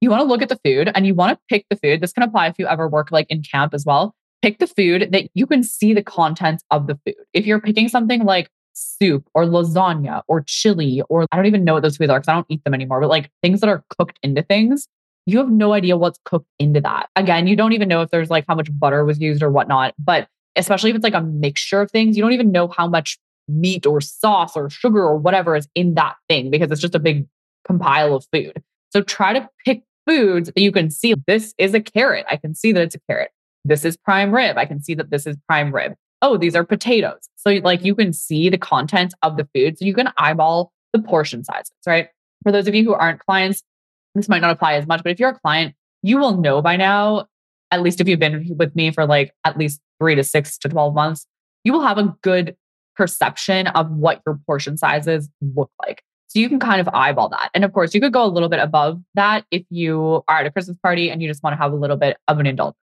you 0.00 0.10
want 0.10 0.20
to 0.20 0.26
look 0.26 0.42
at 0.42 0.48
the 0.48 0.58
food 0.64 0.90
and 0.94 1.06
you 1.06 1.14
want 1.14 1.32
to 1.32 1.42
pick 1.48 1.66
the 1.70 1.76
food. 1.76 2.00
This 2.00 2.12
can 2.12 2.22
apply 2.22 2.48
if 2.48 2.56
you 2.58 2.66
ever 2.66 2.88
work 2.88 3.10
like 3.10 3.26
in 3.30 3.42
camp 3.42 3.72
as 3.74 3.84
well. 3.86 4.14
Pick 4.42 4.58
the 4.58 4.66
food 4.66 5.08
that 5.12 5.28
you 5.34 5.46
can 5.46 5.62
see 5.62 5.94
the 5.94 6.02
contents 6.02 6.62
of 6.70 6.86
the 6.86 6.98
food. 7.06 7.14
If 7.32 7.46
you're 7.46 7.60
picking 7.60 7.88
something 7.88 8.24
like 8.24 8.50
soup 8.74 9.26
or 9.34 9.44
lasagna 9.44 10.22
or 10.28 10.42
chili, 10.46 11.02
or 11.08 11.26
I 11.32 11.36
don't 11.36 11.46
even 11.46 11.64
know 11.64 11.74
what 11.74 11.82
those 11.82 11.96
foods 11.96 12.10
are 12.10 12.18
because 12.18 12.28
I 12.28 12.34
don't 12.34 12.46
eat 12.50 12.62
them 12.64 12.74
anymore, 12.74 13.00
but 13.00 13.08
like 13.08 13.30
things 13.42 13.60
that 13.60 13.70
are 13.70 13.82
cooked 13.96 14.18
into 14.22 14.42
things, 14.42 14.86
you 15.26 15.38
have 15.38 15.50
no 15.50 15.72
idea 15.72 15.96
what's 15.96 16.18
cooked 16.24 16.50
into 16.58 16.80
that. 16.82 17.08
Again, 17.16 17.46
you 17.46 17.56
don't 17.56 17.72
even 17.72 17.88
know 17.88 18.02
if 18.02 18.10
there's 18.10 18.30
like 18.30 18.44
how 18.46 18.54
much 18.54 18.68
butter 18.78 19.04
was 19.04 19.20
used 19.20 19.42
or 19.42 19.50
whatnot. 19.50 19.94
But 19.98 20.28
especially 20.56 20.90
if 20.90 20.96
it's 20.96 21.04
like 21.04 21.14
a 21.14 21.22
mixture 21.22 21.80
of 21.80 21.90
things, 21.90 22.16
you 22.16 22.22
don't 22.22 22.32
even 22.32 22.52
know 22.52 22.68
how 22.68 22.88
much 22.88 23.18
meat 23.48 23.86
or 23.86 24.00
sauce 24.00 24.56
or 24.56 24.70
sugar 24.70 25.02
or 25.02 25.16
whatever 25.16 25.56
is 25.56 25.68
in 25.74 25.94
that 25.94 26.16
thing 26.28 26.50
because 26.50 26.70
it's 26.70 26.80
just 26.80 26.94
a 26.94 27.00
big 27.00 27.26
compile 27.66 28.14
of 28.14 28.26
food. 28.32 28.62
So 28.90 29.02
try 29.02 29.32
to 29.32 29.48
pick 29.64 29.82
foods 30.06 30.50
that 30.54 30.60
you 30.60 30.72
can 30.72 30.90
see 30.90 31.14
this 31.26 31.54
is 31.58 31.74
a 31.74 31.80
carrot. 31.80 32.26
I 32.30 32.36
can 32.36 32.54
see 32.54 32.72
that 32.72 32.82
it's 32.82 32.94
a 32.94 33.00
carrot. 33.08 33.30
This 33.64 33.84
is 33.84 33.96
prime 33.96 34.34
rib. 34.34 34.58
I 34.58 34.66
can 34.66 34.82
see 34.82 34.94
that 34.94 35.10
this 35.10 35.26
is 35.26 35.36
prime 35.48 35.74
rib. 35.74 35.94
Oh, 36.22 36.36
these 36.36 36.54
are 36.54 36.64
potatoes. 36.64 37.28
So 37.36 37.50
like 37.50 37.84
you 37.84 37.94
can 37.94 38.12
see 38.12 38.48
the 38.48 38.58
contents 38.58 39.14
of 39.22 39.36
the 39.36 39.48
food. 39.54 39.78
So 39.78 39.84
you 39.84 39.94
can 39.94 40.10
eyeball 40.16 40.72
the 40.92 41.00
portion 41.00 41.44
sizes, 41.44 41.72
right? 41.86 42.08
For 42.42 42.52
those 42.52 42.68
of 42.68 42.74
you 42.74 42.84
who 42.84 42.94
aren't 42.94 43.20
clients, 43.20 43.62
this 44.14 44.28
might 44.28 44.40
not 44.40 44.50
apply 44.50 44.74
as 44.74 44.86
much, 44.86 45.02
but 45.02 45.12
if 45.12 45.18
you're 45.18 45.30
a 45.30 45.38
client, 45.38 45.74
you 46.02 46.18
will 46.18 46.36
know 46.36 46.62
by 46.62 46.76
now, 46.76 47.26
at 47.74 47.82
least 47.82 48.00
if 48.00 48.08
you've 48.08 48.18
been 48.18 48.46
with 48.56 48.74
me 48.74 48.90
for 48.90 49.06
like 49.06 49.32
at 49.44 49.58
least 49.58 49.80
three 49.98 50.14
to 50.14 50.24
six 50.24 50.56
to 50.58 50.68
12 50.68 50.94
months, 50.94 51.26
you 51.64 51.72
will 51.72 51.82
have 51.82 51.98
a 51.98 52.14
good 52.22 52.56
perception 52.96 53.66
of 53.68 53.90
what 53.90 54.22
your 54.26 54.38
portion 54.46 54.76
sizes 54.76 55.28
look 55.56 55.70
like. 55.82 56.02
So 56.28 56.38
you 56.38 56.48
can 56.48 56.58
kind 56.58 56.80
of 56.80 56.88
eyeball 56.92 57.28
that. 57.30 57.50
And 57.54 57.64
of 57.64 57.72
course, 57.72 57.94
you 57.94 58.00
could 58.00 58.12
go 58.12 58.24
a 58.24 58.26
little 58.26 58.48
bit 58.48 58.60
above 58.60 59.00
that 59.14 59.44
if 59.50 59.64
you 59.70 60.22
are 60.28 60.40
at 60.40 60.46
a 60.46 60.50
Christmas 60.50 60.76
party 60.82 61.10
and 61.10 61.22
you 61.22 61.28
just 61.28 61.42
want 61.42 61.54
to 61.54 61.62
have 61.62 61.72
a 61.72 61.76
little 61.76 61.96
bit 61.96 62.16
of 62.28 62.38
an 62.38 62.46
indulgence. 62.46 62.78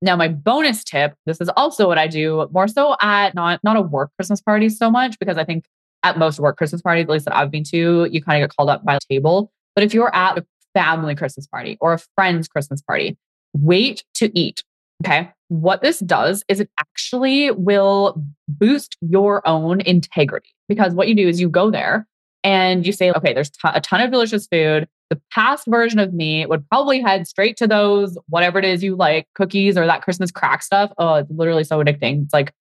Now, 0.00 0.14
my 0.16 0.28
bonus 0.28 0.84
tip, 0.84 1.14
this 1.26 1.40
is 1.40 1.48
also 1.56 1.88
what 1.88 1.98
I 1.98 2.06
do 2.06 2.48
more 2.52 2.68
so 2.68 2.96
at 3.00 3.34
not, 3.34 3.60
not 3.64 3.76
a 3.76 3.82
work 3.82 4.10
Christmas 4.16 4.40
party 4.40 4.68
so 4.68 4.90
much, 4.90 5.18
because 5.18 5.36
I 5.36 5.44
think 5.44 5.64
at 6.04 6.18
most 6.18 6.38
work 6.38 6.56
Christmas 6.56 6.82
parties, 6.82 7.04
at 7.04 7.10
least 7.10 7.24
that 7.24 7.36
I've 7.36 7.50
been 7.50 7.64
to, 7.64 8.08
you 8.10 8.22
kind 8.22 8.42
of 8.42 8.48
get 8.48 8.56
called 8.56 8.70
up 8.70 8.84
by 8.84 8.96
a 8.96 9.00
table. 9.10 9.50
But 9.74 9.84
if 9.84 9.92
you're 9.92 10.14
at 10.14 10.38
a 10.38 10.46
family 10.74 11.14
Christmas 11.14 11.46
party 11.46 11.76
or 11.80 11.94
a 11.94 11.98
friend's 12.14 12.48
Christmas 12.48 12.80
party. 12.80 13.16
Wait 13.54 14.04
to 14.14 14.36
eat. 14.38 14.62
Okay. 15.04 15.30
What 15.48 15.80
this 15.80 16.00
does 16.00 16.44
is 16.48 16.60
it 16.60 16.70
actually 16.78 17.50
will 17.52 18.22
boost 18.48 18.96
your 19.00 19.46
own 19.46 19.80
integrity 19.82 20.50
because 20.68 20.92
what 20.92 21.08
you 21.08 21.14
do 21.14 21.28
is 21.28 21.40
you 21.40 21.48
go 21.48 21.70
there 21.70 22.06
and 22.44 22.86
you 22.86 22.92
say, 22.92 23.10
okay, 23.12 23.32
there's 23.32 23.50
t- 23.50 23.58
a 23.64 23.80
ton 23.80 24.00
of 24.00 24.10
delicious 24.10 24.46
food. 24.46 24.88
The 25.10 25.20
past 25.32 25.66
version 25.66 25.98
of 25.98 26.12
me 26.12 26.44
would 26.44 26.68
probably 26.68 27.00
head 27.00 27.26
straight 27.26 27.56
to 27.58 27.66
those, 27.66 28.18
whatever 28.28 28.58
it 28.58 28.64
is 28.64 28.82
you 28.82 28.94
like, 28.94 29.26
cookies 29.34 29.78
or 29.78 29.86
that 29.86 30.02
Christmas 30.02 30.30
crack 30.30 30.62
stuff. 30.62 30.92
Oh, 30.98 31.14
it's 31.14 31.30
literally 31.30 31.64
so 31.64 31.82
addicting. 31.82 32.24
It's 32.24 32.34
like 32.34 32.52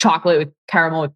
chocolate 0.00 0.38
with 0.38 0.52
caramel 0.68 1.02
with 1.02 1.12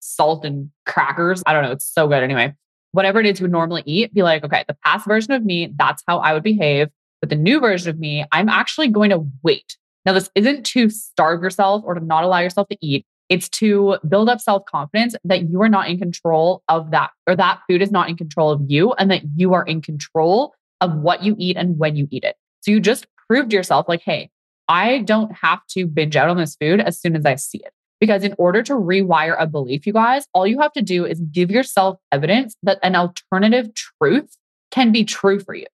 salt 0.00 0.44
and 0.44 0.70
crackers. 0.86 1.42
I 1.46 1.52
don't 1.52 1.62
know. 1.62 1.72
It's 1.72 1.84
so 1.84 2.08
good. 2.08 2.22
Anyway, 2.22 2.54
whatever 2.92 3.20
it 3.20 3.26
is 3.26 3.38
you 3.38 3.44
would 3.44 3.52
normally 3.52 3.82
eat, 3.84 4.14
be 4.14 4.22
like, 4.22 4.44
okay, 4.44 4.64
the 4.66 4.76
past 4.84 5.06
version 5.06 5.32
of 5.32 5.44
me, 5.44 5.72
that's 5.76 6.02
how 6.06 6.18
I 6.18 6.32
would 6.32 6.42
behave. 6.42 6.88
But 7.20 7.30
the 7.30 7.36
new 7.36 7.60
version 7.60 7.90
of 7.90 7.98
me, 7.98 8.24
I'm 8.32 8.48
actually 8.48 8.88
going 8.88 9.10
to 9.10 9.26
wait. 9.42 9.76
Now, 10.06 10.12
this 10.12 10.30
isn't 10.34 10.64
to 10.66 10.88
starve 10.88 11.42
yourself 11.42 11.82
or 11.84 11.94
to 11.94 12.04
not 12.04 12.24
allow 12.24 12.38
yourself 12.38 12.68
to 12.68 12.78
eat. 12.80 13.04
It's 13.28 13.48
to 13.50 13.98
build 14.08 14.28
up 14.28 14.40
self 14.40 14.64
confidence 14.64 15.14
that 15.24 15.48
you 15.48 15.62
are 15.62 15.68
not 15.68 15.88
in 15.88 15.98
control 15.98 16.62
of 16.68 16.90
that, 16.90 17.10
or 17.26 17.36
that 17.36 17.60
food 17.68 17.80
is 17.82 17.92
not 17.92 18.08
in 18.08 18.16
control 18.16 18.50
of 18.50 18.62
you, 18.66 18.92
and 18.94 19.10
that 19.10 19.22
you 19.36 19.54
are 19.54 19.64
in 19.64 19.82
control 19.82 20.54
of 20.80 20.96
what 20.96 21.22
you 21.22 21.36
eat 21.38 21.56
and 21.56 21.78
when 21.78 21.94
you 21.94 22.08
eat 22.10 22.24
it. 22.24 22.36
So 22.62 22.72
you 22.72 22.80
just 22.80 23.06
proved 23.28 23.52
yourself 23.52 23.88
like, 23.88 24.02
hey, 24.02 24.30
I 24.68 24.98
don't 25.00 25.32
have 25.32 25.60
to 25.70 25.86
binge 25.86 26.16
out 26.16 26.28
on 26.28 26.36
this 26.36 26.56
food 26.56 26.80
as 26.80 27.00
soon 27.00 27.14
as 27.14 27.26
I 27.26 27.36
see 27.36 27.58
it. 27.58 27.72
Because 28.00 28.24
in 28.24 28.34
order 28.38 28.62
to 28.62 28.72
rewire 28.72 29.36
a 29.38 29.46
belief, 29.46 29.86
you 29.86 29.92
guys, 29.92 30.26
all 30.32 30.46
you 30.46 30.58
have 30.60 30.72
to 30.72 30.82
do 30.82 31.04
is 31.04 31.20
give 31.32 31.50
yourself 31.50 31.98
evidence 32.10 32.56
that 32.62 32.78
an 32.82 32.96
alternative 32.96 33.70
truth 33.74 34.36
can 34.70 34.90
be 34.90 35.04
true 35.04 35.38
for 35.38 35.54
you. 35.54 35.66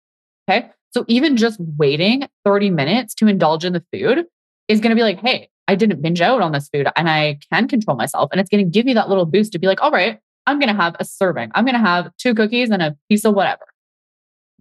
Okay. 0.49 0.69
So 0.95 1.03
even 1.09 1.35
just 1.35 1.59
waiting 1.77 2.25
30 2.45 2.69
minutes 2.69 3.13
to 3.15 3.27
indulge 3.27 3.65
in 3.65 3.73
the 3.73 3.83
food 3.91 4.25
is 4.69 4.79
going 4.79 4.91
to 4.91 4.95
be 4.95 5.01
like, 5.01 5.19
hey, 5.19 5.49
I 5.67 5.75
didn't 5.75 6.01
binge 6.01 6.21
out 6.21 6.41
on 6.41 6.53
this 6.53 6.69
food 6.69 6.87
and 6.95 7.09
I 7.09 7.37
can 7.51 7.67
control 7.67 7.97
myself. 7.97 8.29
And 8.31 8.39
it's 8.39 8.49
going 8.49 8.63
to 8.63 8.69
give 8.69 8.87
you 8.87 8.93
that 8.93 9.09
little 9.09 9.25
boost 9.25 9.51
to 9.51 9.59
be 9.59 9.67
like, 9.67 9.81
all 9.81 9.91
right, 9.91 10.19
I'm 10.47 10.57
going 10.57 10.73
to 10.73 10.81
have 10.81 10.95
a 10.97 11.03
serving. 11.03 11.51
I'm 11.53 11.65
going 11.65 11.75
to 11.75 11.85
have 11.85 12.15
two 12.17 12.33
cookies 12.33 12.69
and 12.69 12.81
a 12.81 12.95
piece 13.09 13.25
of 13.25 13.33
whatever. 13.33 13.65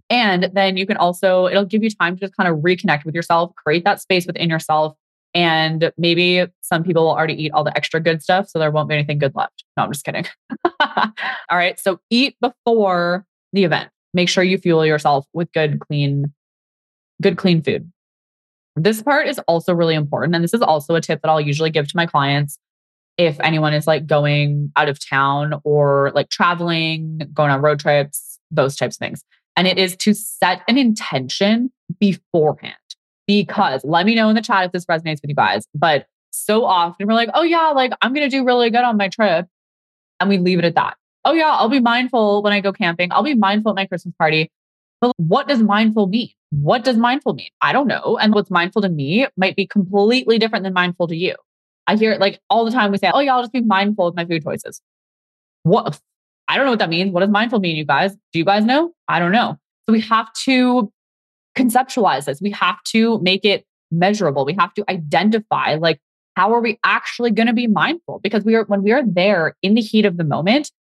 And 0.09 0.51
then 0.53 0.75
you 0.75 0.85
can 0.85 0.97
also, 0.97 1.47
it'll 1.47 1.63
give 1.63 1.83
you 1.83 1.89
time 1.89 2.15
to 2.15 2.19
just 2.19 2.35
kind 2.35 2.49
of 2.49 2.57
reconnect 2.57 3.05
with 3.05 3.15
yourself, 3.15 3.53
create 3.55 3.85
that 3.85 4.01
space 4.01 4.27
within 4.27 4.49
yourself, 4.49 4.97
and 5.33 5.89
maybe 5.97 6.45
some 6.59 6.83
people 6.83 7.05
will 7.05 7.11
already 7.11 7.41
eat 7.41 7.53
all 7.53 7.63
the 7.63 7.75
extra 7.77 8.01
good 8.01 8.21
stuff. 8.21 8.49
So 8.49 8.59
there 8.59 8.71
won't 8.71 8.89
be 8.89 8.95
anything 8.95 9.19
good 9.19 9.35
left. 9.35 9.63
No, 9.77 9.83
I'm 9.83 9.91
just 9.93 10.03
kidding. 10.03 10.25
all 10.65 11.13
right. 11.53 11.79
So 11.79 12.01
eat 12.09 12.35
before 12.41 13.25
the 13.53 13.63
event. 13.63 13.89
Make 14.15 14.29
sure 14.29 14.45
you 14.45 14.57
fuel 14.57 14.85
yourself 14.85 15.27
with 15.33 15.51
good, 15.51 15.81
clean, 15.81 16.33
good, 17.21 17.37
clean 17.37 17.61
food. 17.61 17.91
This 18.77 19.03
part 19.03 19.27
is 19.27 19.39
also 19.39 19.73
really 19.73 19.93
important. 19.93 20.33
And 20.35 20.43
this 20.43 20.53
is 20.53 20.61
also 20.61 20.95
a 20.95 21.01
tip 21.01 21.21
that 21.21 21.27
I'll 21.27 21.41
usually 21.41 21.69
give 21.69 21.89
to 21.89 21.97
my 21.97 22.05
clients 22.05 22.57
if 23.17 23.37
anyone 23.41 23.73
is 23.73 23.87
like 23.87 24.07
going 24.07 24.71
out 24.77 24.87
of 24.87 25.05
town 25.05 25.59
or 25.65 26.13
like 26.15 26.29
traveling, 26.29 27.21
going 27.33 27.51
on 27.51 27.61
road 27.61 27.79
trips, 27.79 28.39
those 28.51 28.77
types 28.77 28.95
of 28.95 28.99
things. 28.99 29.21
And 29.57 29.67
it 29.67 29.77
is 29.77 29.97
to 29.97 30.13
set 30.13 30.61
an 30.69 30.77
intention 30.77 31.71
beforehand 31.99 32.75
because 33.27 33.81
let 33.83 34.05
me 34.05 34.15
know 34.15 34.29
in 34.29 34.35
the 34.35 34.41
chat 34.41 34.65
if 34.65 34.71
this 34.71 34.85
resonates 34.85 35.21
with 35.21 35.27
you 35.27 35.35
guys. 35.35 35.65
But 35.75 36.07
so 36.31 36.63
often 36.63 37.05
we're 37.05 37.15
like, 37.15 37.29
oh 37.33 37.43
yeah, 37.43 37.71
like 37.71 37.91
I'm 38.01 38.13
going 38.13 38.29
to 38.29 38.33
do 38.33 38.45
really 38.45 38.69
good 38.69 38.83
on 38.85 38.95
my 38.95 39.09
trip. 39.09 39.45
And 40.21 40.29
we 40.29 40.37
leave 40.37 40.59
it 40.59 40.65
at 40.65 40.75
that. 40.75 40.95
Oh 41.25 41.33
yeah, 41.33 41.49
I'll 41.49 41.69
be 41.69 41.79
mindful 41.79 42.43
when 42.43 42.53
I 42.53 42.61
go 42.61 42.71
camping. 42.71 43.11
I'll 43.11 43.23
be 43.23 43.33
mindful 43.33 43.71
at 43.71 43.75
my 43.75 43.85
Christmas 43.85 44.13
party. 44.17 44.51
But 45.01 45.11
what 45.17 45.47
does 45.47 45.61
mindful 45.61 46.07
mean? 46.07 46.29
What 46.51 46.83
does 46.83 46.97
mindful 46.97 47.33
mean? 47.33 47.49
I 47.61 47.73
don't 47.73 47.87
know. 47.87 48.17
And 48.21 48.33
what's 48.33 48.51
mindful 48.51 48.81
to 48.83 48.89
me 48.89 49.27
might 49.35 49.55
be 49.55 49.67
completely 49.67 50.37
different 50.37 50.63
than 50.63 50.73
mindful 50.73 51.07
to 51.07 51.15
you. 51.15 51.35
I 51.87 51.95
hear 51.95 52.11
it 52.11 52.21
like 52.21 52.39
all 52.49 52.63
the 52.63 52.71
time. 52.71 52.91
We 52.91 52.97
say, 52.97 53.11
oh, 53.13 53.19
yeah, 53.19 53.35
I'll 53.35 53.41
just 53.41 53.51
be 53.51 53.61
mindful 53.61 54.05
with 54.05 54.15
my 54.15 54.25
food 54.25 54.43
choices. 54.43 54.81
What? 55.63 55.99
I 56.47 56.55
don't 56.55 56.65
know 56.65 56.71
what 56.71 56.79
that 56.79 56.89
means. 56.89 57.11
What 57.11 57.21
does 57.21 57.29
mindful 57.29 57.59
mean, 57.59 57.75
you 57.75 57.85
guys? 57.85 58.13
Do 58.31 58.39
you 58.39 58.45
guys 58.45 58.63
know? 58.63 58.93
I 59.07 59.19
don't 59.19 59.31
know. 59.31 59.57
So 59.85 59.93
we 59.93 60.01
have 60.01 60.31
to 60.45 60.91
conceptualize 61.57 62.25
this. 62.25 62.39
We 62.41 62.51
have 62.51 62.81
to 62.85 63.19
make 63.21 63.45
it 63.45 63.65
measurable. 63.91 64.45
We 64.45 64.53
have 64.59 64.73
to 64.75 64.85
identify 64.89 65.75
like, 65.75 65.99
how 66.35 66.53
are 66.53 66.61
we 66.61 66.79
actually 66.83 67.31
going 67.31 67.47
to 67.47 67.53
be 67.53 67.67
mindful? 67.67 68.19
Because 68.21 68.43
we 68.43 68.55
are, 68.55 68.65
when 68.65 68.83
we 68.83 68.91
are 68.91 69.03
there 69.05 69.55
in 69.61 69.73
the 69.73 69.81
heat 69.81 70.05
of 70.05 70.17
the 70.17 70.23
moment, 70.23 70.71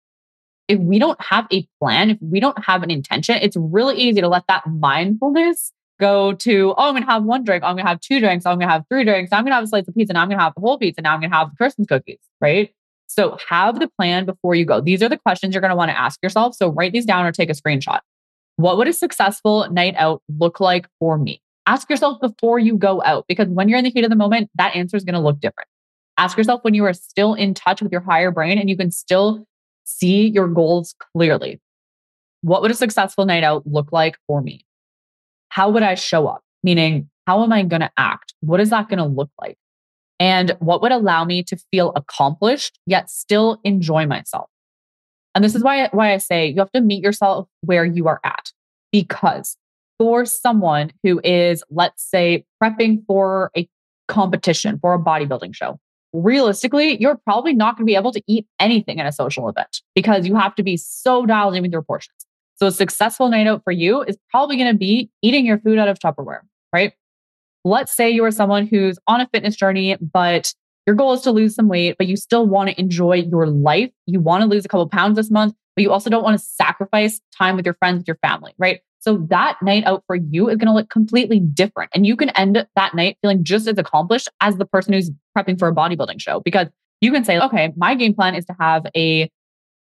if 0.68 0.79
we 0.79 0.98
don't 0.98 1.20
have 1.20 1.46
a 1.53 1.66
plan, 1.81 2.11
if 2.11 2.18
we 2.20 2.40
don't 2.40 2.62
have 2.64 2.83
an 2.83 2.90
intention, 2.90 3.38
it's 3.42 3.57
really 3.57 3.96
easy 3.96 4.20
to 4.20 4.29
let 4.29 4.46
that 4.48 4.66
mindfulness 4.66 5.72
go 6.00 6.33
to, 6.33 6.74
oh, 6.77 6.88
I'm 6.88 6.94
going 6.94 7.05
to 7.05 7.11
have 7.11 7.24
one 7.24 7.44
drink. 7.44 7.62
I'm 7.62 7.74
going 7.77 7.85
to 7.85 7.88
have 7.88 8.00
two 8.00 8.18
drinks. 8.20 8.46
I'm 8.46 8.59
going 8.59 8.68
to 8.68 8.72
have 8.72 8.85
three 8.88 9.05
drinks. 9.05 9.33
I'm 9.33 9.44
going 9.44 9.53
to 9.53 9.57
have 9.57 9.64
a 9.64 9.68
slice 9.68 9.87
of 9.87 9.94
pizza. 9.94 10.12
Now 10.12 10.22
I'm 10.22 10.29
going 10.29 10.38
to 10.38 10.44
have 10.44 10.55
the 10.55 10.61
whole 10.61 10.79
pizza. 10.79 11.03
Now 11.03 11.14
I'm 11.14 11.20
going 11.20 11.31
to 11.31 11.37
have 11.37 11.50
the 11.50 11.57
Christmas 11.57 11.87
cookies, 11.87 12.18
right? 12.40 12.74
So 13.07 13.37
have 13.48 13.79
the 13.79 13.88
plan 13.88 14.24
before 14.24 14.55
you 14.55 14.64
go. 14.64 14.81
These 14.81 15.03
are 15.03 15.09
the 15.09 15.18
questions 15.18 15.55
you're 15.55 15.61
going 15.61 15.70
to 15.70 15.77
want 15.77 15.90
to 15.90 15.98
ask 15.98 16.18
yourself. 16.22 16.57
So 16.57 16.68
write 16.70 16.92
these 16.92 17.05
down 17.05 17.27
or 17.27 17.33
take 17.33 17.50
a 17.50 17.53
screenshot. 17.53 18.00
What 18.57 18.77
would 18.79 18.88
a 18.88 18.92
successful 18.92 19.70
night 19.70 19.94
out 19.96 20.22
look 20.38 20.61
like 20.61 20.88
for 20.98 21.18
me? 21.18 21.40
Ask 21.66 21.88
yourself 21.88 22.20
before 22.20 22.59
you 22.59 22.77
go 22.77 23.03
out 23.05 23.24
because 23.29 23.48
when 23.48 23.68
you're 23.68 23.79
in 23.79 23.85
the 23.85 23.90
heat 23.90 24.05
of 24.05 24.11
the 24.11 24.16
moment, 24.16 24.50
that 24.57 24.74
answer 24.74 24.96
is 24.96 25.05
going 25.05 25.14
to 25.14 25.20
look 25.20 25.40
different. 25.40 25.68
Ask 26.16 26.37
yourself 26.37 26.62
when 26.62 26.74
you 26.74 26.85
are 26.85 26.92
still 26.92 27.35
in 27.35 27.55
touch 27.55 27.83
with 27.83 27.90
your 27.90 28.00
higher 28.00 28.31
brain 28.31 28.59
and 28.59 28.68
you 28.68 28.77
can 28.77 28.90
still 28.90 29.46
see 29.85 30.29
your 30.29 30.49
goals 30.49 30.94
clearly. 31.14 31.61
What 32.42 32.62
would 32.62 32.70
a 32.70 32.75
successful 32.75 33.25
night 33.25 33.44
out 33.44 33.66
look 33.66 33.92
like 33.92 34.18
for 34.27 34.42
me? 34.42 34.64
How 35.49 35.70
would 35.70 35.83
I 35.83 35.94
show 35.94 36.27
up? 36.27 36.42
Meaning, 36.62 37.09
how 37.27 37.42
am 37.42 37.53
I 37.53 37.62
going 37.62 37.81
to 37.81 37.90
act? 37.97 38.35
What 38.40 38.61
is 38.61 38.70
that 38.70 38.88
going 38.88 38.99
to 38.99 39.05
look 39.05 39.31
like? 39.40 39.57
And 40.20 40.57
what 40.61 40.83
would 40.83 40.92
allow 40.92 41.25
me 41.25 41.42
to 41.44 41.57
feel 41.70 41.92
accomplished 41.97 42.79
yet 42.87 43.11
still 43.11 43.61
enjoy 43.64 44.07
myself? 44.07 44.49
And 45.35 45.44
this 45.44 45.55
is 45.55 45.62
why, 45.62 45.88
why 45.92 46.12
I 46.12 46.18
say 46.18 46.47
you 46.49 46.59
have 46.59 46.73
to 46.73 46.81
meet 46.81 47.03
yourself 47.03 47.49
where 47.62 47.85
you 47.85 48.07
are 48.09 48.20
at. 48.25 48.53
Because 48.92 49.57
for 49.99 50.25
someone 50.25 50.92
who 51.03 51.20
is, 51.25 51.64
let's 51.70 52.03
say, 52.03 52.44
prepping 52.62 53.05
for 53.07 53.51
a 53.57 53.68
competition, 54.07 54.79
for 54.81 54.94
a 54.94 54.99
bodybuilding 54.99 55.55
show, 55.55 55.79
realistically, 56.14 56.98
you're 57.00 57.16
probably 57.16 57.53
not 57.53 57.77
going 57.77 57.85
to 57.85 57.90
be 57.90 57.96
able 57.96 58.12
to 58.12 58.22
eat 58.27 58.46
anything 58.61 59.00
at 59.00 59.07
a 59.07 59.12
social 59.12 59.48
event 59.48 59.83
because 59.94 60.27
you 60.27 60.37
have 60.37 60.55
to 60.55 60.62
be 60.62 60.77
so 60.77 61.27
dialed 61.27 61.55
in 61.55 61.62
with 61.62 61.72
your 61.72 61.83
portions. 61.83 62.24
So 62.57 62.68
a 62.68 62.72
successful 62.72 63.29
night 63.29 63.48
out 63.48 63.62
for 63.64 63.72
you 63.72 64.03
is 64.03 64.16
probably 64.31 64.57
going 64.57 64.72
to 64.72 64.79
be 64.79 65.11
eating 65.22 65.44
your 65.44 65.59
food 65.59 65.77
out 65.77 65.88
of 65.88 65.98
Tupperware, 65.98 66.40
right? 66.72 66.92
Let's 67.64 67.94
say 67.94 68.11
you 68.11 68.24
are 68.24 68.31
someone 68.31 68.66
who's 68.66 68.96
on 69.09 69.20
a 69.20 69.29
fitness 69.33 69.57
journey, 69.57 69.96
but 69.96 70.55
your 70.87 70.97
goal 70.97 71.12
is 71.12 71.23
to 71.23 71.31
lose 71.31 71.55
some 71.55 71.68
weight, 71.68 71.97
but 71.99 72.07
you 72.07 72.16
still 72.16 72.47
want 72.47 72.70
to 72.70 72.79
enjoy 72.79 73.14
your 73.14 73.47
life. 73.47 73.90
You 74.07 74.20
want 74.20 74.42
to 74.42 74.47
lose 74.47 74.64
a 74.64 74.68
couple 74.68 74.88
pounds 74.88 75.16
this 75.16 75.31
month, 75.31 75.55
but 75.77 75.83
you 75.83 75.90
also 75.90 76.11
don't 76.11 76.23
want 76.23 76.38
to 76.38 76.44
sacrifice 76.44 77.20
time 77.37 77.57
with 77.57 77.64
your 77.64 77.75
friends, 77.75 77.99
with 77.99 78.09
your 78.09 78.18
family, 78.23 78.53
right? 78.59 78.81
So 79.01 79.18
that 79.29 79.57
night 79.62 79.85
out 79.85 80.03
for 80.07 80.16
you 80.16 80.49
is 80.49 80.57
going 80.57 80.68
to 80.68 80.73
look 80.73 80.88
completely 80.88 81.38
different. 81.38 81.90
And 81.94 82.07
you 82.07 82.16
can 82.16 82.31
end 82.31 82.66
that 82.75 82.94
night 82.94 83.18
feeling 83.20 83.44
just 83.44 83.66
as 83.66 83.77
accomplished 83.77 84.29
as 84.40 84.57
the 84.57 84.64
person 84.64 84.94
who's 84.94 85.11
prepping 85.37 85.59
for 85.59 85.68
a 85.68 85.75
bodybuilding 85.75 86.20
show 86.20 86.40
because 86.40 86.68
you 87.01 87.12
can 87.12 87.25
say, 87.25 87.38
okay, 87.38 87.73
my 87.77 87.94
game 87.94 88.14
plan 88.14 88.35
is 88.35 88.47
to 88.47 88.57
have 88.59 88.87
a 88.97 89.31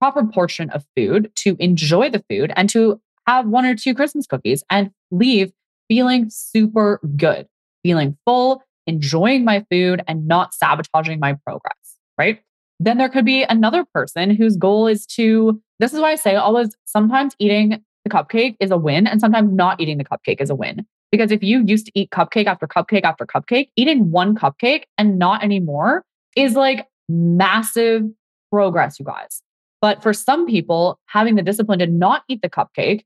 proper 0.00 0.24
portion 0.24 0.70
of 0.70 0.84
food, 0.96 1.30
to 1.36 1.56
enjoy 1.58 2.08
the 2.10 2.24
food, 2.30 2.52
and 2.56 2.70
to 2.70 3.00
have 3.26 3.46
one 3.46 3.66
or 3.66 3.74
two 3.74 3.94
Christmas 3.94 4.26
cookies 4.26 4.64
and 4.70 4.90
leave 5.10 5.52
feeling 5.88 6.30
super 6.30 6.98
good, 7.16 7.46
feeling 7.82 8.16
full, 8.24 8.62
enjoying 8.86 9.44
my 9.44 9.64
food, 9.70 10.02
and 10.08 10.26
not 10.26 10.54
sabotaging 10.54 11.20
my 11.20 11.36
progress, 11.44 11.96
right? 12.18 12.40
Then 12.80 12.98
there 12.98 13.08
could 13.08 13.24
be 13.24 13.44
another 13.44 13.84
person 13.94 14.30
whose 14.34 14.56
goal 14.56 14.86
is 14.88 15.06
to, 15.06 15.60
this 15.78 15.94
is 15.94 16.00
why 16.00 16.12
I 16.12 16.16
say 16.16 16.34
always 16.34 16.74
sometimes 16.84 17.34
eating 17.38 17.82
the 18.04 18.10
cupcake 18.10 18.56
is 18.58 18.70
a 18.70 18.76
win 18.76 19.06
and 19.06 19.20
sometimes 19.20 19.52
not 19.52 19.80
eating 19.80 19.98
the 19.98 20.04
cupcake 20.04 20.40
is 20.40 20.50
a 20.50 20.54
win. 20.54 20.84
Because 21.12 21.30
if 21.30 21.42
you 21.42 21.62
used 21.64 21.86
to 21.86 21.92
eat 21.94 22.10
cupcake 22.10 22.46
after 22.46 22.66
cupcake 22.66 23.04
after 23.04 23.26
cupcake, 23.26 23.68
eating 23.76 24.10
one 24.10 24.34
cupcake 24.34 24.84
and 24.98 25.18
not 25.18 25.44
anymore 25.44 26.04
is 26.34 26.54
like 26.54 26.88
massive 27.08 28.02
progress, 28.50 28.98
you 28.98 29.04
guys. 29.04 29.42
But 29.80 30.02
for 30.02 30.12
some 30.12 30.46
people, 30.46 30.98
having 31.06 31.34
the 31.34 31.42
discipline 31.42 31.80
to 31.80 31.86
not 31.86 32.22
eat 32.28 32.40
the 32.42 32.48
cupcake 32.48 33.02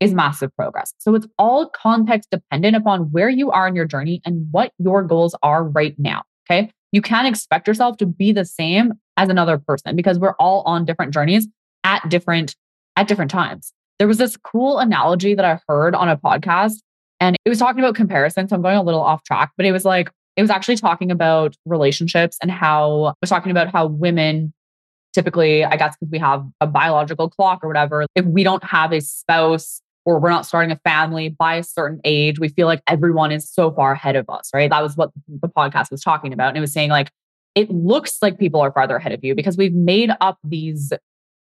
is 0.00 0.14
massive 0.14 0.54
progress. 0.56 0.94
So 0.98 1.14
it's 1.14 1.26
all 1.38 1.68
context 1.68 2.30
dependent 2.30 2.74
upon 2.74 3.12
where 3.12 3.28
you 3.28 3.50
are 3.50 3.68
in 3.68 3.76
your 3.76 3.84
journey 3.84 4.20
and 4.24 4.48
what 4.50 4.72
your 4.78 5.02
goals 5.02 5.36
are 5.42 5.62
right 5.62 5.94
now. 5.98 6.22
Okay. 6.50 6.70
You 6.92 7.02
can't 7.02 7.28
expect 7.28 7.68
yourself 7.68 7.98
to 7.98 8.06
be 8.06 8.32
the 8.32 8.44
same 8.44 8.94
as 9.16 9.28
another 9.28 9.58
person 9.58 9.94
because 9.94 10.18
we're 10.18 10.34
all 10.40 10.62
on 10.62 10.84
different 10.84 11.12
journeys 11.12 11.46
at 11.84 12.08
different 12.08 12.56
at 12.96 13.06
different 13.06 13.30
times. 13.30 13.72
There 13.98 14.08
was 14.08 14.18
this 14.18 14.36
cool 14.36 14.78
analogy 14.78 15.34
that 15.34 15.44
I 15.44 15.60
heard 15.68 15.94
on 15.94 16.08
a 16.08 16.16
podcast 16.16 16.78
and 17.20 17.36
it 17.44 17.48
was 17.48 17.58
talking 17.58 17.80
about 17.80 17.94
comparison. 17.94 18.48
So 18.48 18.56
I'm 18.56 18.62
going 18.62 18.78
a 18.78 18.82
little 18.82 19.02
off 19.02 19.22
track, 19.24 19.52
but 19.56 19.66
it 19.66 19.72
was 19.72 19.84
like, 19.84 20.10
it 20.36 20.42
was 20.42 20.50
actually 20.50 20.76
talking 20.76 21.10
about 21.10 21.54
relationships 21.66 22.38
and 22.40 22.50
how 22.50 23.08
it 23.08 23.16
was 23.20 23.30
talking 23.30 23.50
about 23.50 23.70
how 23.70 23.86
women 23.86 24.54
typically, 25.12 25.64
I 25.64 25.76
guess, 25.76 25.96
because 25.96 26.10
we 26.10 26.18
have 26.18 26.46
a 26.60 26.66
biological 26.66 27.28
clock 27.28 27.60
or 27.62 27.68
whatever, 27.68 28.06
if 28.14 28.24
we 28.24 28.42
don't 28.42 28.64
have 28.64 28.92
a 28.92 29.00
spouse 29.00 29.82
or 30.04 30.18
we're 30.18 30.30
not 30.30 30.46
starting 30.46 30.70
a 30.70 30.76
family 30.76 31.28
by 31.28 31.56
a 31.56 31.62
certain 31.62 32.00
age, 32.04 32.38
we 32.38 32.48
feel 32.48 32.66
like 32.66 32.82
everyone 32.86 33.32
is 33.32 33.48
so 33.48 33.70
far 33.70 33.92
ahead 33.92 34.16
of 34.16 34.28
us, 34.28 34.50
right? 34.54 34.70
That 34.70 34.82
was 34.82 34.96
what 34.96 35.10
the 35.28 35.48
podcast 35.48 35.90
was 35.90 36.02
talking 36.02 36.32
about. 36.32 36.48
And 36.48 36.56
it 36.56 36.62
was 36.62 36.72
saying, 36.72 36.90
like, 36.90 37.10
it 37.54 37.70
looks 37.70 38.18
like 38.22 38.38
people 38.38 38.60
are 38.60 38.72
farther 38.72 38.96
ahead 38.96 39.12
of 39.12 39.22
you 39.22 39.34
because 39.34 39.56
we've 39.56 39.74
made 39.74 40.10
up 40.20 40.38
these 40.44 40.92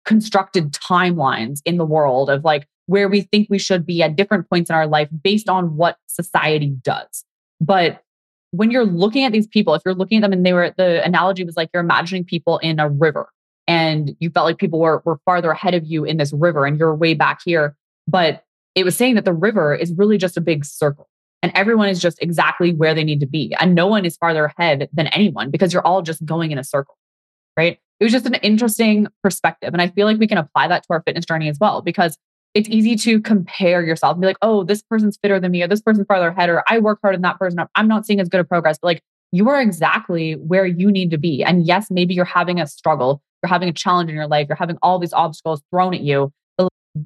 constructed 0.04 0.72
timelines 0.72 1.60
in 1.64 1.76
the 1.78 1.84
world 1.84 2.28
of 2.28 2.44
like 2.44 2.66
where 2.86 3.08
we 3.08 3.22
think 3.22 3.48
we 3.48 3.58
should 3.58 3.86
be 3.86 4.02
at 4.02 4.16
different 4.16 4.48
points 4.50 4.68
in 4.68 4.76
our 4.76 4.86
life 4.86 5.08
based 5.22 5.48
on 5.48 5.76
what 5.76 5.96
society 6.08 6.74
does. 6.82 7.24
But 7.60 8.02
when 8.50 8.70
you're 8.70 8.84
looking 8.84 9.24
at 9.24 9.32
these 9.32 9.46
people, 9.46 9.74
if 9.74 9.82
you're 9.84 9.94
looking 9.94 10.18
at 10.18 10.22
them 10.22 10.32
and 10.32 10.44
they 10.44 10.52
were, 10.52 10.74
the 10.76 11.02
analogy 11.04 11.44
was 11.44 11.56
like 11.56 11.70
you're 11.72 11.82
imagining 11.82 12.24
people 12.24 12.58
in 12.58 12.80
a 12.80 12.88
river 12.88 13.28
and 13.68 14.14
you 14.18 14.28
felt 14.30 14.44
like 14.44 14.58
people 14.58 14.80
were, 14.80 15.02
were 15.04 15.18
farther 15.24 15.50
ahead 15.50 15.74
of 15.74 15.86
you 15.86 16.04
in 16.04 16.16
this 16.16 16.32
river 16.32 16.66
and 16.66 16.78
you're 16.78 16.94
way 16.94 17.14
back 17.14 17.40
here. 17.44 17.76
But 18.08 18.44
it 18.74 18.84
was 18.84 18.96
saying 18.96 19.14
that 19.16 19.24
the 19.24 19.32
river 19.32 19.74
is 19.74 19.92
really 19.92 20.18
just 20.18 20.36
a 20.36 20.40
big 20.40 20.64
circle 20.64 21.08
and 21.42 21.52
everyone 21.54 21.88
is 21.88 22.00
just 22.00 22.22
exactly 22.22 22.72
where 22.72 22.94
they 22.94 23.04
need 23.04 23.20
to 23.20 23.26
be. 23.26 23.54
And 23.60 23.74
no 23.74 23.86
one 23.86 24.04
is 24.04 24.16
farther 24.16 24.44
ahead 24.44 24.88
than 24.92 25.08
anyone 25.08 25.50
because 25.50 25.72
you're 25.72 25.86
all 25.86 26.02
just 26.02 26.24
going 26.24 26.52
in 26.52 26.58
a 26.58 26.64
circle, 26.64 26.96
right? 27.56 27.78
it 28.02 28.04
was 28.04 28.12
just 28.12 28.26
an 28.26 28.34
interesting 28.34 29.06
perspective. 29.22 29.72
And 29.72 29.80
I 29.80 29.86
feel 29.86 30.08
like 30.08 30.18
we 30.18 30.26
can 30.26 30.36
apply 30.36 30.66
that 30.66 30.82
to 30.82 30.88
our 30.90 31.02
fitness 31.06 31.24
journey 31.24 31.48
as 31.48 31.60
well, 31.60 31.82
because 31.82 32.18
it's 32.52 32.68
easy 32.68 32.96
to 32.96 33.20
compare 33.20 33.84
yourself 33.84 34.14
and 34.14 34.20
be 34.20 34.26
like, 34.26 34.38
oh, 34.42 34.64
this 34.64 34.82
person's 34.82 35.16
fitter 35.22 35.38
than 35.38 35.52
me, 35.52 35.62
or 35.62 35.68
this 35.68 35.80
person's 35.80 36.08
farther 36.08 36.26
ahead, 36.26 36.48
or 36.48 36.64
I 36.68 36.80
work 36.80 36.98
harder 37.00 37.16
than 37.16 37.22
that 37.22 37.38
person. 37.38 37.60
I'm 37.76 37.86
not 37.86 38.04
seeing 38.04 38.18
as 38.18 38.28
good 38.28 38.40
a 38.40 38.44
progress. 38.44 38.76
But 38.82 38.88
like 38.88 39.02
you 39.30 39.48
are 39.50 39.60
exactly 39.60 40.32
where 40.32 40.66
you 40.66 40.90
need 40.90 41.12
to 41.12 41.16
be. 41.16 41.44
And 41.44 41.64
yes, 41.64 41.92
maybe 41.92 42.12
you're 42.12 42.24
having 42.24 42.60
a 42.60 42.66
struggle, 42.66 43.22
you're 43.40 43.48
having 43.48 43.68
a 43.68 43.72
challenge 43.72 44.10
in 44.10 44.16
your 44.16 44.26
life, 44.26 44.48
you're 44.48 44.56
having 44.56 44.78
all 44.82 44.98
these 44.98 45.12
obstacles 45.12 45.62
thrown 45.70 45.94
at 45.94 46.00
you. 46.00 46.32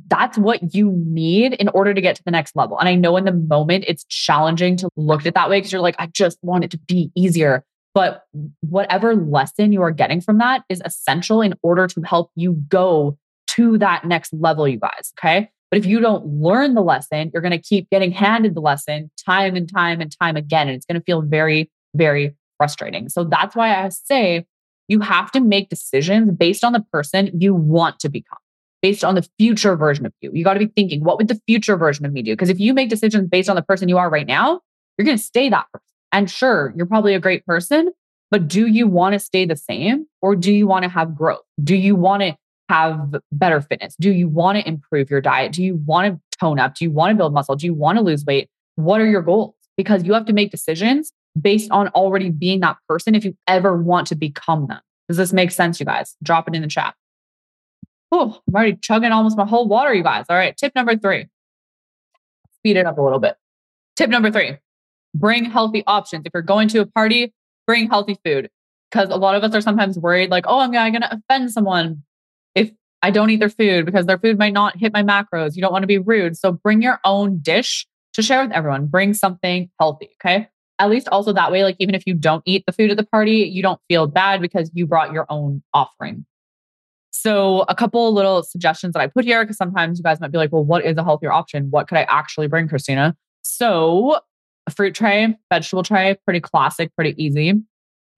That's 0.08 0.36
what 0.36 0.74
you 0.74 0.92
need 1.06 1.54
in 1.54 1.68
order 1.68 1.94
to 1.94 2.00
get 2.00 2.16
to 2.16 2.24
the 2.24 2.30
next 2.30 2.56
level. 2.56 2.78
And 2.78 2.88
I 2.88 2.94
know 2.94 3.16
in 3.16 3.24
the 3.24 3.32
moment 3.32 3.84
it's 3.86 4.04
challenging 4.04 4.76
to 4.78 4.88
look 4.96 5.20
at 5.20 5.26
it 5.26 5.34
that 5.34 5.48
way 5.48 5.58
because 5.58 5.72
you're 5.72 5.80
like, 5.80 5.96
I 5.98 6.06
just 6.06 6.38
want 6.42 6.64
it 6.64 6.70
to 6.72 6.78
be 6.78 7.10
easier. 7.14 7.64
But 7.94 8.24
whatever 8.60 9.14
lesson 9.14 9.72
you 9.72 9.80
are 9.82 9.90
getting 9.90 10.20
from 10.20 10.38
that 10.38 10.64
is 10.68 10.82
essential 10.84 11.40
in 11.40 11.54
order 11.62 11.86
to 11.86 12.02
help 12.02 12.30
you 12.34 12.52
go 12.68 13.16
to 13.48 13.78
that 13.78 14.04
next 14.04 14.32
level, 14.34 14.68
you 14.68 14.78
guys. 14.78 15.12
Okay. 15.18 15.50
But 15.70 15.78
if 15.78 15.86
you 15.86 16.00
don't 16.00 16.26
learn 16.26 16.74
the 16.74 16.82
lesson, 16.82 17.30
you're 17.32 17.42
going 17.42 17.52
to 17.52 17.58
keep 17.58 17.88
getting 17.90 18.12
handed 18.12 18.54
the 18.54 18.60
lesson 18.60 19.10
time 19.24 19.56
and 19.56 19.72
time 19.72 20.00
and 20.00 20.14
time 20.20 20.36
again. 20.36 20.68
And 20.68 20.76
it's 20.76 20.86
going 20.86 21.00
to 21.00 21.04
feel 21.04 21.22
very, 21.22 21.70
very 21.94 22.36
frustrating. 22.58 23.08
So 23.08 23.24
that's 23.24 23.56
why 23.56 23.74
I 23.74 23.88
say 23.88 24.46
you 24.88 25.00
have 25.00 25.30
to 25.32 25.40
make 25.40 25.68
decisions 25.68 26.30
based 26.32 26.64
on 26.64 26.72
the 26.72 26.84
person 26.92 27.30
you 27.40 27.54
want 27.54 27.98
to 28.00 28.08
become, 28.08 28.38
based 28.86 29.02
on 29.02 29.16
the 29.16 29.28
future 29.36 29.74
version 29.74 30.06
of 30.06 30.12
you. 30.20 30.30
You 30.32 30.44
got 30.44 30.54
to 30.54 30.60
be 30.60 30.68
thinking, 30.76 31.02
what 31.02 31.18
would 31.18 31.26
the 31.26 31.40
future 31.44 31.76
version 31.76 32.06
of 32.06 32.12
me 32.12 32.22
do? 32.22 32.34
Because 32.34 32.50
if 32.50 32.60
you 32.60 32.72
make 32.72 32.88
decisions 32.88 33.28
based 33.28 33.48
on 33.48 33.56
the 33.56 33.62
person 33.62 33.88
you 33.88 33.98
are 33.98 34.08
right 34.08 34.28
now, 34.28 34.60
you're 34.96 35.04
going 35.04 35.16
to 35.16 35.22
stay 35.22 35.48
that 35.48 35.66
person. 35.72 35.84
And 36.12 36.30
sure, 36.30 36.72
you're 36.76 36.86
probably 36.86 37.12
a 37.12 37.18
great 37.18 37.44
person, 37.44 37.90
but 38.30 38.46
do 38.46 38.68
you 38.68 38.86
want 38.86 39.14
to 39.14 39.18
stay 39.18 39.44
the 39.44 39.56
same 39.56 40.06
or 40.22 40.36
do 40.36 40.52
you 40.52 40.68
want 40.68 40.84
to 40.84 40.88
have 40.88 41.16
growth? 41.16 41.42
Do 41.64 41.74
you 41.74 41.96
want 41.96 42.22
to 42.22 42.36
have 42.68 43.16
better 43.32 43.60
fitness? 43.60 43.96
Do 43.98 44.12
you 44.12 44.28
want 44.28 44.56
to 44.56 44.68
improve 44.68 45.10
your 45.10 45.20
diet? 45.20 45.50
Do 45.50 45.64
you 45.64 45.82
want 45.84 46.14
to 46.14 46.38
tone 46.38 46.60
up? 46.60 46.76
Do 46.76 46.84
you 46.84 46.92
want 46.92 47.10
to 47.10 47.16
build 47.16 47.34
muscle? 47.34 47.56
Do 47.56 47.66
you 47.66 47.74
want 47.74 47.98
to 47.98 48.04
lose 48.04 48.24
weight? 48.24 48.48
What 48.76 49.00
are 49.00 49.06
your 49.06 49.22
goals? 49.22 49.56
Because 49.76 50.04
you 50.04 50.12
have 50.12 50.26
to 50.26 50.32
make 50.32 50.52
decisions 50.52 51.12
based 51.40 51.72
on 51.72 51.88
already 51.88 52.30
being 52.30 52.60
that 52.60 52.76
person 52.88 53.16
if 53.16 53.24
you 53.24 53.36
ever 53.48 53.76
want 53.76 54.06
to 54.06 54.14
become 54.14 54.68
them. 54.68 54.80
Does 55.08 55.16
this 55.16 55.32
make 55.32 55.50
sense, 55.50 55.80
you 55.80 55.86
guys? 55.86 56.14
Drop 56.22 56.46
it 56.46 56.54
in 56.54 56.62
the 56.62 56.68
chat. 56.68 56.94
Oh, 58.12 58.40
I'm 58.48 58.54
already 58.54 58.76
chugging 58.76 59.12
almost 59.12 59.36
my 59.36 59.46
whole 59.46 59.66
water, 59.66 59.92
you 59.92 60.02
guys. 60.02 60.26
All 60.28 60.36
right. 60.36 60.56
Tip 60.56 60.74
number 60.74 60.96
three. 60.96 61.26
Speed 62.58 62.76
it 62.76 62.86
up 62.86 62.98
a 62.98 63.02
little 63.02 63.18
bit. 63.18 63.36
Tip 63.96 64.10
number 64.10 64.30
three 64.30 64.58
bring 65.18 65.44
healthy 65.44 65.82
options. 65.86 66.22
If 66.26 66.32
you're 66.34 66.42
going 66.42 66.68
to 66.68 66.80
a 66.80 66.86
party, 66.86 67.32
bring 67.66 67.88
healthy 67.88 68.18
food. 68.24 68.50
Because 68.90 69.08
a 69.10 69.16
lot 69.16 69.34
of 69.34 69.42
us 69.42 69.54
are 69.54 69.60
sometimes 69.60 69.98
worried, 69.98 70.30
like, 70.30 70.44
oh, 70.46 70.60
I'm 70.60 70.70
going 70.70 70.92
to 70.92 71.14
offend 71.14 71.50
someone 71.50 72.04
if 72.54 72.70
I 73.02 73.10
don't 73.10 73.30
eat 73.30 73.40
their 73.40 73.50
food 73.50 73.84
because 73.84 74.06
their 74.06 74.18
food 74.18 74.38
might 74.38 74.52
not 74.52 74.76
hit 74.76 74.92
my 74.92 75.02
macros. 75.02 75.56
You 75.56 75.62
don't 75.62 75.72
want 75.72 75.82
to 75.82 75.88
be 75.88 75.98
rude. 75.98 76.36
So 76.36 76.52
bring 76.52 76.82
your 76.82 77.00
own 77.04 77.38
dish 77.38 77.86
to 78.14 78.22
share 78.22 78.42
with 78.42 78.52
everyone. 78.52 78.86
Bring 78.86 79.12
something 79.12 79.70
healthy. 79.80 80.10
Okay. 80.24 80.48
At 80.78 80.90
least 80.90 81.08
also 81.08 81.32
that 81.32 81.50
way, 81.50 81.64
like, 81.64 81.76
even 81.78 81.94
if 81.94 82.06
you 82.06 82.14
don't 82.14 82.42
eat 82.46 82.64
the 82.66 82.72
food 82.72 82.90
at 82.90 82.96
the 82.96 83.06
party, 83.06 83.38
you 83.38 83.62
don't 83.62 83.80
feel 83.88 84.06
bad 84.06 84.40
because 84.40 84.70
you 84.72 84.86
brought 84.86 85.12
your 85.12 85.26
own 85.28 85.62
offering. 85.74 86.24
So, 87.18 87.64
a 87.68 87.74
couple 87.74 88.12
little 88.12 88.42
suggestions 88.42 88.92
that 88.92 89.00
I 89.00 89.06
put 89.06 89.24
here, 89.24 89.42
because 89.42 89.56
sometimes 89.56 89.98
you 89.98 90.02
guys 90.02 90.20
might 90.20 90.32
be 90.32 90.38
like, 90.38 90.52
well, 90.52 90.64
what 90.64 90.84
is 90.84 90.98
a 90.98 91.02
healthier 91.02 91.32
option? 91.32 91.70
What 91.70 91.88
could 91.88 91.96
I 91.96 92.02
actually 92.02 92.46
bring, 92.46 92.68
Christina? 92.68 93.16
So, 93.42 94.20
a 94.66 94.70
fruit 94.70 94.94
tray, 94.94 95.34
vegetable 95.50 95.82
tray, 95.82 96.16
pretty 96.24 96.40
classic, 96.40 96.94
pretty 96.94 97.14
easy. 97.22 97.54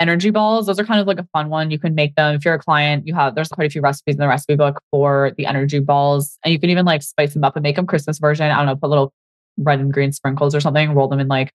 Energy 0.01 0.31
balls, 0.31 0.67
those 0.67 0.81
are 0.81 0.85
kind 0.85 1.01
of 1.01 1.07
like 1.07 1.21
a 1.21 1.29
fun 1.33 1.49
one. 1.49 1.71
You 1.71 1.79
can 1.79 1.95
make 1.95 2.17
them 2.17 2.35
if 2.35 2.45
you're 2.45 2.55
a 2.55 2.59
client. 2.59 3.07
You 3.07 3.15
have 3.15 3.37
there's 3.37 3.49
quite 3.49 3.69
a 3.69 3.71
few 3.71 3.83
recipes 3.83 4.17
in 4.17 4.21
the 4.21 4.29
recipe 4.29 4.57
book 4.57 4.81
for 4.91 5.33
the 5.37 5.47
energy 5.47 5.79
balls, 5.79 6.37
and 6.45 6.53
you 6.53 6.59
can 6.59 6.71
even 6.71 6.85
like 6.85 7.03
spice 7.03 7.35
them 7.35 7.45
up 7.45 7.55
and 7.55 7.63
make 7.63 7.77
them 7.77 7.87
Christmas 7.87 8.19
version. 8.19 8.51
I 8.51 8.57
don't 8.57 8.67
know, 8.67 8.77
put 8.77 8.91
little 8.91 9.13
red 9.59 9.79
and 9.79 9.93
green 9.93 10.13
sprinkles 10.13 10.55
or 10.55 10.61
something, 10.61 10.93
roll 10.93 11.09
them 11.09 11.21
in 11.21 11.29
like 11.29 11.53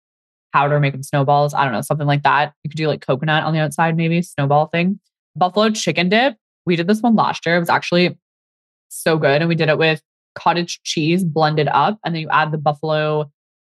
powder, 0.53 0.79
make 0.79 0.93
them 0.93 1.03
snowballs. 1.03 1.53
I 1.53 1.65
don't 1.65 1.73
know, 1.73 1.81
something 1.81 2.07
like 2.07 2.23
that. 2.23 2.53
You 2.63 2.69
could 2.69 2.77
do 2.77 2.87
like 2.87 3.05
coconut 3.05 3.43
on 3.43 3.53
the 3.53 3.59
outside, 3.59 3.97
maybe 3.97 4.21
snowball 4.21 4.67
thing. 4.67 4.99
Buffalo 5.35 5.69
chicken 5.71 6.09
dip. 6.09 6.35
We 6.65 6.75
did 6.75 6.87
this 6.87 7.01
one 7.01 7.15
last 7.15 7.45
year. 7.45 7.57
It 7.57 7.59
was 7.59 7.69
actually 7.69 8.17
so 8.89 9.17
good. 9.17 9.41
And 9.41 9.49
we 9.49 9.55
did 9.55 9.69
it 9.69 9.77
with 9.77 10.01
cottage 10.35 10.81
cheese 10.83 11.23
blended 11.23 11.67
up. 11.67 11.99
And 12.05 12.13
then 12.13 12.21
you 12.21 12.29
add 12.29 12.51
the 12.51 12.57
buffalo 12.57 13.31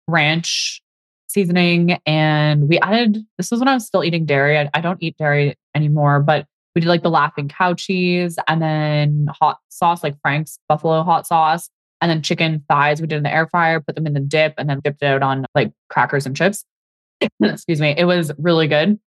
ranch 0.07 0.81
seasoning. 1.27 1.99
And 2.05 2.69
we 2.69 2.79
added, 2.79 3.17
this 3.37 3.51
was 3.51 3.59
when 3.59 3.67
I 3.67 3.73
was 3.73 3.85
still 3.85 4.03
eating 4.03 4.25
dairy. 4.25 4.57
I, 4.57 4.69
I 4.73 4.81
don't 4.81 5.01
eat 5.01 5.17
dairy 5.17 5.55
anymore, 5.75 6.19
but 6.21 6.45
we 6.75 6.81
did 6.81 6.87
like 6.87 7.03
the 7.03 7.09
laughing 7.09 7.47
cow 7.47 7.73
cheese 7.73 8.37
and 8.47 8.61
then 8.61 9.27
hot 9.29 9.59
sauce, 9.69 10.03
like 10.03 10.19
Frank's 10.21 10.59
buffalo 10.67 11.03
hot 11.03 11.25
sauce, 11.25 11.69
and 12.01 12.11
then 12.11 12.21
chicken 12.21 12.63
thighs. 12.67 13.01
We 13.01 13.07
did 13.07 13.17
in 13.17 13.23
the 13.23 13.33
air 13.33 13.47
fryer, 13.47 13.79
put 13.79 13.95
them 13.95 14.05
in 14.05 14.13
the 14.13 14.19
dip, 14.19 14.53
and 14.57 14.69
then 14.69 14.81
dipped 14.81 15.01
it 15.01 15.07
out 15.07 15.23
on 15.23 15.45
like 15.55 15.71
crackers 15.89 16.25
and 16.25 16.35
chips. 16.35 16.65
Excuse 17.41 17.79
me. 17.79 17.95
It 17.97 18.05
was 18.05 18.31
really 18.37 18.67
good. 18.67 18.99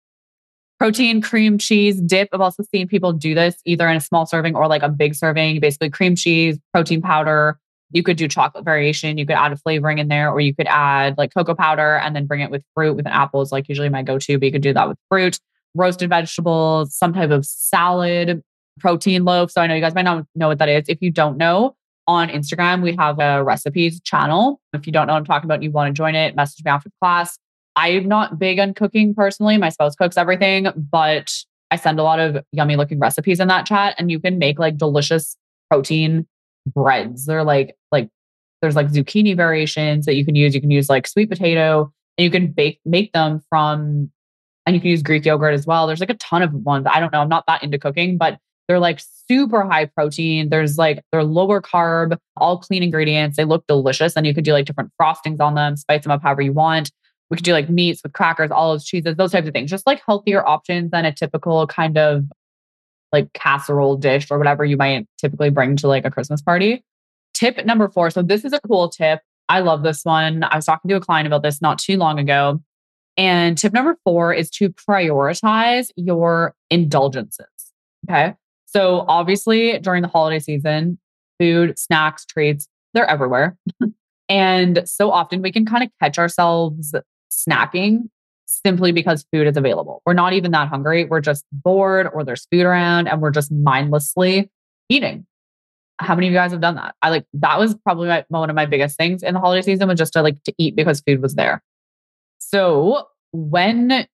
Protein, 0.78 1.20
cream 1.20 1.58
cheese 1.58 2.00
dip. 2.00 2.28
I've 2.32 2.40
also 2.40 2.62
seen 2.72 2.86
people 2.86 3.12
do 3.12 3.34
this 3.34 3.56
either 3.64 3.88
in 3.88 3.96
a 3.96 4.00
small 4.00 4.26
serving 4.26 4.54
or 4.54 4.68
like 4.68 4.82
a 4.82 4.88
big 4.88 5.14
serving, 5.14 5.58
basically 5.60 5.90
cream 5.90 6.14
cheese, 6.14 6.58
protein 6.72 7.02
powder, 7.02 7.58
you 7.90 8.02
could 8.02 8.16
do 8.16 8.28
chocolate 8.28 8.64
variation. 8.64 9.18
You 9.18 9.26
could 9.26 9.36
add 9.36 9.52
a 9.52 9.56
flavoring 9.56 9.98
in 9.98 10.08
there, 10.08 10.30
or 10.30 10.40
you 10.40 10.54
could 10.54 10.66
add 10.66 11.16
like 11.16 11.32
cocoa 11.32 11.54
powder 11.54 11.96
and 11.96 12.14
then 12.14 12.26
bring 12.26 12.40
it 12.40 12.50
with 12.50 12.62
fruit 12.74 12.94
with 12.94 13.06
an 13.06 13.12
apple 13.12 13.40
is 13.40 13.50
like 13.50 13.68
usually 13.68 13.88
my 13.88 14.02
go-to, 14.02 14.38
but 14.38 14.46
you 14.46 14.52
could 14.52 14.62
do 14.62 14.74
that 14.74 14.88
with 14.88 14.98
fruit, 15.08 15.38
roasted 15.74 16.10
vegetables, 16.10 16.94
some 16.94 17.12
type 17.12 17.30
of 17.30 17.46
salad, 17.46 18.42
protein 18.78 19.24
loaf. 19.24 19.50
So 19.50 19.60
I 19.60 19.66
know 19.66 19.74
you 19.74 19.80
guys 19.80 19.94
might 19.94 20.02
not 20.02 20.26
know 20.34 20.48
what 20.48 20.58
that 20.58 20.68
is. 20.68 20.84
If 20.88 20.98
you 21.00 21.10
don't 21.10 21.38
know, 21.38 21.74
on 22.06 22.28
Instagram, 22.28 22.82
we 22.82 22.94
have 22.96 23.18
a 23.18 23.42
recipes 23.42 24.00
channel. 24.00 24.60
If 24.72 24.86
you 24.86 24.92
don't 24.92 25.06
know 25.06 25.12
what 25.14 25.20
I'm 25.20 25.24
talking 25.26 25.46
about, 25.46 25.62
you 25.62 25.70
want 25.70 25.88
to 25.88 25.92
join 25.92 26.14
it, 26.14 26.34
message 26.34 26.64
me 26.64 26.70
after 26.70 26.90
class. 27.00 27.38
I'm 27.78 28.08
not 28.08 28.40
big 28.40 28.58
on 28.58 28.74
cooking 28.74 29.14
personally. 29.14 29.56
My 29.56 29.68
spouse 29.68 29.94
cooks 29.94 30.16
everything, 30.16 30.66
but 30.76 31.32
I 31.70 31.76
send 31.76 32.00
a 32.00 32.02
lot 32.02 32.18
of 32.18 32.44
yummy 32.50 32.74
looking 32.74 32.98
recipes 32.98 33.38
in 33.38 33.46
that 33.48 33.66
chat 33.66 33.94
and 33.98 34.10
you 34.10 34.18
can 34.18 34.38
make 34.38 34.58
like 34.58 34.76
delicious 34.76 35.36
protein 35.70 36.26
breads. 36.66 37.26
They're 37.26 37.44
like 37.44 37.76
like 37.92 38.08
there's 38.60 38.74
like 38.74 38.88
zucchini 38.88 39.36
variations 39.36 40.06
that 40.06 40.16
you 40.16 40.24
can 40.24 40.34
use. 40.34 40.56
You 40.56 40.60
can 40.60 40.72
use 40.72 40.88
like 40.88 41.06
sweet 41.06 41.30
potato 41.30 41.92
and 42.16 42.24
you 42.24 42.30
can 42.32 42.48
bake 42.48 42.80
make 42.84 43.12
them 43.12 43.40
from 43.48 44.10
and 44.66 44.74
you 44.74 44.80
can 44.80 44.90
use 44.90 45.02
Greek 45.02 45.24
yogurt 45.24 45.54
as 45.54 45.64
well. 45.64 45.86
There's 45.86 46.00
like 46.00 46.10
a 46.10 46.14
ton 46.14 46.42
of 46.42 46.52
ones. 46.52 46.84
I 46.90 46.98
don't 46.98 47.12
know. 47.12 47.20
I'm 47.20 47.28
not 47.28 47.44
that 47.46 47.62
into 47.62 47.78
cooking, 47.78 48.18
but 48.18 48.38
they're 48.66 48.80
like 48.80 49.00
super 49.28 49.62
high 49.62 49.84
protein. 49.84 50.48
There's 50.48 50.78
like 50.78 51.02
they're 51.12 51.22
lower 51.22 51.62
carb, 51.62 52.18
all 52.36 52.58
clean 52.58 52.82
ingredients. 52.82 53.36
They 53.36 53.44
look 53.44 53.64
delicious. 53.68 54.16
And 54.16 54.26
you 54.26 54.34
could 54.34 54.44
do 54.44 54.52
like 54.52 54.66
different 54.66 54.90
frostings 55.00 55.40
on 55.40 55.54
them, 55.54 55.76
spice 55.76 56.02
them 56.02 56.10
up 56.10 56.22
however 56.22 56.42
you 56.42 56.52
want. 56.52 56.90
We 57.30 57.36
could 57.36 57.44
do 57.44 57.52
like 57.52 57.68
meats 57.68 58.02
with 58.02 58.12
crackers, 58.14 58.50
olives, 58.50 58.84
cheeses, 58.84 59.16
those 59.16 59.32
types 59.32 59.46
of 59.46 59.52
things. 59.52 59.70
Just 59.70 59.86
like 59.86 60.02
healthier 60.04 60.46
options 60.46 60.90
than 60.90 61.04
a 61.04 61.12
typical 61.12 61.66
kind 61.66 61.98
of 61.98 62.24
like 63.12 63.32
casserole 63.32 63.96
dish 63.96 64.30
or 64.30 64.38
whatever 64.38 64.64
you 64.64 64.76
might 64.76 65.06
typically 65.18 65.50
bring 65.50 65.76
to 65.76 65.88
like 65.88 66.04
a 66.04 66.10
Christmas 66.10 66.42
party. 66.42 66.84
Tip 67.34 67.64
number 67.64 67.88
four. 67.88 68.10
So, 68.10 68.22
this 68.22 68.44
is 68.44 68.52
a 68.52 68.60
cool 68.60 68.88
tip. 68.88 69.20
I 69.48 69.60
love 69.60 69.82
this 69.82 70.04
one. 70.04 70.42
I 70.44 70.56
was 70.56 70.66
talking 70.66 70.88
to 70.88 70.96
a 70.96 71.00
client 71.00 71.26
about 71.26 71.42
this 71.42 71.62
not 71.62 71.78
too 71.78 71.96
long 71.96 72.18
ago. 72.18 72.60
And 73.16 73.58
tip 73.58 73.72
number 73.72 73.96
four 74.04 74.32
is 74.32 74.50
to 74.50 74.70
prioritize 74.70 75.88
your 75.96 76.54
indulgences. 76.70 77.46
Okay. 78.08 78.34
So, 78.66 79.04
obviously, 79.08 79.78
during 79.78 80.02
the 80.02 80.08
holiday 80.08 80.38
season, 80.38 80.98
food, 81.38 81.78
snacks, 81.78 82.24
treats, 82.24 82.68
they're 82.94 83.08
everywhere. 83.08 83.56
and 84.28 84.82
so 84.84 85.10
often 85.10 85.42
we 85.42 85.52
can 85.52 85.64
kind 85.64 85.84
of 85.84 85.90
catch 86.00 86.18
ourselves 86.18 86.94
snacking 87.30 88.08
simply 88.46 88.92
because 88.92 89.26
food 89.32 89.46
is 89.46 89.56
available. 89.56 90.02
We're 90.06 90.14
not 90.14 90.32
even 90.32 90.50
that 90.52 90.68
hungry. 90.68 91.04
We're 91.04 91.20
just 91.20 91.44
bored 91.52 92.08
or 92.12 92.24
there's 92.24 92.46
food 92.50 92.64
around 92.64 93.06
and 93.06 93.20
we're 93.20 93.30
just 93.30 93.52
mindlessly 93.52 94.50
eating. 94.88 95.26
How 96.00 96.14
many 96.14 96.28
of 96.28 96.32
you 96.32 96.38
guys 96.38 96.52
have 96.52 96.60
done 96.60 96.76
that? 96.76 96.94
I 97.02 97.10
like 97.10 97.26
that 97.34 97.58
was 97.58 97.74
probably 97.74 98.08
my, 98.08 98.24
one 98.28 98.48
of 98.48 98.56
my 98.56 98.66
biggest 98.66 98.96
things 98.96 99.22
in 99.22 99.34
the 99.34 99.40
holiday 99.40 99.62
season 99.62 99.88
was 99.88 99.98
just 99.98 100.12
to 100.14 100.22
like 100.22 100.42
to 100.44 100.54
eat 100.56 100.76
because 100.76 101.00
food 101.00 101.20
was 101.20 101.34
there. 101.34 101.62
So 102.38 103.08
when 103.32 104.06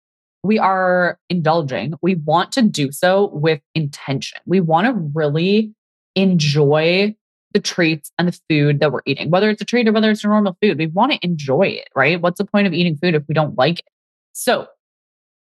we 0.43 0.59
are 0.59 1.19
indulging, 1.31 1.95
we 2.03 2.17
want 2.17 2.53
to 2.53 2.63
do 2.63 2.91
so 2.91 3.31
with 3.33 3.61
intention. 3.75 4.41
We 4.47 4.61
want 4.61 4.87
to 4.87 4.93
really 5.15 5.75
enjoy 6.17 7.15
the 7.55 7.61
treats 7.61 8.11
and 8.19 8.29
the 8.29 8.39
food 8.51 8.81
that 8.81 8.93
we're 8.93 9.01
eating, 9.07 9.31
whether 9.31 9.49
it's 9.49 9.63
a 9.63 9.65
treat 9.65 9.89
or 9.89 9.93
whether 9.93 10.11
it's 10.11 10.25
a 10.25 10.27
normal 10.27 10.59
food. 10.61 10.77
We 10.77 10.89
want 10.89 11.13
to 11.13 11.19
enjoy 11.23 11.69
it, 11.69 11.89
right? 11.95 12.21
What's 12.21 12.39
the 12.39 12.45
point 12.45 12.67
of 12.67 12.75
eating 12.75 12.97
food 12.97 13.15
if 13.15 13.23
we 13.29 13.35
don't 13.35 13.57
like 13.57 13.79
it? 13.79 13.87
So, 14.33 14.67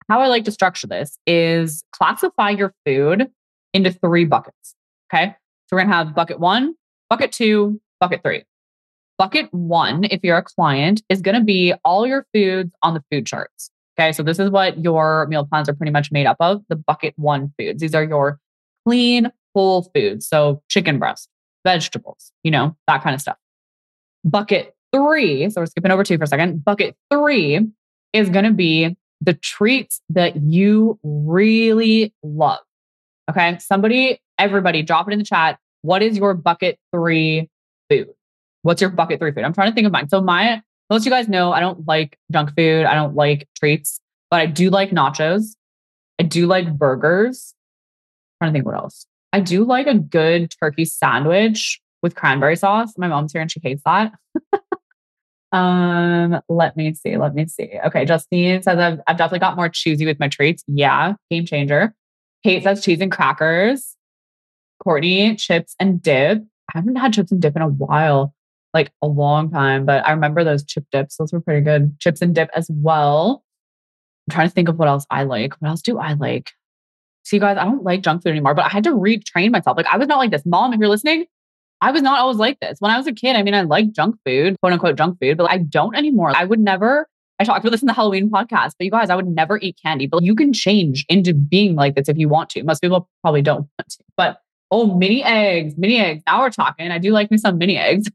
how 0.09 0.21
I 0.21 0.27
like 0.27 0.45
to 0.45 0.51
structure 0.51 0.89
this 0.89 1.19
is 1.25 1.85
classify 1.93 2.51
your 2.51 2.75
food 2.85 3.31
into 3.73 3.93
three 3.93 4.25
buckets. 4.25 4.75
Okay. 5.13 5.37
So, 5.69 5.77
we're 5.77 5.79
going 5.79 5.91
to 5.91 5.95
have 5.95 6.15
bucket 6.15 6.41
one, 6.41 6.75
bucket 7.09 7.31
two, 7.31 7.81
bucket 8.01 8.23
three. 8.25 8.43
Bucket 9.17 9.53
one, 9.53 10.05
if 10.05 10.21
you're 10.25 10.39
a 10.39 10.43
client, 10.43 11.03
is 11.09 11.23
going 11.23 11.37
to 11.37 11.45
be 11.45 11.73
all 11.85 12.07
your 12.07 12.27
foods 12.35 12.73
on 12.83 12.95
the 12.95 13.05
food 13.11 13.25
charts. 13.25 13.71
Okay. 13.99 14.11
So, 14.13 14.25
this 14.25 14.41
is 14.41 14.51
what 14.51 14.83
your 14.83 15.29
meal 15.29 15.47
plans 15.47 15.69
are 15.69 15.75
pretty 15.75 15.93
much 15.93 16.11
made 16.11 16.27
up 16.27 16.39
of 16.41 16.63
the 16.69 16.77
bucket 16.77 17.15
one 17.17 17.53
foods. 17.57 17.81
These 17.81 17.95
are 17.95 18.03
your 18.03 18.41
clean, 18.85 19.31
whole 19.55 19.89
foods. 19.95 20.27
So, 20.27 20.61
chicken 20.69 20.99
breast, 20.99 21.29
vegetables, 21.65 22.33
you 22.43 22.51
know, 22.51 22.77
that 22.87 23.03
kind 23.03 23.15
of 23.15 23.21
stuff. 23.21 23.37
Bucket 24.25 24.75
three, 24.95 25.49
so 25.51 25.61
we're 25.61 25.67
skipping 25.67 25.91
over 25.91 26.05
two 26.05 26.19
for 26.19 26.25
a 26.25 26.27
second. 26.27 26.65
Bucket 26.65 26.97
three 27.11 27.67
is 28.13 28.29
going 28.29 28.45
to 28.45 28.53
be 28.53 28.97
the 29.21 29.35
treats 29.35 30.01
that 30.11 30.37
you 30.37 30.99
really 31.03 32.13
love. 32.23 32.61
Okay. 33.31 33.59
Somebody, 33.61 34.21
everybody, 34.39 34.83
drop 34.83 35.09
it 35.09 35.13
in 35.13 35.19
the 35.19 35.25
chat. 35.25 35.59
What 35.83 36.03
is 36.03 36.17
your 36.17 36.35
bucket 36.35 36.79
three 36.93 37.49
food? 37.89 38.09
What's 38.63 38.81
your 38.81 38.91
bucket 38.91 39.21
three 39.21 39.33
food? 39.33 39.45
I'm 39.45 39.53
trying 39.53 39.71
to 39.71 39.75
think 39.75 39.87
of 39.87 39.93
mine. 39.93 40.09
So, 40.09 40.21
my, 40.21 40.63
most 40.91 41.05
you 41.05 41.11
guys 41.11 41.29
know 41.29 41.53
I 41.53 41.61
don't 41.61 41.87
like 41.87 42.19
junk 42.33 42.51
food. 42.57 42.85
I 42.85 42.95
don't 42.95 43.15
like 43.15 43.49
treats, 43.57 44.01
but 44.31 44.41
I 44.41 44.47
do 44.47 44.71
like 44.71 44.91
nachos. 44.91 45.55
I 46.19 46.25
do 46.25 46.47
like 46.47 46.77
burgers. 46.77 47.55
I'm 48.41 48.47
trying 48.47 48.53
to 48.53 48.57
think 48.59 48.67
what 48.67 48.75
else. 48.75 49.07
I 49.33 49.41
do 49.41 49.65
like 49.65 49.87
a 49.87 49.95
good 49.95 50.53
turkey 50.61 50.85
sandwich 50.85 51.81
with 52.03 52.15
cranberry 52.15 52.57
sauce. 52.57 52.95
My 52.97 53.09
mom's 53.09 53.33
here 53.33 53.41
and 53.41 53.51
she 53.51 53.61
hates 53.63 53.83
that. 53.85 54.13
Um, 55.53 56.41
let 56.49 56.77
me 56.77 56.95
see. 56.95 57.17
Let 57.17 57.35
me 57.35 57.47
see. 57.47 57.79
Okay, 57.85 58.05
Justine 58.05 58.63
says 58.63 58.79
I've, 58.79 59.01
I've 59.07 59.17
definitely 59.17 59.41
got 59.41 59.57
more 59.57 59.69
choosy 59.69 60.07
with 60.07 60.21
my 60.21 60.29
treats. 60.29 60.63
Yeah, 60.69 61.15
game 61.31 61.45
changer. 61.47 61.95
Kate 62.45 62.63
says 62.63 62.85
cheese 62.85 63.01
and 63.01 63.11
crackers. 63.11 63.97
Courtney, 64.83 65.35
chips 65.37 65.75
and 65.79 66.01
dip. 66.01 66.43
I 66.75 66.79
haven't 66.79 66.97
had 66.97 67.13
chips 67.13 67.33
and 67.33 67.43
dip 67.43 67.57
in 67.57 67.63
a 67.63 67.69
while, 67.69 68.33
like 68.73 68.93
a 69.03 69.07
long 69.07 69.51
time, 69.51 69.85
but 69.85 70.07
I 70.07 70.13
remember 70.13 70.45
those 70.45 70.65
chip 70.65 70.85
dips. 70.93 71.17
Those 71.17 71.33
were 71.33 71.41
pretty 71.41 71.63
good. 71.63 71.99
Chips 71.99 72.23
and 72.23 72.35
dip 72.35 72.49
as 72.55 72.71
well. 72.73 73.45
I'm 74.29 74.35
trying 74.35 74.49
to 74.49 74.55
think 74.55 74.69
of 74.69 74.79
what 74.79 74.89
else 74.89 75.05
I 75.11 75.25
like. 75.25 75.61
What 75.61 75.69
else 75.69 75.83
do 75.83 75.99
I 75.99 76.13
like? 76.15 76.53
See, 77.31 77.39
guys, 77.39 77.57
I 77.57 77.65
don't 77.65 77.85
like 77.85 78.03
junk 78.03 78.25
food 78.25 78.31
anymore, 78.31 78.55
but 78.55 78.65
I 78.65 78.69
had 78.69 78.83
to 78.85 78.91
retrain 78.91 79.53
myself. 79.53 79.77
Like, 79.77 79.87
I 79.87 79.97
was 79.97 80.09
not 80.09 80.19
like 80.19 80.33
this. 80.33 80.43
Mom, 80.45 80.73
if 80.73 80.81
you're 80.81 80.89
listening, 80.89 81.27
I 81.81 81.93
was 81.93 82.03
not 82.03 82.19
always 82.19 82.39
like 82.39 82.59
this. 82.59 82.81
When 82.81 82.91
I 82.91 82.97
was 82.97 83.07
a 83.07 83.13
kid, 83.13 83.37
I 83.37 83.45
mean, 83.45 83.55
I 83.55 83.63
like 83.63 83.93
junk 83.93 84.17
food, 84.27 84.57
quote 84.61 84.73
unquote 84.73 84.97
junk 84.97 85.19
food, 85.21 85.37
but 85.39 85.49
I 85.49 85.59
don't 85.59 85.95
anymore. 85.95 86.33
I 86.35 86.45
would 86.45 86.59
never 86.59 87.07
I 87.39 87.45
talked 87.45 87.61
about 87.61 87.71
this 87.71 87.83
in 87.83 87.87
the 87.87 87.95
Halloween 87.95 88.29
podcast, 88.29 88.73
but 88.79 88.85
you 88.85 88.91
guys, 88.91 89.09
I 89.09 89.17
would 89.17 89.29
never 89.29 89.59
eat 89.63 89.79
candy, 89.83 90.07
but 90.07 90.23
you 90.23 90.35
can 90.35 90.53
change 90.53 91.07
into 91.09 91.33
being 91.33 91.75
like 91.75 91.95
this 91.95 92.07
if 92.07 92.19
you 92.19 92.29
want 92.29 92.51
to. 92.51 92.63
Most 92.65 92.81
people 92.81 93.09
probably 93.23 93.41
don't 93.41 93.61
want 93.61 93.89
to, 93.89 94.05
but 94.15 94.43
oh, 94.71 94.95
mini 94.95 95.25
eggs, 95.25 95.75
mini 95.79 95.99
eggs. 95.99 96.23
Now 96.27 96.43
we're 96.43 96.51
talking. 96.51 96.91
I 96.91 96.99
do 96.99 97.13
like 97.13 97.31
me 97.31 97.39
some 97.39 97.57
mini 97.57 97.79
eggs. 97.79 98.09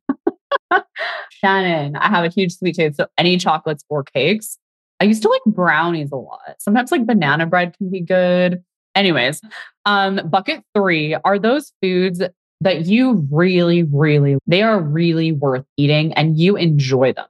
Shannon, 1.32 1.95
I 1.95 2.07
have 2.07 2.24
a 2.24 2.30
huge 2.30 2.55
sweet 2.55 2.76
tooth. 2.76 2.97
So 2.97 3.07
any 3.18 3.38
chocolates 3.38 3.84
or 3.89 4.03
cakes. 4.03 4.59
I 4.99 5.05
used 5.05 5.24
to 5.24 5.30
like 5.30 5.41
brownies 5.47 6.11
a 6.11 6.18
lot. 6.18 6.55
Sometimes 6.59 6.91
like 6.91 7.07
banana 7.07 7.47
bread 7.47 7.76
can 7.78 7.89
be 7.89 8.01
good. 8.01 8.63
Anyways, 8.96 9.41
um, 9.86 10.22
bucket 10.30 10.64
three 10.74 11.16
are 11.26 11.38
those 11.38 11.74
foods 11.82 12.22
that 12.62 12.86
you 12.86 13.28
really, 13.32 13.84
really, 13.84 14.38
they 14.48 14.62
are 14.62 14.82
really 14.82 15.32
worth 15.34 15.66
eating 15.78 16.14
and 16.14 16.38
you 16.38 16.56
enjoy 16.56 17.14
them. 17.14 17.28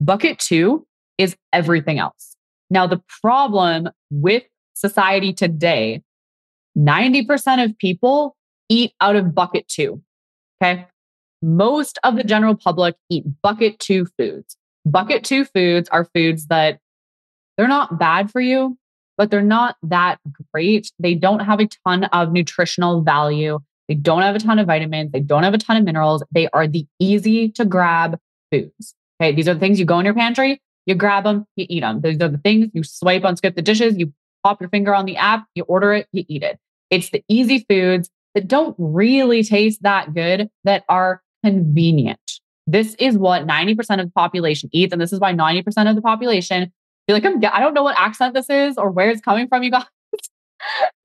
Bucket 0.00 0.38
two 0.38 0.86
is 1.18 1.36
everything 1.52 1.98
else. 1.98 2.36
Now, 2.70 2.86
the 2.86 3.02
problem 3.22 3.88
with 4.10 4.42
society 4.74 5.32
today, 5.32 6.02
90% 6.76 7.64
of 7.64 7.76
people 7.78 8.36
eat 8.68 8.92
out 9.00 9.16
of 9.16 9.34
bucket 9.34 9.68
two. 9.68 10.02
Okay. 10.62 10.86
Most 11.42 11.98
of 12.04 12.16
the 12.16 12.24
general 12.24 12.54
public 12.54 12.94
eat 13.10 13.24
bucket 13.42 13.78
two 13.78 14.06
foods. 14.18 14.56
Bucket 14.86 15.24
two 15.24 15.44
foods 15.44 15.88
are 15.90 16.08
foods 16.14 16.46
that 16.46 16.78
they're 17.56 17.68
not 17.68 17.98
bad 17.98 18.30
for 18.30 18.40
you, 18.40 18.78
but 19.16 19.30
they're 19.30 19.42
not 19.42 19.76
that 19.82 20.18
great. 20.52 20.90
They 20.98 21.14
don't 21.14 21.40
have 21.40 21.60
a 21.60 21.68
ton 21.86 22.04
of 22.04 22.32
nutritional 22.32 23.02
value. 23.02 23.58
They 23.88 23.94
don't 23.94 24.22
have 24.22 24.36
a 24.36 24.38
ton 24.38 24.58
of 24.58 24.66
vitamins. 24.66 25.12
They 25.12 25.20
don't 25.20 25.42
have 25.42 25.54
a 25.54 25.58
ton 25.58 25.76
of 25.76 25.84
minerals. 25.84 26.22
They 26.32 26.48
are 26.52 26.66
the 26.66 26.86
easy 26.98 27.50
to 27.50 27.64
grab 27.64 28.18
foods. 28.50 28.94
Okay. 29.20 29.32
These 29.32 29.48
are 29.48 29.54
the 29.54 29.60
things 29.60 29.78
you 29.78 29.84
go 29.84 29.98
in 29.98 30.04
your 30.04 30.14
pantry, 30.14 30.60
you 30.86 30.94
grab 30.94 31.24
them, 31.24 31.46
you 31.56 31.66
eat 31.68 31.80
them. 31.80 32.00
These 32.00 32.20
are 32.20 32.28
the 32.28 32.38
things 32.38 32.68
you 32.72 32.82
swipe 32.82 33.24
on 33.24 33.36
Skip 33.36 33.54
the 33.54 33.62
Dishes, 33.62 33.96
you 33.96 34.12
pop 34.42 34.60
your 34.60 34.70
finger 34.70 34.94
on 34.94 35.06
the 35.06 35.16
app, 35.16 35.44
you 35.54 35.62
order 35.64 35.92
it, 35.92 36.08
you 36.12 36.24
eat 36.28 36.42
it. 36.42 36.58
It's 36.90 37.10
the 37.10 37.22
easy 37.28 37.64
foods 37.68 38.10
that 38.34 38.48
don't 38.48 38.74
really 38.78 39.44
taste 39.44 39.82
that 39.82 40.14
good 40.14 40.48
that 40.64 40.84
are 40.88 41.22
convenient. 41.44 42.18
This 42.66 42.94
is 42.98 43.18
what 43.18 43.46
90% 43.46 44.00
of 44.00 44.06
the 44.06 44.12
population 44.12 44.70
eats. 44.72 44.92
And 44.92 45.00
this 45.00 45.12
is 45.12 45.20
why 45.20 45.32
90% 45.32 45.88
of 45.88 45.96
the 45.96 46.02
population 46.02 46.72
feel 47.06 47.16
like 47.16 47.24
I'm, 47.24 47.42
I 47.52 47.60
don't 47.60 47.74
know 47.74 47.82
what 47.82 47.98
accent 47.98 48.34
this 48.34 48.50
is 48.50 48.76
or 48.76 48.90
where 48.90 49.10
it's 49.10 49.20
coming 49.20 49.48
from, 49.48 49.62
you 49.62 49.70
guys. 49.70 49.84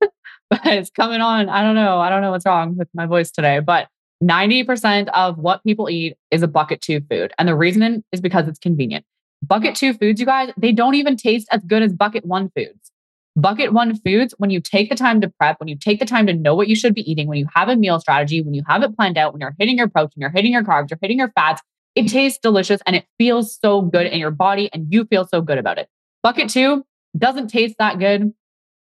but 0.00 0.66
it's 0.66 0.90
coming 0.90 1.20
on. 1.20 1.48
I 1.48 1.62
don't 1.62 1.74
know. 1.74 1.98
I 1.98 2.08
don't 2.08 2.22
know 2.22 2.30
what's 2.30 2.46
wrong 2.46 2.76
with 2.76 2.88
my 2.94 3.06
voice 3.06 3.30
today, 3.30 3.60
but 3.60 3.88
90% 4.22 5.08
of 5.14 5.38
what 5.38 5.62
people 5.62 5.88
eat 5.88 6.16
is 6.30 6.42
a 6.42 6.48
bucket 6.48 6.80
two 6.80 7.00
food. 7.10 7.32
And 7.38 7.48
the 7.48 7.54
reason 7.54 8.04
is 8.12 8.20
because 8.20 8.48
it's 8.48 8.58
convenient. 8.58 9.04
Bucket 9.42 9.76
two 9.76 9.94
foods, 9.94 10.18
you 10.18 10.26
guys, 10.26 10.52
they 10.56 10.72
don't 10.72 10.94
even 10.94 11.16
taste 11.16 11.46
as 11.52 11.62
good 11.64 11.82
as 11.82 11.92
bucket 11.92 12.24
one 12.24 12.50
foods. 12.56 12.90
Bucket 13.36 13.72
one 13.72 13.96
foods, 14.00 14.34
when 14.38 14.50
you 14.50 14.60
take 14.60 14.90
the 14.90 14.96
time 14.96 15.20
to 15.20 15.28
prep, 15.28 15.60
when 15.60 15.68
you 15.68 15.76
take 15.76 16.00
the 16.00 16.06
time 16.06 16.26
to 16.26 16.34
know 16.34 16.56
what 16.56 16.66
you 16.66 16.74
should 16.74 16.92
be 16.92 17.08
eating, 17.08 17.28
when 17.28 17.38
you 17.38 17.46
have 17.54 17.68
a 17.68 17.76
meal 17.76 18.00
strategy, 18.00 18.42
when 18.42 18.52
you 18.52 18.64
have 18.66 18.82
it 18.82 18.96
planned 18.96 19.16
out, 19.16 19.32
when 19.32 19.40
you're 19.40 19.54
hitting 19.60 19.78
your 19.78 19.88
protein, 19.88 20.14
you're 20.16 20.30
hitting 20.30 20.52
your 20.52 20.64
carbs, 20.64 20.90
you're 20.90 20.98
hitting 21.00 21.18
your 21.18 21.30
fats, 21.36 21.62
it 21.98 22.04
mm. 22.04 22.12
tastes 22.12 22.38
delicious 22.40 22.80
and 22.86 22.94
it 22.94 23.04
feels 23.18 23.58
so 23.58 23.82
good 23.82 24.06
in 24.06 24.20
your 24.20 24.30
body 24.30 24.70
and 24.72 24.86
you 24.88 25.04
feel 25.04 25.26
so 25.26 25.40
good 25.40 25.58
about 25.58 25.78
it. 25.78 25.88
Bucket 26.22 26.48
two 26.48 26.84
doesn't 27.16 27.48
taste 27.48 27.74
that 27.80 27.98
good. 27.98 28.32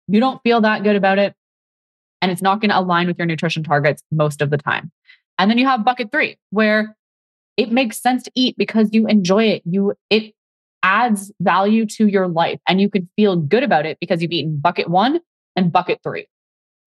You 0.06 0.20
don't 0.20 0.42
feel 0.42 0.60
that 0.60 0.82
good 0.82 0.96
about 0.96 1.18
it. 1.18 1.34
And 2.20 2.30
it's 2.30 2.42
not 2.42 2.60
going 2.60 2.70
to 2.70 2.78
align 2.78 3.06
with 3.06 3.16
your 3.16 3.26
nutrition 3.26 3.62
targets 3.62 4.02
most 4.12 4.42
of 4.42 4.50
the 4.50 4.58
time. 4.58 4.92
And 5.38 5.50
then 5.50 5.56
you 5.56 5.66
have 5.66 5.84
bucket 5.84 6.12
three, 6.12 6.36
where 6.50 6.94
it 7.56 7.72
makes 7.72 8.00
sense 8.00 8.22
to 8.24 8.30
eat 8.34 8.54
because 8.58 8.90
you 8.92 9.06
enjoy 9.06 9.44
it. 9.44 9.62
You 9.64 9.94
it 10.10 10.34
adds 10.82 11.32
value 11.40 11.86
to 11.86 12.06
your 12.06 12.28
life 12.28 12.60
and 12.68 12.82
you 12.82 12.90
can 12.90 13.08
feel 13.16 13.36
good 13.36 13.62
about 13.62 13.86
it 13.86 13.98
because 13.98 14.20
you've 14.20 14.30
eaten 14.30 14.58
bucket 14.58 14.88
one 14.88 15.20
and 15.56 15.72
bucket 15.72 16.00
three. 16.02 16.26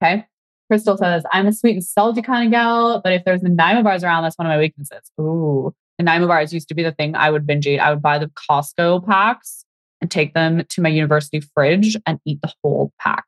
Okay. 0.03 0.27
Crystal 0.71 0.99
says, 0.99 1.25
I'm 1.33 1.47
a 1.47 1.53
sweet 1.53 1.73
and 1.73 1.85
salty 1.85 2.21
kind 2.21 2.47
of 2.47 2.51
gal, 2.51 3.01
but 3.03 3.15
if 3.15 3.25
there's 3.25 3.41
the 3.41 3.49
Nanaimo 3.49 3.83
bars 3.83 4.05
around, 4.05 4.25
that's 4.25 4.37
one 4.37 4.47
of 4.47 4.51
my 4.51 4.59
weaknesses. 4.59 5.11
Ooh. 5.19 5.75
The 5.99 6.05
Nanaimo 6.05 6.29
bars 6.29 6.53
used 6.53 6.69
to 6.69 6.75
be 6.75 6.83
the 6.83 6.93
thing 6.93 7.17
I 7.17 7.31
would 7.31 7.47
binge 7.47 7.67
eat. 7.67 7.81
I 7.81 7.91
would 7.91 8.03
buy 8.03 8.19
the 8.19 8.31
Costco 8.49 9.07
packs 9.07 9.65
and 10.01 10.11
take 10.11 10.35
them 10.35 10.65
to 10.69 10.81
my 10.81 10.89
university 10.89 11.41
fridge 11.41 11.97
and 12.07 12.21
eat 12.25 12.41
the 12.41 12.53
whole 12.63 12.93
pack, 13.01 13.25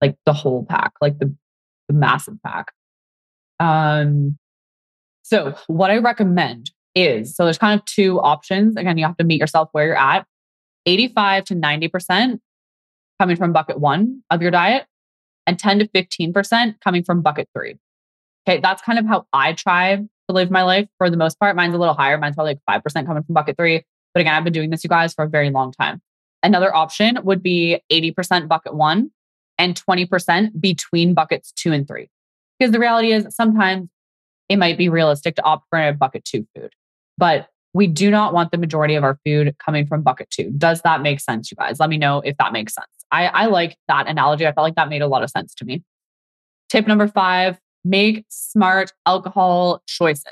like 0.00 0.16
the 0.24 0.32
whole 0.32 0.64
pack, 0.64 0.92
like 1.00 1.18
the, 1.18 1.34
the 1.88 1.94
massive 1.94 2.34
pack. 2.44 2.72
Um, 3.58 4.38
so 5.22 5.56
what 5.66 5.90
I 5.90 5.98
recommend 5.98 6.70
is 6.94 7.34
so 7.34 7.44
there's 7.44 7.58
kind 7.58 7.78
of 7.78 7.84
two 7.86 8.20
options. 8.20 8.76
Again, 8.76 8.96
you 8.98 9.04
have 9.04 9.16
to 9.16 9.24
meet 9.24 9.40
yourself 9.40 9.68
where 9.72 9.86
you're 9.86 9.98
at. 9.98 10.26
85 10.86 11.44
to 11.44 11.54
90% 11.54 12.38
coming 13.18 13.36
from 13.36 13.52
bucket 13.52 13.80
one 13.80 14.22
of 14.30 14.42
your 14.42 14.50
diet, 14.50 14.86
and 15.46 15.58
10 15.58 15.80
to 15.80 15.88
15% 15.88 16.80
coming 16.80 17.02
from 17.04 17.22
bucket 17.22 17.48
three. 17.56 17.76
Okay, 18.46 18.60
that's 18.60 18.82
kind 18.82 18.98
of 18.98 19.06
how 19.06 19.26
I 19.32 19.54
try 19.54 20.04
to 20.28 20.34
live 20.34 20.50
my 20.50 20.62
life 20.62 20.88
for 20.98 21.10
the 21.10 21.16
most 21.16 21.38
part. 21.38 21.56
Mine's 21.56 21.74
a 21.74 21.78
little 21.78 21.94
higher. 21.94 22.18
Mine's 22.18 22.36
probably 22.36 22.58
like 22.66 22.82
5% 22.82 23.06
coming 23.06 23.22
from 23.22 23.34
bucket 23.34 23.56
three. 23.56 23.82
But 24.12 24.20
again, 24.20 24.34
I've 24.34 24.44
been 24.44 24.52
doing 24.52 24.70
this, 24.70 24.84
you 24.84 24.88
guys, 24.88 25.12
for 25.14 25.24
a 25.24 25.28
very 25.28 25.50
long 25.50 25.72
time. 25.72 26.00
Another 26.42 26.74
option 26.74 27.18
would 27.24 27.42
be 27.42 27.80
80% 27.90 28.48
bucket 28.48 28.74
one 28.74 29.10
and 29.58 29.74
20% 29.74 30.60
between 30.60 31.14
buckets 31.14 31.52
two 31.52 31.72
and 31.72 31.86
three. 31.86 32.08
Because 32.58 32.72
the 32.72 32.78
reality 32.78 33.12
is 33.12 33.34
sometimes 33.34 33.88
it 34.48 34.56
might 34.56 34.78
be 34.78 34.88
realistic 34.88 35.36
to 35.36 35.42
opt 35.42 35.66
for 35.70 35.80
a 35.80 35.92
bucket 35.92 36.24
two 36.24 36.46
food 36.54 36.72
but 37.16 37.48
we 37.72 37.86
do 37.86 38.10
not 38.10 38.32
want 38.32 38.52
the 38.52 38.58
majority 38.58 38.94
of 38.94 39.02
our 39.02 39.18
food 39.24 39.56
coming 39.58 39.86
from 39.86 40.02
bucket 40.02 40.30
two. 40.30 40.50
Does 40.56 40.80
that 40.82 41.02
make 41.02 41.20
sense, 41.20 41.50
you 41.50 41.56
guys? 41.56 41.80
Let 41.80 41.90
me 41.90 41.98
know 41.98 42.20
if 42.20 42.36
that 42.38 42.52
makes 42.52 42.74
sense. 42.74 42.86
I, 43.10 43.26
I 43.26 43.46
like 43.46 43.76
that 43.88 44.06
analogy. 44.06 44.46
I 44.46 44.52
felt 44.52 44.64
like 44.64 44.76
that 44.76 44.88
made 44.88 45.02
a 45.02 45.08
lot 45.08 45.22
of 45.22 45.30
sense 45.30 45.54
to 45.56 45.64
me. 45.64 45.82
Tip 46.68 46.86
number 46.86 47.08
five 47.08 47.58
make 47.84 48.24
smart 48.28 48.92
alcohol 49.06 49.82
choices. 49.86 50.24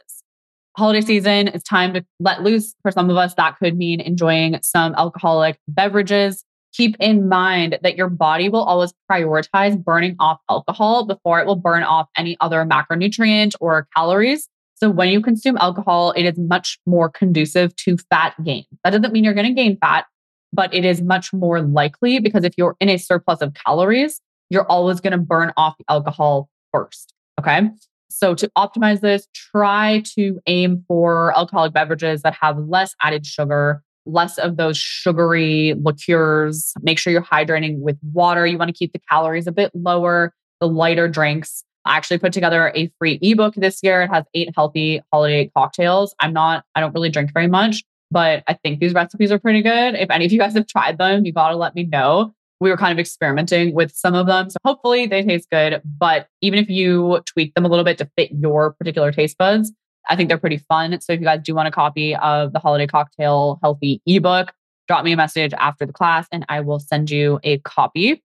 Holiday 0.76 1.02
season, 1.02 1.48
it's 1.48 1.64
time 1.64 1.92
to 1.94 2.04
let 2.18 2.42
loose. 2.42 2.74
For 2.82 2.90
some 2.90 3.10
of 3.10 3.16
us, 3.16 3.34
that 3.34 3.58
could 3.58 3.76
mean 3.76 4.00
enjoying 4.00 4.58
some 4.62 4.94
alcoholic 4.94 5.58
beverages. 5.68 6.44
Keep 6.72 6.96
in 6.98 7.28
mind 7.28 7.78
that 7.82 7.96
your 7.96 8.08
body 8.08 8.48
will 8.48 8.62
always 8.62 8.94
prioritize 9.10 9.82
burning 9.82 10.16
off 10.18 10.38
alcohol 10.48 11.04
before 11.06 11.40
it 11.40 11.46
will 11.46 11.56
burn 11.56 11.82
off 11.82 12.08
any 12.16 12.38
other 12.40 12.64
macronutrient 12.64 13.54
or 13.60 13.86
calories. 13.94 14.48
So 14.76 14.88
when 14.88 15.10
you 15.10 15.20
consume 15.20 15.58
alcohol, 15.58 16.12
it 16.12 16.24
is 16.24 16.38
much 16.38 16.78
more 16.86 17.10
conducive 17.10 17.76
to 17.76 17.98
fat 18.10 18.34
gain. 18.42 18.64
That 18.82 18.90
doesn't 18.90 19.12
mean 19.12 19.24
you're 19.24 19.34
going 19.34 19.46
to 19.46 19.52
gain 19.52 19.76
fat, 19.76 20.06
but 20.52 20.72
it 20.72 20.86
is 20.86 21.02
much 21.02 21.32
more 21.34 21.60
likely 21.60 22.18
because 22.18 22.44
if 22.44 22.54
you're 22.56 22.76
in 22.80 22.88
a 22.88 22.96
surplus 22.96 23.42
of 23.42 23.52
calories, 23.52 24.20
you're 24.48 24.66
always 24.66 25.00
going 25.00 25.12
to 25.12 25.18
burn 25.18 25.52
off 25.58 25.76
the 25.78 25.84
alcohol 25.90 26.48
first. 26.72 27.12
Okay. 27.42 27.68
So 28.08 28.34
to 28.34 28.48
optimize 28.56 29.00
this, 29.00 29.26
try 29.34 30.02
to 30.14 30.38
aim 30.46 30.84
for 30.86 31.36
alcoholic 31.36 31.72
beverages 31.72 32.22
that 32.22 32.34
have 32.40 32.56
less 32.58 32.94
added 33.02 33.26
sugar, 33.26 33.82
less 34.06 34.38
of 34.38 34.56
those 34.56 34.76
sugary 34.76 35.74
liqueurs. 35.82 36.72
Make 36.82 36.98
sure 36.98 37.12
you're 37.12 37.22
hydrating 37.22 37.80
with 37.80 37.98
water. 38.12 38.46
You 38.46 38.58
want 38.58 38.68
to 38.68 38.74
keep 38.74 38.92
the 38.92 39.00
calories 39.10 39.46
a 39.48 39.52
bit 39.52 39.72
lower, 39.74 40.32
the 40.60 40.68
lighter 40.68 41.08
drinks. 41.08 41.64
I 41.84 41.96
actually 41.96 42.18
put 42.18 42.32
together 42.32 42.70
a 42.76 42.92
free 42.98 43.18
ebook 43.22 43.54
this 43.56 43.80
year. 43.82 44.02
It 44.02 44.10
has 44.10 44.24
eight 44.34 44.50
healthy 44.54 45.02
holiday 45.12 45.50
cocktails. 45.56 46.14
I'm 46.20 46.32
not, 46.32 46.64
I 46.76 46.80
don't 46.80 46.94
really 46.94 47.10
drink 47.10 47.32
very 47.34 47.48
much, 47.48 47.82
but 48.12 48.44
I 48.46 48.54
think 48.54 48.78
these 48.78 48.94
recipes 48.94 49.32
are 49.32 49.38
pretty 49.40 49.62
good. 49.62 49.96
If 49.96 50.10
any 50.10 50.26
of 50.26 50.32
you 50.32 50.38
guys 50.38 50.52
have 50.52 50.68
tried 50.68 50.98
them, 50.98 51.24
you 51.24 51.32
got 51.32 51.48
to 51.48 51.56
let 51.56 51.74
me 51.74 51.84
know. 51.84 52.34
We 52.62 52.70
were 52.70 52.76
kind 52.76 52.92
of 52.92 52.98
experimenting 53.00 53.74
with 53.74 53.92
some 53.92 54.14
of 54.14 54.26
them. 54.26 54.48
So 54.48 54.56
hopefully 54.64 55.06
they 55.06 55.24
taste 55.24 55.50
good. 55.50 55.82
But 55.84 56.28
even 56.40 56.60
if 56.60 56.70
you 56.70 57.20
tweak 57.26 57.54
them 57.54 57.64
a 57.64 57.68
little 57.68 57.84
bit 57.84 57.98
to 57.98 58.10
fit 58.16 58.30
your 58.30 58.74
particular 58.74 59.10
taste 59.10 59.36
buds, 59.36 59.72
I 60.08 60.14
think 60.14 60.28
they're 60.28 60.38
pretty 60.38 60.58
fun. 60.58 61.00
So 61.00 61.12
if 61.12 61.18
you 61.18 61.26
guys 61.26 61.40
do 61.42 61.56
want 61.56 61.66
a 61.66 61.72
copy 61.72 62.14
of 62.14 62.52
the 62.52 62.60
holiday 62.60 62.86
cocktail 62.86 63.58
healthy 63.62 64.00
ebook, 64.06 64.52
drop 64.86 65.04
me 65.04 65.10
a 65.10 65.16
message 65.16 65.52
after 65.58 65.84
the 65.84 65.92
class 65.92 66.28
and 66.30 66.46
I 66.48 66.60
will 66.60 66.78
send 66.78 67.10
you 67.10 67.40
a 67.42 67.58
copy. 67.58 68.22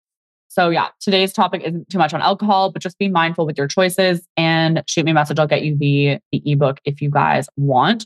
So, 0.49 0.69
yeah, 0.69 0.89
today's 0.99 1.33
topic 1.33 1.63
isn't 1.63 1.89
too 1.89 1.97
much 1.97 2.13
on 2.13 2.21
alcohol, 2.21 2.71
but 2.71 2.81
just 2.81 2.99
be 2.99 3.09
mindful 3.09 3.45
with 3.45 3.57
your 3.57 3.67
choices 3.67 4.25
and 4.37 4.83
shoot 4.87 5.03
me 5.03 5.11
a 5.11 5.13
message. 5.15 5.39
I'll 5.39 5.47
get 5.47 5.63
you 5.63 5.75
the, 5.75 6.19
the 6.31 6.43
ebook 6.45 6.79
if 6.85 7.01
you 7.01 7.09
guys 7.09 7.47
want. 7.57 8.05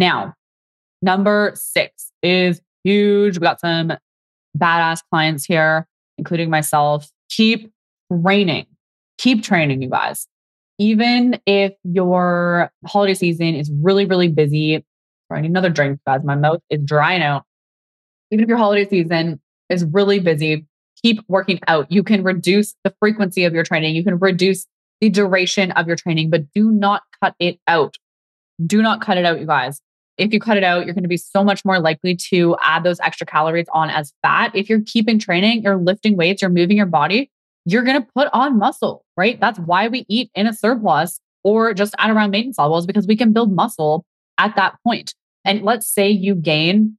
Now, 0.00 0.34
number 1.00 1.52
six 1.54 2.10
is 2.22 2.60
huge. 2.84 3.38
We 3.38 3.44
got 3.44 3.60
some 3.60 3.92
badass 4.56 5.00
clients 5.10 5.44
here, 5.44 5.86
including 6.18 6.50
myself. 6.50 7.08
Keep 7.30 7.72
training. 8.12 8.66
Keep 9.18 9.42
training, 9.42 9.82
you 9.82 9.90
guys. 9.90 10.26
Even 10.78 11.40
if 11.46 11.72
your 11.84 12.70
holiday 12.86 13.14
season 13.14 13.54
is 13.54 13.70
really, 13.82 14.04
really 14.04 14.28
busy, 14.28 14.84
or 15.30 15.36
I 15.36 15.40
need 15.40 15.50
another 15.50 15.70
drink, 15.70 16.00
guys. 16.06 16.20
My 16.22 16.34
mouth 16.34 16.60
is 16.70 16.80
drying 16.84 17.22
out. 17.22 17.44
Even 18.30 18.42
if 18.42 18.48
your 18.48 18.58
holiday 18.58 18.88
season 18.88 19.40
is 19.70 19.84
really 19.84 20.18
busy, 20.18 20.66
keep 21.02 21.20
working 21.28 21.60
out. 21.68 21.90
You 21.90 22.02
can 22.02 22.22
reduce 22.22 22.74
the 22.84 22.94
frequency 23.00 23.44
of 23.44 23.54
your 23.54 23.64
training. 23.64 23.96
You 23.96 24.04
can 24.04 24.18
reduce 24.18 24.66
the 25.00 25.08
duration 25.08 25.70
of 25.72 25.86
your 25.86 25.96
training, 25.96 26.30
but 26.30 26.50
do 26.52 26.70
not 26.70 27.02
cut 27.22 27.34
it 27.38 27.58
out. 27.66 27.96
Do 28.64 28.82
not 28.82 29.00
cut 29.00 29.18
it 29.18 29.24
out, 29.24 29.40
you 29.40 29.46
guys. 29.46 29.80
If 30.18 30.32
you 30.32 30.40
cut 30.40 30.56
it 30.56 30.64
out, 30.64 30.86
you're 30.86 30.94
going 30.94 31.04
to 31.04 31.08
be 31.08 31.16
so 31.16 31.44
much 31.44 31.64
more 31.64 31.78
likely 31.78 32.16
to 32.16 32.56
add 32.62 32.84
those 32.84 33.00
extra 33.00 33.26
calories 33.26 33.66
on 33.72 33.90
as 33.90 34.12
fat. 34.22 34.50
If 34.54 34.68
you're 34.68 34.82
keeping 34.86 35.18
training, 35.18 35.62
you're 35.62 35.76
lifting 35.76 36.16
weights, 36.16 36.42
you're 36.42 36.50
moving 36.50 36.76
your 36.76 36.86
body, 36.86 37.30
you're 37.64 37.82
going 37.82 38.00
to 38.00 38.08
put 38.14 38.28
on 38.32 38.58
muscle, 38.58 39.04
right? 39.16 39.38
That's 39.40 39.58
why 39.58 39.88
we 39.88 40.06
eat 40.08 40.30
in 40.34 40.46
a 40.46 40.52
surplus 40.52 41.20
or 41.44 41.74
just 41.74 41.94
at 41.98 42.10
around 42.10 42.30
maintenance 42.30 42.58
levels 42.58 42.86
because 42.86 43.06
we 43.06 43.16
can 43.16 43.32
build 43.32 43.52
muscle 43.52 44.04
at 44.38 44.56
that 44.56 44.74
point. 44.84 45.14
And 45.44 45.62
let's 45.62 45.88
say 45.88 46.08
you 46.08 46.34
gain 46.34 46.96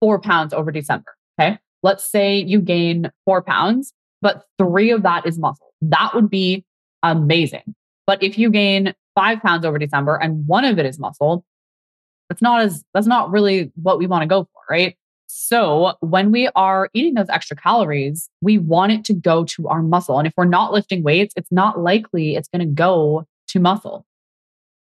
four 0.00 0.20
pounds 0.20 0.52
over 0.52 0.70
December. 0.70 1.14
Okay. 1.40 1.58
Let's 1.82 2.10
say 2.10 2.36
you 2.36 2.60
gain 2.60 3.10
four 3.24 3.42
pounds, 3.42 3.92
but 4.22 4.44
three 4.58 4.90
of 4.90 5.02
that 5.02 5.26
is 5.26 5.38
muscle. 5.38 5.72
That 5.82 6.12
would 6.14 6.30
be 6.30 6.64
amazing. 7.02 7.74
But 8.06 8.22
if 8.22 8.38
you 8.38 8.50
gain 8.50 8.94
five 9.14 9.40
pounds 9.40 9.64
over 9.64 9.78
December 9.78 10.16
and 10.16 10.46
one 10.46 10.64
of 10.64 10.78
it 10.78 10.86
is 10.86 10.98
muscle, 10.98 11.44
that's 12.28 12.42
not 12.42 12.60
as, 12.62 12.84
that's 12.94 13.06
not 13.06 13.30
really 13.30 13.72
what 13.74 13.98
we 13.98 14.06
want 14.06 14.22
to 14.22 14.26
go 14.26 14.44
for, 14.44 14.62
right? 14.70 14.96
So 15.26 15.94
when 16.00 16.30
we 16.30 16.48
are 16.54 16.88
eating 16.94 17.14
those 17.14 17.28
extra 17.28 17.56
calories, 17.56 18.30
we 18.40 18.58
want 18.58 18.92
it 18.92 19.04
to 19.06 19.14
go 19.14 19.44
to 19.44 19.68
our 19.68 19.82
muscle. 19.82 20.18
And 20.18 20.26
if 20.28 20.34
we're 20.36 20.44
not 20.44 20.72
lifting 20.72 21.02
weights, 21.02 21.34
it's 21.36 21.50
not 21.50 21.80
likely 21.80 22.36
it's 22.36 22.48
going 22.48 22.60
to 22.60 22.72
go 22.72 23.26
to 23.48 23.60
muscle. 23.60 24.06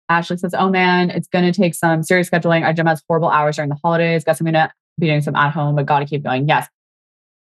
Ashley 0.09 0.37
says, 0.37 0.55
Oh 0.55 0.69
man, 0.69 1.11
it's 1.11 1.29
going 1.29 1.51
to 1.51 1.59
take 1.59 1.75
some 1.75 2.03
serious 2.03 2.29
scheduling. 2.29 2.65
Our 2.65 2.73
gym 2.73 2.87
has 2.87 3.03
horrible 3.09 3.31
hours 3.31 3.57
during 3.57 3.71
the 3.71 3.79
holidays. 3.83 4.25
Guess 4.25 4.41
I'm 4.41 4.45
going 4.45 4.55
to 4.55 4.71
be 4.99 5.07
doing 5.07 5.23
some 5.23 5.35
at 5.37 5.53
home, 5.53 5.75
but 5.75 5.87
got 5.87 6.01
to 6.01 6.07
keep 6.07 6.23
going. 6.23 6.47
Yes. 6.49 6.69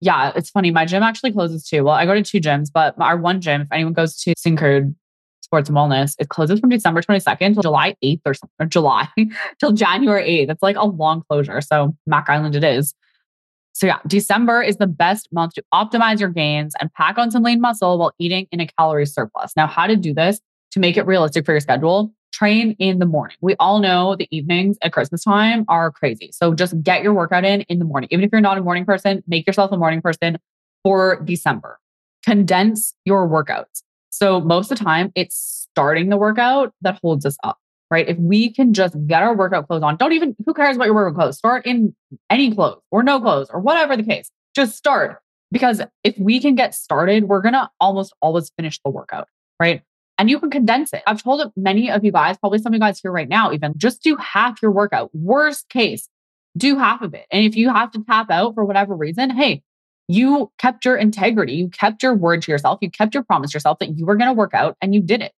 Yeah, 0.01 0.33
it's 0.35 0.51
funny. 0.51 0.71
My 0.71 0.85
gym 0.85 1.03
actually 1.03 1.33
closes 1.33 1.67
too. 1.67 1.85
Well, 1.85 1.95
I 1.95 2.07
go 2.07 2.15
to 2.15 2.23
two 2.23 2.41
gyms, 2.41 2.69
but 2.73 2.95
our 2.99 3.17
one 3.17 3.41
gym, 3.41 3.63
if 3.63 3.69
anyone 3.73 3.93
goes 3.93 4.17
to 4.23 4.35
Syncrude 4.35 4.95
Sports 5.47 5.69
and 5.69 5.79
Wellness, 5.79 6.15
it 6.19 6.29
closes 6.29 6.59
from 6.59 6.71
December 6.71 7.01
22nd 7.01 7.55
till 7.55 7.63
July 7.63 7.95
8th 8.05 8.21
or, 8.27 8.35
or 8.59 8.67
July 8.67 9.09
till 9.61 9.73
January 9.73 10.29
8th. 10.29 10.51
It's 10.51 10.63
like 10.63 10.77
a 10.77 10.85
long 10.85 11.23
closure. 11.29 11.61
So 11.61 11.97
Mac 12.07 12.29
Island 12.29 12.57
it 12.57 12.65
is. 12.65 12.95
So 13.73 13.87
yeah, 13.87 13.99
December 14.07 14.61
is 14.61 14.79
the 14.79 14.87
best 14.87 15.29
month 15.33 15.55
to 15.55 15.65
optimize 15.73 16.19
your 16.19 16.31
gains 16.31 16.75
and 16.81 16.93
pack 16.95 17.17
on 17.17 17.31
some 17.31 17.43
lean 17.43 17.61
muscle 17.61 17.99
while 17.99 18.13
eating 18.19 18.49
in 18.51 18.59
a 18.59 18.67
calorie 18.67 19.07
surplus. 19.07 19.53
Now, 19.57 19.67
how 19.67 19.87
to 19.87 19.97
do 19.97 20.13
this 20.13 20.41
to 20.73 20.81
make 20.81 20.97
it 20.97 21.07
realistic 21.07 21.47
for 21.47 21.53
your 21.53 21.61
schedule? 21.61 22.13
Train 22.33 22.75
in 22.79 22.99
the 22.99 23.07
morning. 23.07 23.37
We 23.41 23.55
all 23.61 23.79
know 23.79 24.17
the 24.17 24.27
evenings 24.31 24.79
at 24.83 24.93
Christmas 24.93 25.23
time 25.23 25.65
are 25.69 25.93
crazy. 25.93 26.31
So 26.33 26.55
just 26.55 26.83
get 26.83 27.03
your 27.03 27.15
workout 27.15 27.45
in 27.45 27.61
in 27.63 27.79
the 27.79 27.85
morning. 27.85 28.09
Even 28.11 28.25
if 28.25 28.31
you're 28.33 28.41
not 28.41 28.59
a 28.59 28.63
morning 28.63 28.85
person, 28.85 29.23
make 29.29 29.47
yourself 29.47 29.71
a 29.71 29.77
morning 29.77 30.03
person 30.03 30.39
for 30.83 31.21
December. 31.23 31.79
Condense 32.25 32.95
your 33.05 33.29
workouts. 33.29 33.83
So 34.17 34.41
most 34.41 34.73
of 34.73 34.79
the 34.79 34.85
time, 34.85 35.13
it's 35.15 35.69
starting 35.73 36.09
the 36.09 36.17
workout 36.17 36.73
that 36.81 36.99
holds 37.03 37.27
us 37.27 37.37
up, 37.45 37.59
right? 37.91 38.09
If 38.09 38.17
we 38.17 38.51
can 38.51 38.73
just 38.73 38.97
get 39.07 39.23
our 39.23 39.37
workout 39.37 39.69
clothes 39.69 39.83
on, 39.83 39.97
don't 39.97 40.15
even, 40.15 40.35
who 40.47 40.55
cares 40.55 40.77
about 40.77 40.87
your 40.87 40.95
workout 40.95 41.17
clothes? 41.17 41.37
Start 41.37 41.67
in 41.67 41.95
any 42.31 42.55
clothes 42.55 42.81
or 42.91 43.03
no 43.03 43.21
clothes 43.21 43.51
or 43.51 43.61
whatever 43.61 43.95
the 43.95 44.03
case. 44.03 44.31
Just 44.55 44.75
start. 44.75 45.19
Because 45.53 45.83
if 46.03 46.19
we 46.19 46.41
can 46.41 46.55
get 46.55 46.75
started, 46.75 47.25
we're 47.25 47.43
going 47.43 47.53
to 47.53 47.69
almost 47.79 48.15
always 48.23 48.51
finish 48.57 48.81
the 48.83 48.91
workout, 48.91 49.29
right? 49.61 49.83
And 50.17 50.31
you 50.31 50.41
can 50.41 50.51
condense 50.51 50.95
it. 50.95 51.03
I've 51.07 51.23
told 51.23 51.53
many 51.55 51.91
of 51.91 52.03
you 52.03 52.11
guys, 52.11 52.39
probably 52.39 52.59
some 52.59 52.73
of 52.73 52.75
you 52.75 52.81
guys 52.81 52.99
here 52.99 53.13
right 53.13 53.29
now, 53.29 53.53
even 53.53 53.75
just 53.77 54.03
do 54.03 54.17
half 54.17 54.63
your 54.63 54.71
workout. 54.71 55.15
Worst 55.15 55.69
case, 55.69 56.09
do 56.57 56.79
half 56.79 57.03
of 57.03 57.13
it. 57.13 57.27
And 57.31 57.45
if 57.45 57.55
you 57.55 57.69
have 57.69 57.91
to 57.91 58.03
tap 58.03 58.31
out 58.31 58.55
for 58.55 58.65
whatever 58.65 58.97
reason, 58.97 59.29
hey, 59.29 59.63
you 60.09 60.51
kept 60.59 60.85
your 60.85 60.97
integrity. 60.97 61.55
You 61.55 61.69
kept 61.69 62.03
your 62.03 62.15
word 62.15 62.43
to 62.43 62.53
yourself. 62.53 62.79
You 62.81 62.91
kept 62.91 63.15
your 63.15 63.25
promise 63.25 63.51
to 63.51 63.57
yourself 63.57 63.79
that 63.81 63.99
you 63.99 64.07
were 64.07 64.17
going 64.17 64.29
to 64.29 64.35
work 64.35 64.55
out 64.55 64.77
and 64.81 64.95
you 64.95 65.01
did 65.01 65.23
it. 65.23 65.33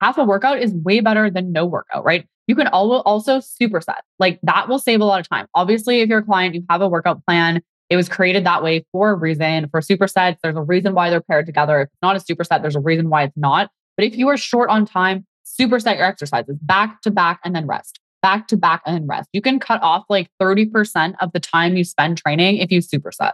Half 0.00 0.18
a 0.18 0.24
workout 0.24 0.58
is 0.58 0.72
way 0.72 1.00
better 1.00 1.30
than 1.30 1.52
no 1.52 1.64
workout, 1.66 2.04
right? 2.04 2.26
You 2.46 2.54
can 2.54 2.68
also 2.68 3.38
superset. 3.38 4.00
Like 4.18 4.38
that 4.42 4.68
will 4.68 4.78
save 4.78 5.00
a 5.00 5.04
lot 5.04 5.20
of 5.20 5.28
time. 5.28 5.46
Obviously, 5.54 6.00
if 6.00 6.08
you're 6.08 6.20
a 6.20 6.24
client, 6.24 6.54
you 6.54 6.64
have 6.70 6.80
a 6.80 6.88
workout 6.88 7.24
plan. 7.26 7.62
It 7.90 7.96
was 7.96 8.08
created 8.08 8.44
that 8.44 8.62
way 8.62 8.84
for 8.92 9.10
a 9.10 9.14
reason. 9.14 9.68
For 9.70 9.80
supersets, 9.80 10.36
there's 10.42 10.56
a 10.56 10.62
reason 10.62 10.94
why 10.94 11.10
they're 11.10 11.22
paired 11.22 11.46
together. 11.46 11.82
If 11.82 11.88
it's 11.88 12.02
not 12.02 12.16
a 12.16 12.20
superset, 12.20 12.62
there's 12.62 12.76
a 12.76 12.80
reason 12.80 13.08
why 13.10 13.24
it's 13.24 13.36
not. 13.36 13.70
But 13.96 14.06
if 14.06 14.16
you 14.16 14.28
are 14.28 14.36
short 14.36 14.70
on 14.70 14.86
time, 14.86 15.26
superset 15.44 15.96
your 15.96 16.04
exercises 16.04 16.56
back 16.62 17.00
to 17.02 17.10
back 17.10 17.40
and 17.44 17.56
then 17.56 17.66
rest, 17.66 17.98
back 18.22 18.46
to 18.48 18.56
back 18.56 18.82
and 18.86 18.94
then 18.94 19.06
rest. 19.06 19.28
You 19.32 19.40
can 19.40 19.58
cut 19.58 19.82
off 19.82 20.04
like 20.08 20.30
30% 20.40 21.14
of 21.20 21.32
the 21.32 21.40
time 21.40 21.76
you 21.76 21.84
spend 21.84 22.18
training 22.18 22.58
if 22.58 22.70
you 22.70 22.80
superset 22.80 23.32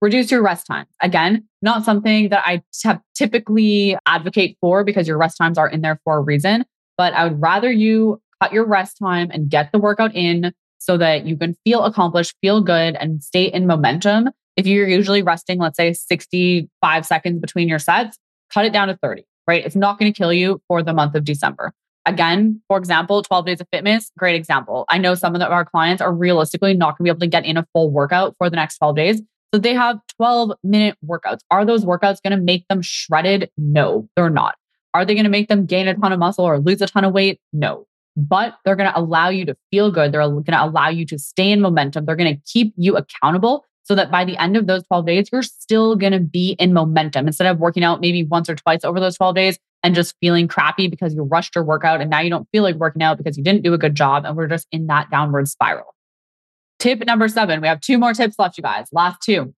reduce 0.00 0.30
your 0.30 0.42
rest 0.42 0.66
times. 0.66 0.88
Again, 1.02 1.44
not 1.62 1.84
something 1.84 2.28
that 2.28 2.42
I 2.46 2.62
t- 2.72 3.00
typically 3.14 3.96
advocate 4.06 4.56
for 4.60 4.84
because 4.84 5.08
your 5.08 5.18
rest 5.18 5.38
times 5.38 5.58
are 5.58 5.68
in 5.68 5.80
there 5.80 6.00
for 6.04 6.18
a 6.18 6.20
reason, 6.20 6.64
but 6.96 7.12
I 7.14 7.24
would 7.24 7.40
rather 7.40 7.70
you 7.70 8.20
cut 8.40 8.52
your 8.52 8.66
rest 8.66 8.98
time 8.98 9.30
and 9.30 9.48
get 9.48 9.72
the 9.72 9.78
workout 9.78 10.14
in 10.14 10.52
so 10.78 10.96
that 10.98 11.26
you 11.26 11.36
can 11.36 11.56
feel 11.64 11.84
accomplished, 11.84 12.34
feel 12.40 12.60
good, 12.60 12.96
and 12.96 13.22
stay 13.22 13.44
in 13.44 13.66
momentum. 13.66 14.30
If 14.56 14.66
you're 14.66 14.88
usually 14.88 15.22
resting, 15.22 15.58
let's 15.58 15.76
say 15.76 15.92
65 15.92 17.06
seconds 17.06 17.40
between 17.40 17.68
your 17.68 17.78
sets, 17.78 18.18
cut 18.52 18.64
it 18.64 18.72
down 18.72 18.88
to 18.88 18.96
30, 19.02 19.24
right? 19.46 19.64
It's 19.64 19.76
not 19.76 19.98
going 19.98 20.12
to 20.12 20.16
kill 20.16 20.32
you 20.32 20.60
for 20.68 20.82
the 20.82 20.92
month 20.92 21.14
of 21.14 21.24
December. 21.24 21.72
Again, 22.06 22.62
for 22.68 22.78
example, 22.78 23.20
12 23.22 23.46
days 23.46 23.60
of 23.60 23.66
fitness, 23.72 24.12
great 24.16 24.36
example. 24.36 24.84
I 24.88 24.98
know 24.98 25.16
some 25.16 25.34
of 25.34 25.42
our 25.42 25.64
clients 25.64 26.00
are 26.00 26.12
realistically 26.12 26.72
not 26.72 26.96
going 26.96 26.98
to 26.98 27.02
be 27.04 27.10
able 27.10 27.20
to 27.20 27.26
get 27.26 27.44
in 27.44 27.56
a 27.56 27.66
full 27.72 27.90
workout 27.90 28.36
for 28.38 28.48
the 28.48 28.54
next 28.54 28.78
12 28.78 28.96
days. 28.96 29.22
So 29.52 29.60
they 29.60 29.74
have 29.74 29.98
12 30.16 30.52
minute 30.64 30.96
workouts. 31.06 31.40
Are 31.50 31.64
those 31.64 31.84
workouts 31.84 32.22
going 32.22 32.36
to 32.36 32.42
make 32.42 32.66
them 32.68 32.82
shredded? 32.82 33.50
No, 33.56 34.08
they're 34.16 34.30
not. 34.30 34.56
Are 34.94 35.04
they 35.04 35.14
going 35.14 35.24
to 35.24 35.30
make 35.30 35.48
them 35.48 35.66
gain 35.66 35.88
a 35.88 35.94
ton 35.94 36.12
of 36.12 36.18
muscle 36.18 36.44
or 36.44 36.58
lose 36.58 36.80
a 36.82 36.86
ton 36.86 37.04
of 37.04 37.12
weight? 37.12 37.40
No. 37.52 37.86
But 38.16 38.54
they're 38.64 38.76
going 38.76 38.90
to 38.90 38.98
allow 38.98 39.28
you 39.28 39.44
to 39.44 39.56
feel 39.70 39.90
good. 39.90 40.10
They're 40.10 40.22
going 40.22 40.44
to 40.44 40.64
allow 40.64 40.88
you 40.88 41.04
to 41.06 41.18
stay 41.18 41.50
in 41.50 41.60
momentum. 41.60 42.06
They're 42.06 42.16
going 42.16 42.34
to 42.34 42.42
keep 42.50 42.72
you 42.76 42.96
accountable 42.96 43.64
so 43.82 43.94
that 43.94 44.10
by 44.10 44.24
the 44.24 44.36
end 44.38 44.56
of 44.56 44.66
those 44.66 44.82
12 44.84 45.06
days, 45.06 45.28
you're 45.30 45.42
still 45.42 45.96
going 45.96 46.12
to 46.12 46.18
be 46.18 46.56
in 46.58 46.72
momentum 46.72 47.26
instead 47.26 47.46
of 47.46 47.58
working 47.58 47.84
out 47.84 48.00
maybe 48.00 48.24
once 48.24 48.48
or 48.48 48.56
twice 48.56 48.84
over 48.84 48.98
those 48.98 49.16
12 49.16 49.34
days 49.34 49.58
and 49.82 49.94
just 49.94 50.16
feeling 50.20 50.48
crappy 50.48 50.88
because 50.88 51.14
you 51.14 51.22
rushed 51.22 51.54
your 51.54 51.62
workout 51.62 52.00
and 52.00 52.10
now 52.10 52.20
you 52.20 52.30
don't 52.30 52.48
feel 52.50 52.62
like 52.62 52.76
working 52.76 53.02
out 53.02 53.18
because 53.18 53.36
you 53.36 53.44
didn't 53.44 53.62
do 53.62 53.74
a 53.74 53.78
good 53.78 53.94
job. 53.94 54.24
And 54.24 54.36
we're 54.36 54.48
just 54.48 54.66
in 54.72 54.86
that 54.88 55.10
downward 55.10 55.46
spiral. 55.46 55.94
Tip 56.78 57.04
number 57.06 57.28
seven. 57.28 57.60
We 57.60 57.68
have 57.68 57.80
two 57.80 57.98
more 57.98 58.12
tips 58.12 58.38
left, 58.38 58.58
you 58.58 58.62
guys. 58.62 58.88
Last 58.92 59.22
two. 59.22 59.54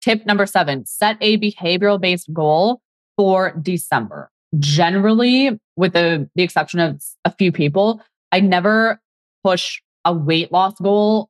Tip 0.00 0.24
number 0.26 0.46
seven 0.46 0.86
set 0.86 1.16
a 1.20 1.38
behavioral 1.38 2.00
based 2.00 2.32
goal 2.32 2.80
for 3.16 3.52
December. 3.60 4.30
Generally, 4.58 5.58
with 5.76 5.92
the, 5.92 6.28
the 6.34 6.42
exception 6.42 6.80
of 6.80 7.02
a 7.24 7.32
few 7.32 7.52
people, 7.52 8.00
I 8.32 8.40
never 8.40 9.00
push 9.44 9.80
a 10.04 10.12
weight 10.14 10.52
loss 10.52 10.74
goal 10.80 11.28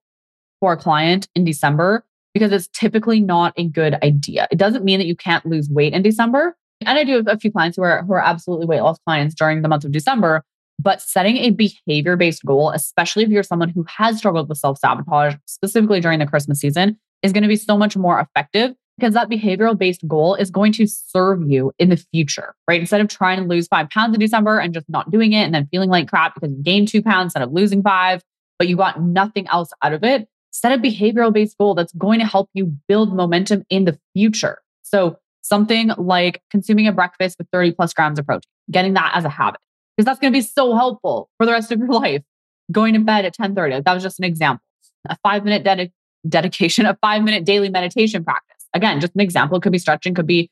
for 0.60 0.74
a 0.74 0.76
client 0.76 1.28
in 1.34 1.44
December 1.44 2.04
because 2.34 2.52
it's 2.52 2.68
typically 2.68 3.20
not 3.20 3.54
a 3.56 3.66
good 3.66 3.94
idea. 4.02 4.46
It 4.50 4.58
doesn't 4.58 4.84
mean 4.84 4.98
that 4.98 5.06
you 5.06 5.16
can't 5.16 5.44
lose 5.46 5.68
weight 5.70 5.94
in 5.94 6.02
December. 6.02 6.56
And 6.86 6.98
I 6.98 7.04
do 7.04 7.16
have 7.16 7.26
a 7.26 7.38
few 7.38 7.50
clients 7.50 7.76
who 7.76 7.82
are, 7.82 8.04
who 8.04 8.12
are 8.12 8.24
absolutely 8.24 8.66
weight 8.66 8.82
loss 8.82 8.98
clients 9.04 9.34
during 9.34 9.62
the 9.62 9.68
month 9.68 9.84
of 9.84 9.90
December, 9.90 10.44
but 10.78 11.02
setting 11.02 11.36
a 11.38 11.50
behavior 11.50 12.16
based 12.16 12.44
goal, 12.44 12.70
especially 12.70 13.24
if 13.24 13.30
you're 13.30 13.42
someone 13.42 13.68
who 13.68 13.84
has 13.88 14.18
struggled 14.18 14.48
with 14.48 14.58
self 14.58 14.78
sabotage, 14.78 15.34
specifically 15.46 16.00
during 16.00 16.18
the 16.18 16.26
Christmas 16.26 16.60
season, 16.60 16.98
is 17.22 17.32
going 17.32 17.42
to 17.42 17.48
be 17.48 17.56
so 17.56 17.76
much 17.76 17.96
more 17.96 18.20
effective 18.20 18.74
because 18.96 19.14
that 19.14 19.28
behavioral 19.28 19.76
based 19.76 20.06
goal 20.06 20.34
is 20.34 20.50
going 20.50 20.72
to 20.72 20.86
serve 20.86 21.48
you 21.48 21.72
in 21.78 21.88
the 21.88 21.96
future, 21.96 22.54
right? 22.68 22.80
Instead 22.80 23.00
of 23.00 23.08
trying 23.08 23.38
to 23.38 23.44
lose 23.44 23.66
five 23.68 23.88
pounds 23.90 24.14
in 24.14 24.20
December 24.20 24.58
and 24.58 24.74
just 24.74 24.88
not 24.88 25.10
doing 25.10 25.32
it 25.32 25.42
and 25.42 25.54
then 25.54 25.68
feeling 25.70 25.90
like 25.90 26.08
crap 26.08 26.34
because 26.34 26.50
you 26.50 26.62
gained 26.62 26.88
two 26.88 27.02
pounds 27.02 27.26
instead 27.26 27.42
of 27.42 27.52
losing 27.52 27.82
five, 27.82 28.22
but 28.58 28.68
you 28.68 28.76
got 28.76 29.00
nothing 29.00 29.46
else 29.48 29.70
out 29.82 29.92
of 29.92 30.04
it, 30.04 30.28
set 30.50 30.72
a 30.72 30.80
behavioral 30.80 31.32
based 31.32 31.56
goal 31.58 31.74
that's 31.74 31.92
going 31.94 32.18
to 32.20 32.26
help 32.26 32.50
you 32.54 32.72
build 32.86 33.14
momentum 33.14 33.64
in 33.68 33.84
the 33.84 33.98
future. 34.14 34.58
So, 34.82 35.18
something 35.42 35.90
like 35.96 36.42
consuming 36.50 36.86
a 36.86 36.92
breakfast 36.92 37.38
with 37.38 37.48
30 37.52 37.72
plus 37.72 37.94
grams 37.94 38.18
of 38.18 38.26
protein, 38.26 38.42
getting 38.70 38.92
that 38.94 39.12
as 39.14 39.24
a 39.24 39.30
habit 39.30 39.60
because 39.98 40.06
that's 40.06 40.20
going 40.20 40.32
to 40.32 40.36
be 40.36 40.42
so 40.42 40.76
helpful 40.76 41.28
for 41.36 41.44
the 41.44 41.50
rest 41.50 41.72
of 41.72 41.80
your 41.80 41.88
life. 41.88 42.22
Going 42.70 42.94
to 42.94 43.00
bed 43.00 43.24
at 43.24 43.36
10:30. 43.36 43.84
That 43.84 43.94
was 43.94 44.02
just 44.02 44.18
an 44.20 44.24
example. 44.24 44.62
A 45.08 45.16
five 45.22 45.44
minute 45.44 45.64
ded- 45.64 45.92
dedication, 46.28 46.86
a 46.86 46.96
five 47.00 47.22
minute 47.22 47.44
daily 47.44 47.68
meditation 47.68 48.24
practice. 48.24 48.66
Again, 48.74 49.00
just 49.00 49.14
an 49.14 49.20
example. 49.20 49.58
It 49.58 49.62
could 49.62 49.72
be 49.72 49.78
stretching, 49.78 50.14
could 50.14 50.26
be 50.26 50.50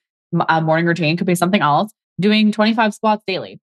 a 0.49 0.61
morning 0.61 0.87
routine, 0.87 1.17
could 1.17 1.27
be 1.27 1.35
something 1.35 1.61
else. 1.61 1.93
Doing 2.19 2.51
25 2.51 2.95
squats 2.95 3.23
daily. 3.27 3.61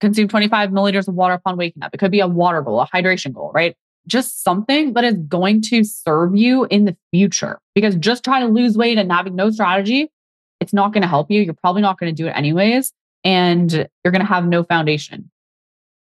Consume 0.00 0.28
25 0.28 0.70
milliliters 0.70 1.08
of 1.08 1.14
water 1.14 1.34
upon 1.34 1.56
waking 1.56 1.82
up. 1.82 1.90
It 1.92 1.98
could 1.98 2.12
be 2.12 2.20
a 2.20 2.28
water 2.28 2.62
goal, 2.62 2.80
a 2.80 2.86
hydration 2.86 3.32
goal, 3.32 3.50
right? 3.52 3.74
Just 4.06 4.44
something 4.44 4.92
that 4.92 5.04
is 5.04 5.16
going 5.28 5.62
to 5.62 5.82
serve 5.82 6.36
you 6.36 6.66
in 6.66 6.84
the 6.84 6.96
future. 7.10 7.58
Because 7.74 7.96
just 7.96 8.22
trying 8.22 8.46
to 8.46 8.52
lose 8.52 8.76
weight 8.76 8.98
and 8.98 9.10
having 9.10 9.34
no 9.34 9.50
strategy, 9.50 10.12
it's 10.60 10.72
not 10.72 10.92
going 10.92 11.02
to 11.02 11.08
help 11.08 11.30
you. 11.30 11.42
You're 11.42 11.54
probably 11.54 11.82
not 11.82 11.98
going 11.98 12.14
to 12.14 12.22
do 12.22 12.28
it 12.28 12.32
anyways 12.32 12.92
and 13.24 13.72
you're 13.72 14.12
going 14.12 14.20
to 14.20 14.26
have 14.26 14.46
no 14.46 14.62
foundation. 14.64 15.30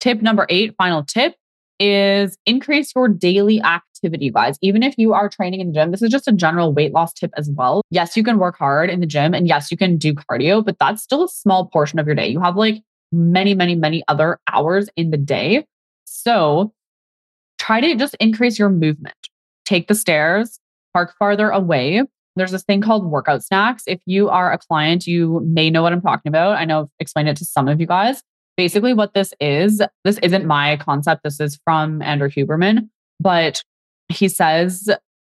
Tip 0.00 0.22
number 0.22 0.46
eight, 0.48 0.74
final 0.76 1.04
tip 1.04 1.34
is 1.78 2.36
increase 2.46 2.92
your 2.94 3.08
daily 3.08 3.60
activity, 3.62 4.30
guys. 4.30 4.58
Even 4.62 4.82
if 4.82 4.96
you 4.98 5.12
are 5.12 5.28
training 5.28 5.60
in 5.60 5.68
the 5.68 5.72
gym, 5.72 5.90
this 5.90 6.02
is 6.02 6.10
just 6.10 6.28
a 6.28 6.32
general 6.32 6.72
weight 6.72 6.92
loss 6.92 7.12
tip 7.12 7.32
as 7.36 7.50
well. 7.50 7.82
Yes, 7.90 8.16
you 8.16 8.22
can 8.22 8.38
work 8.38 8.56
hard 8.56 8.90
in 8.90 9.00
the 9.00 9.06
gym 9.06 9.34
and 9.34 9.48
yes, 9.48 9.70
you 9.70 9.76
can 9.76 9.96
do 9.96 10.14
cardio, 10.14 10.64
but 10.64 10.76
that's 10.78 11.02
still 11.02 11.24
a 11.24 11.28
small 11.28 11.66
portion 11.66 11.98
of 11.98 12.06
your 12.06 12.14
day. 12.14 12.28
You 12.28 12.40
have 12.40 12.56
like 12.56 12.82
many, 13.12 13.54
many, 13.54 13.74
many 13.74 14.04
other 14.08 14.38
hours 14.52 14.88
in 14.96 15.10
the 15.10 15.16
day. 15.16 15.66
So 16.04 16.72
try 17.58 17.80
to 17.80 17.94
just 17.96 18.14
increase 18.20 18.58
your 18.58 18.70
movement. 18.70 19.16
Take 19.64 19.88
the 19.88 19.94
stairs, 19.94 20.60
park 20.92 21.14
farther 21.18 21.50
away. 21.50 22.02
There's 22.40 22.52
this 22.52 22.62
thing 22.62 22.80
called 22.80 23.04
workout 23.04 23.44
snacks. 23.44 23.82
If 23.86 24.00
you 24.06 24.30
are 24.30 24.50
a 24.50 24.56
client, 24.56 25.06
you 25.06 25.42
may 25.44 25.68
know 25.68 25.82
what 25.82 25.92
I'm 25.92 26.00
talking 26.00 26.30
about. 26.30 26.56
I 26.56 26.64
know 26.64 26.80
I've 26.80 26.88
explained 26.98 27.28
it 27.28 27.36
to 27.36 27.44
some 27.44 27.68
of 27.68 27.78
you 27.82 27.86
guys. 27.86 28.22
Basically, 28.56 28.94
what 28.94 29.12
this 29.12 29.34
is, 29.40 29.82
this 30.04 30.16
isn't 30.22 30.46
my 30.46 30.78
concept. 30.78 31.22
This 31.22 31.38
is 31.38 31.60
from 31.66 32.00
Andrew 32.00 32.30
Huberman, 32.30 32.88
but 33.20 33.62
he 34.08 34.26
says 34.26 34.88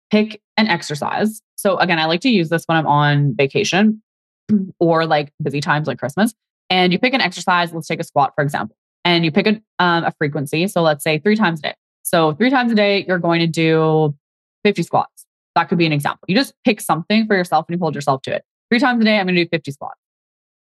pick 0.09 0.41
an 0.55 0.67
exercise. 0.67 1.41
So 1.57 1.75
again, 1.79 1.99
I 1.99 2.05
like 2.05 2.21
to 2.21 2.29
use 2.29 2.47
this 2.47 2.63
when 2.67 2.77
I'm 2.77 2.87
on 2.87 3.35
vacation 3.35 4.01
or 4.79 5.05
like 5.05 5.33
busy 5.43 5.59
times 5.59 5.87
like 5.87 5.99
Christmas. 5.99 6.33
And 6.69 6.93
you 6.93 6.99
pick 6.99 7.13
an 7.13 7.19
exercise. 7.19 7.73
Let's 7.73 7.87
take 7.87 7.99
a 7.99 8.05
squat, 8.05 8.31
for 8.35 8.41
example, 8.41 8.77
and 9.03 9.25
you 9.25 9.33
pick 9.33 9.47
a, 9.47 9.61
um, 9.83 10.05
a 10.05 10.13
frequency. 10.17 10.65
So 10.69 10.81
let's 10.81 11.03
say 11.03 11.19
three 11.19 11.35
times 11.35 11.59
a 11.59 11.63
day. 11.63 11.75
So 12.03 12.31
three 12.35 12.49
times 12.49 12.71
a 12.71 12.75
day, 12.75 13.03
you're 13.05 13.19
going 13.19 13.41
to 13.41 13.47
do 13.47 14.15
50 14.63 14.83
squats. 14.83 15.20
That 15.55 15.69
could 15.69 15.77
be 15.77 15.85
an 15.85 15.91
example. 15.91 16.25
You 16.27 16.35
just 16.35 16.53
pick 16.63 16.81
something 16.81 17.27
for 17.27 17.35
yourself 17.35 17.65
and 17.67 17.75
you 17.75 17.79
hold 17.79 17.95
yourself 17.95 18.21
to 18.23 18.35
it. 18.35 18.43
Three 18.69 18.79
times 18.79 19.01
a 19.01 19.05
day, 19.05 19.17
I'm 19.17 19.25
going 19.25 19.35
to 19.35 19.43
do 19.43 19.49
50 19.49 19.71
squats. 19.71 19.99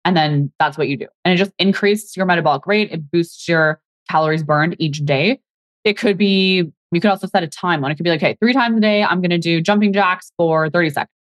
And 0.06 0.16
then 0.16 0.54
that's 0.60 0.78
what 0.78 0.88
you 0.88 0.96
do. 0.96 1.08
And 1.26 1.34
it 1.34 1.38
just 1.38 1.52
increases 1.60 2.16
your 2.16 2.26
metabolic 2.26 2.66
rate. 2.66 2.92
It 2.92 3.12
boosts 3.12 3.48
your 3.48 3.82
calories 4.10 4.44
burned 4.44 4.78
each 4.80 5.04
day. 5.04 5.42
It 5.84 5.98
could 5.98 6.18
be, 6.18 6.72
you 6.92 7.02
could 7.02 7.12
also 7.12 7.28
set 7.28 7.44
a 7.44 7.48
time 7.48 7.84
on 7.84 7.92
it. 7.92 7.96
could 7.96 8.06
be 8.06 8.10
like, 8.10 8.24
okay, 8.24 8.38
three 8.40 8.54
times 8.54 8.78
a 8.78 8.80
day, 8.80 9.04
I'm 9.04 9.20
going 9.20 9.32
to 9.32 9.38
do 9.38 9.62
jumping 9.62 9.92
jacks 9.92 10.32
for 10.38 10.70
30 10.70 10.92
seconds. 10.92 11.12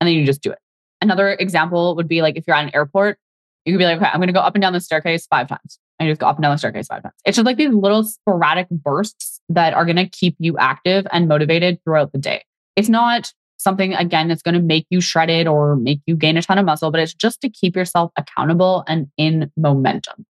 And 0.00 0.08
then 0.08 0.14
you 0.14 0.24
just 0.24 0.40
do 0.40 0.50
it. 0.50 0.58
Another 1.02 1.32
example 1.34 1.94
would 1.96 2.08
be 2.08 2.22
like 2.22 2.36
if 2.36 2.44
you're 2.46 2.56
at 2.56 2.64
an 2.64 2.74
airport, 2.74 3.18
you 3.64 3.74
could 3.74 3.78
be 3.78 3.84
like, 3.84 3.98
okay, 3.98 4.08
I'm 4.10 4.18
going 4.18 4.28
to 4.28 4.32
go 4.32 4.40
up 4.40 4.54
and 4.54 4.62
down 4.62 4.72
the 4.72 4.80
staircase 4.80 5.26
five 5.26 5.48
times. 5.48 5.78
And 5.98 6.08
you 6.08 6.12
just 6.12 6.20
go 6.20 6.26
up 6.26 6.36
and 6.36 6.42
down 6.42 6.52
the 6.52 6.58
staircase 6.58 6.86
five 6.86 7.02
times. 7.02 7.14
It's 7.26 7.36
just 7.36 7.44
like 7.44 7.58
these 7.58 7.74
little 7.74 8.04
sporadic 8.04 8.70
bursts 8.70 9.40
that 9.50 9.74
are 9.74 9.84
going 9.84 9.96
to 9.96 10.08
keep 10.08 10.36
you 10.38 10.56
active 10.56 11.06
and 11.12 11.28
motivated 11.28 11.78
throughout 11.84 12.12
the 12.12 12.18
day. 12.18 12.42
It's 12.76 12.88
not 12.88 13.32
something, 13.58 13.94
again, 13.94 14.28
that's 14.28 14.42
going 14.42 14.54
to 14.54 14.60
make 14.60 14.86
you 14.90 15.00
shredded 15.00 15.46
or 15.46 15.76
make 15.76 16.00
you 16.06 16.16
gain 16.16 16.36
a 16.36 16.42
ton 16.42 16.58
of 16.58 16.64
muscle, 16.64 16.90
but 16.90 17.00
it's 17.00 17.14
just 17.14 17.40
to 17.42 17.50
keep 17.50 17.76
yourself 17.76 18.10
accountable 18.16 18.84
and 18.86 19.08
in 19.16 19.50
momentum. 19.56 20.26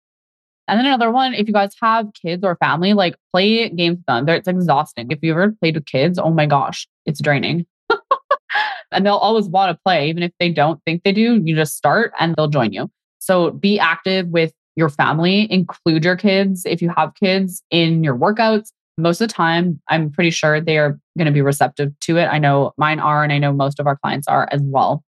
And 0.68 0.78
then 0.78 0.86
another 0.86 1.10
one, 1.10 1.34
if 1.34 1.46
you 1.46 1.52
guys 1.52 1.72
have 1.80 2.08
kids 2.20 2.42
or 2.44 2.56
family, 2.56 2.92
like 2.92 3.16
play 3.32 3.68
games 3.68 3.98
with 3.98 4.06
them. 4.06 4.28
It's 4.28 4.48
exhausting. 4.48 5.10
If 5.10 5.20
you 5.22 5.32
ever 5.32 5.52
played 5.52 5.76
with 5.76 5.86
kids, 5.86 6.18
oh 6.18 6.30
my 6.30 6.46
gosh, 6.46 6.88
it's 7.04 7.20
draining. 7.20 7.66
and 8.90 9.06
they'll 9.06 9.14
always 9.14 9.46
want 9.46 9.70
to 9.70 9.80
play, 9.84 10.08
even 10.08 10.22
if 10.22 10.32
they 10.40 10.50
don't 10.50 10.80
think 10.84 11.04
they 11.04 11.12
do. 11.12 11.40
You 11.44 11.54
just 11.54 11.76
start 11.76 12.12
and 12.18 12.34
they'll 12.36 12.48
join 12.48 12.72
you. 12.72 12.90
So 13.18 13.50
be 13.50 13.78
active 13.78 14.28
with 14.28 14.52
your 14.74 14.88
family, 14.88 15.50
include 15.50 16.04
your 16.04 16.16
kids 16.16 16.66
if 16.66 16.82
you 16.82 16.90
have 16.96 17.14
kids 17.14 17.62
in 17.70 18.04
your 18.04 18.16
workouts. 18.16 18.72
Most 18.98 19.20
of 19.20 19.28
the 19.28 19.34
time, 19.34 19.80
I'm 19.88 20.10
pretty 20.10 20.30
sure 20.30 20.60
they 20.60 20.78
are 20.78 20.98
going 21.18 21.26
to 21.26 21.32
be 21.32 21.42
receptive 21.42 21.92
to 22.00 22.16
it. 22.16 22.26
I 22.26 22.38
know 22.38 22.72
mine 22.78 22.98
are, 22.98 23.22
and 23.22 23.32
I 23.32 23.38
know 23.38 23.52
most 23.52 23.78
of 23.78 23.86
our 23.86 23.96
clients 23.96 24.26
are 24.26 24.48
as 24.50 24.62
well. 24.62 25.04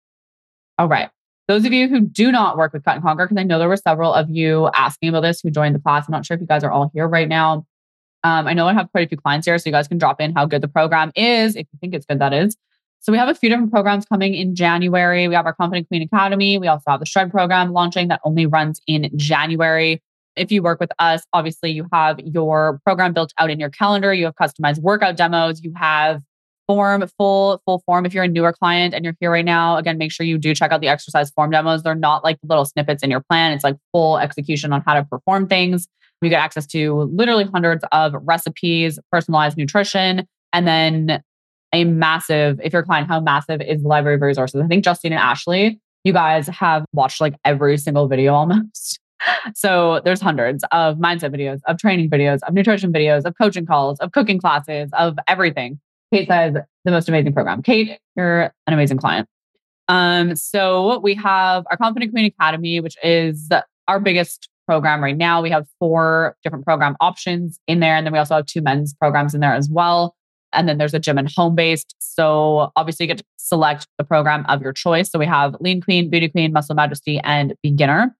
All 0.78 0.88
right. 0.88 1.08
Those 1.48 1.64
of 1.64 1.72
you 1.72 1.88
who 1.88 2.00
do 2.00 2.32
not 2.32 2.56
work 2.56 2.72
with 2.72 2.84
Cut 2.84 2.96
and 2.96 3.04
Conquer, 3.04 3.24
because 3.24 3.38
I 3.38 3.44
know 3.44 3.60
there 3.60 3.68
were 3.68 3.76
several 3.76 4.12
of 4.12 4.28
you 4.28 4.68
asking 4.74 5.10
about 5.10 5.20
this 5.20 5.40
who 5.40 5.50
joined 5.50 5.76
the 5.76 5.78
class. 5.78 6.06
I'm 6.08 6.12
not 6.12 6.26
sure 6.26 6.34
if 6.34 6.40
you 6.40 6.46
guys 6.46 6.64
are 6.64 6.72
all 6.72 6.90
here 6.92 7.06
right 7.06 7.28
now. 7.28 7.64
Um, 8.24 8.48
I 8.48 8.54
know 8.54 8.66
I 8.66 8.72
have 8.72 8.90
quite 8.90 9.06
a 9.06 9.08
few 9.08 9.18
clients 9.18 9.46
here, 9.46 9.56
so 9.56 9.68
you 9.68 9.72
guys 9.72 9.86
can 9.86 9.98
drop 9.98 10.20
in 10.20 10.34
how 10.34 10.46
good 10.46 10.60
the 10.60 10.68
program 10.68 11.12
is. 11.14 11.54
If 11.54 11.66
you 11.72 11.78
think 11.80 11.94
it's 11.94 12.04
good, 12.04 12.18
that 12.18 12.32
is. 12.32 12.56
So 12.98 13.12
we 13.12 13.18
have 13.18 13.28
a 13.28 13.34
few 13.34 13.48
different 13.48 13.70
programs 13.70 14.04
coming 14.04 14.34
in 14.34 14.56
January. 14.56 15.28
We 15.28 15.34
have 15.36 15.46
our 15.46 15.54
Confident 15.54 15.86
Queen 15.86 16.02
Academy. 16.02 16.58
We 16.58 16.66
also 16.66 16.90
have 16.90 16.98
the 16.98 17.06
Shred 17.06 17.30
program 17.30 17.72
launching 17.72 18.08
that 18.08 18.20
only 18.24 18.46
runs 18.46 18.80
in 18.88 19.08
January. 19.14 20.02
If 20.36 20.52
you 20.52 20.62
work 20.62 20.80
with 20.80 20.90
us, 20.98 21.22
obviously 21.32 21.70
you 21.70 21.86
have 21.92 22.18
your 22.20 22.80
program 22.84 23.12
built 23.12 23.32
out 23.38 23.50
in 23.50 23.58
your 23.58 23.70
calendar. 23.70 24.12
You 24.12 24.26
have 24.26 24.34
customized 24.34 24.80
workout 24.80 25.16
demos. 25.16 25.62
You 25.62 25.72
have 25.76 26.22
form, 26.66 27.06
full, 27.16 27.62
full 27.64 27.82
form. 27.86 28.06
If 28.06 28.14
you're 28.14 28.24
a 28.24 28.28
newer 28.28 28.52
client 28.52 28.94
and 28.94 29.04
you're 29.04 29.14
here 29.20 29.30
right 29.30 29.44
now, 29.44 29.76
again, 29.76 29.98
make 29.98 30.12
sure 30.12 30.26
you 30.26 30.38
do 30.38 30.54
check 30.54 30.72
out 30.72 30.80
the 30.80 30.88
exercise 30.88 31.30
form 31.30 31.50
demos. 31.50 31.82
They're 31.82 31.94
not 31.94 32.24
like 32.24 32.38
little 32.42 32.64
snippets 32.64 33.02
in 33.02 33.10
your 33.10 33.20
plan. 33.20 33.52
It's 33.52 33.64
like 33.64 33.76
full 33.92 34.18
execution 34.18 34.72
on 34.72 34.82
how 34.86 34.94
to 34.94 35.04
perform 35.04 35.46
things. 35.46 35.86
You 36.22 36.30
get 36.30 36.42
access 36.42 36.66
to 36.68 37.10
literally 37.12 37.44
hundreds 37.44 37.84
of 37.92 38.14
recipes, 38.22 38.98
personalized 39.12 39.56
nutrition, 39.56 40.26
and 40.52 40.66
then 40.66 41.22
a 41.72 41.84
massive, 41.84 42.58
if 42.62 42.72
you're 42.72 42.82
a 42.82 42.84
client, 42.84 43.08
how 43.08 43.20
massive 43.20 43.60
is 43.60 43.82
the 43.82 43.88
library 43.88 44.16
of 44.16 44.22
resources? 44.22 44.60
I 44.62 44.66
think 44.66 44.82
Justine 44.82 45.12
and 45.12 45.20
Ashley, 45.20 45.78
you 46.04 46.12
guys 46.12 46.46
have 46.48 46.84
watched 46.92 47.20
like 47.20 47.34
every 47.44 47.76
single 47.76 48.08
video 48.08 48.34
almost. 48.34 48.98
So 49.54 50.00
there's 50.04 50.20
hundreds 50.20 50.64
of 50.72 50.96
mindset 50.96 51.34
videos, 51.34 51.60
of 51.66 51.78
training 51.78 52.10
videos, 52.10 52.40
of 52.46 52.54
nutrition 52.54 52.92
videos, 52.92 53.24
of 53.24 53.34
coaching 53.38 53.66
calls, 53.66 53.98
of 54.00 54.12
cooking 54.12 54.38
classes, 54.38 54.90
of 54.92 55.16
everything. 55.28 55.80
Kate 56.12 56.28
says 56.28 56.54
the 56.84 56.90
most 56.90 57.08
amazing 57.08 57.32
program. 57.32 57.62
Kate, 57.62 57.98
you're 58.16 58.42
an 58.66 58.74
amazing 58.74 58.98
client. 58.98 59.28
Um, 59.88 60.34
so 60.36 60.98
we 61.00 61.14
have 61.14 61.64
our 61.70 61.76
Confident 61.76 62.12
Queen 62.12 62.26
Academy, 62.26 62.80
which 62.80 62.96
is 63.02 63.50
our 63.88 64.00
biggest 64.00 64.48
program 64.66 65.02
right 65.02 65.16
now. 65.16 65.40
We 65.40 65.50
have 65.50 65.66
four 65.78 66.36
different 66.42 66.64
program 66.64 66.96
options 67.00 67.60
in 67.66 67.80
there. 67.80 67.96
And 67.96 68.06
then 68.06 68.12
we 68.12 68.18
also 68.18 68.34
have 68.34 68.46
two 68.46 68.60
men's 68.60 68.94
programs 68.94 69.34
in 69.34 69.40
there 69.40 69.54
as 69.54 69.68
well. 69.70 70.16
And 70.52 70.68
then 70.68 70.78
there's 70.78 70.94
a 70.94 70.98
gym 70.98 71.18
and 71.18 71.30
home 71.30 71.54
based. 71.54 71.94
So 71.98 72.72
obviously 72.76 73.04
you 73.04 73.08
get 73.08 73.18
to 73.18 73.24
select 73.36 73.86
the 73.98 74.04
program 74.04 74.44
of 74.48 74.62
your 74.62 74.72
choice. 74.72 75.10
So 75.10 75.18
we 75.18 75.26
have 75.26 75.54
Lean 75.60 75.80
Queen, 75.80 76.10
Beauty 76.10 76.28
Queen, 76.28 76.52
Muscle 76.52 76.74
Majesty, 76.74 77.20
and 77.22 77.54
Beginner. 77.62 78.15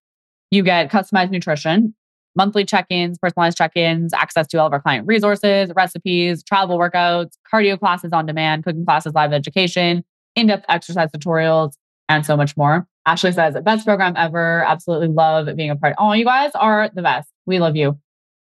You 0.50 0.62
get 0.62 0.90
customized 0.90 1.30
nutrition, 1.30 1.94
monthly 2.36 2.64
check 2.64 2.86
ins, 2.90 3.18
personalized 3.18 3.58
check 3.58 3.72
ins, 3.76 4.12
access 4.12 4.46
to 4.48 4.58
all 4.58 4.66
of 4.66 4.72
our 4.72 4.80
client 4.80 5.06
resources, 5.06 5.72
recipes, 5.74 6.42
travel 6.44 6.78
workouts, 6.78 7.32
cardio 7.52 7.78
classes 7.78 8.12
on 8.12 8.26
demand, 8.26 8.64
cooking 8.64 8.84
classes, 8.84 9.14
live 9.14 9.32
education, 9.32 10.04
in 10.36 10.46
depth 10.46 10.64
exercise 10.68 11.08
tutorials, 11.10 11.72
and 12.08 12.24
so 12.24 12.36
much 12.36 12.56
more. 12.56 12.86
Ashley 13.06 13.32
says, 13.32 13.56
best 13.64 13.86
program 13.86 14.14
ever. 14.16 14.64
Absolutely 14.64 15.08
love 15.08 15.48
being 15.56 15.70
a 15.70 15.76
part. 15.76 15.92
Of. 15.92 15.96
Oh, 15.98 16.12
you 16.12 16.24
guys 16.24 16.50
are 16.54 16.90
the 16.92 17.02
best. 17.02 17.28
We 17.46 17.58
love 17.58 17.76
you. 17.76 17.98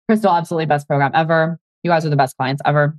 Crystal, 0.08 0.30
absolutely 0.30 0.66
best 0.66 0.86
program 0.88 1.12
ever. 1.14 1.58
You 1.82 1.90
guys 1.90 2.04
are 2.04 2.10
the 2.10 2.16
best 2.16 2.36
clients 2.36 2.62
ever. 2.64 2.96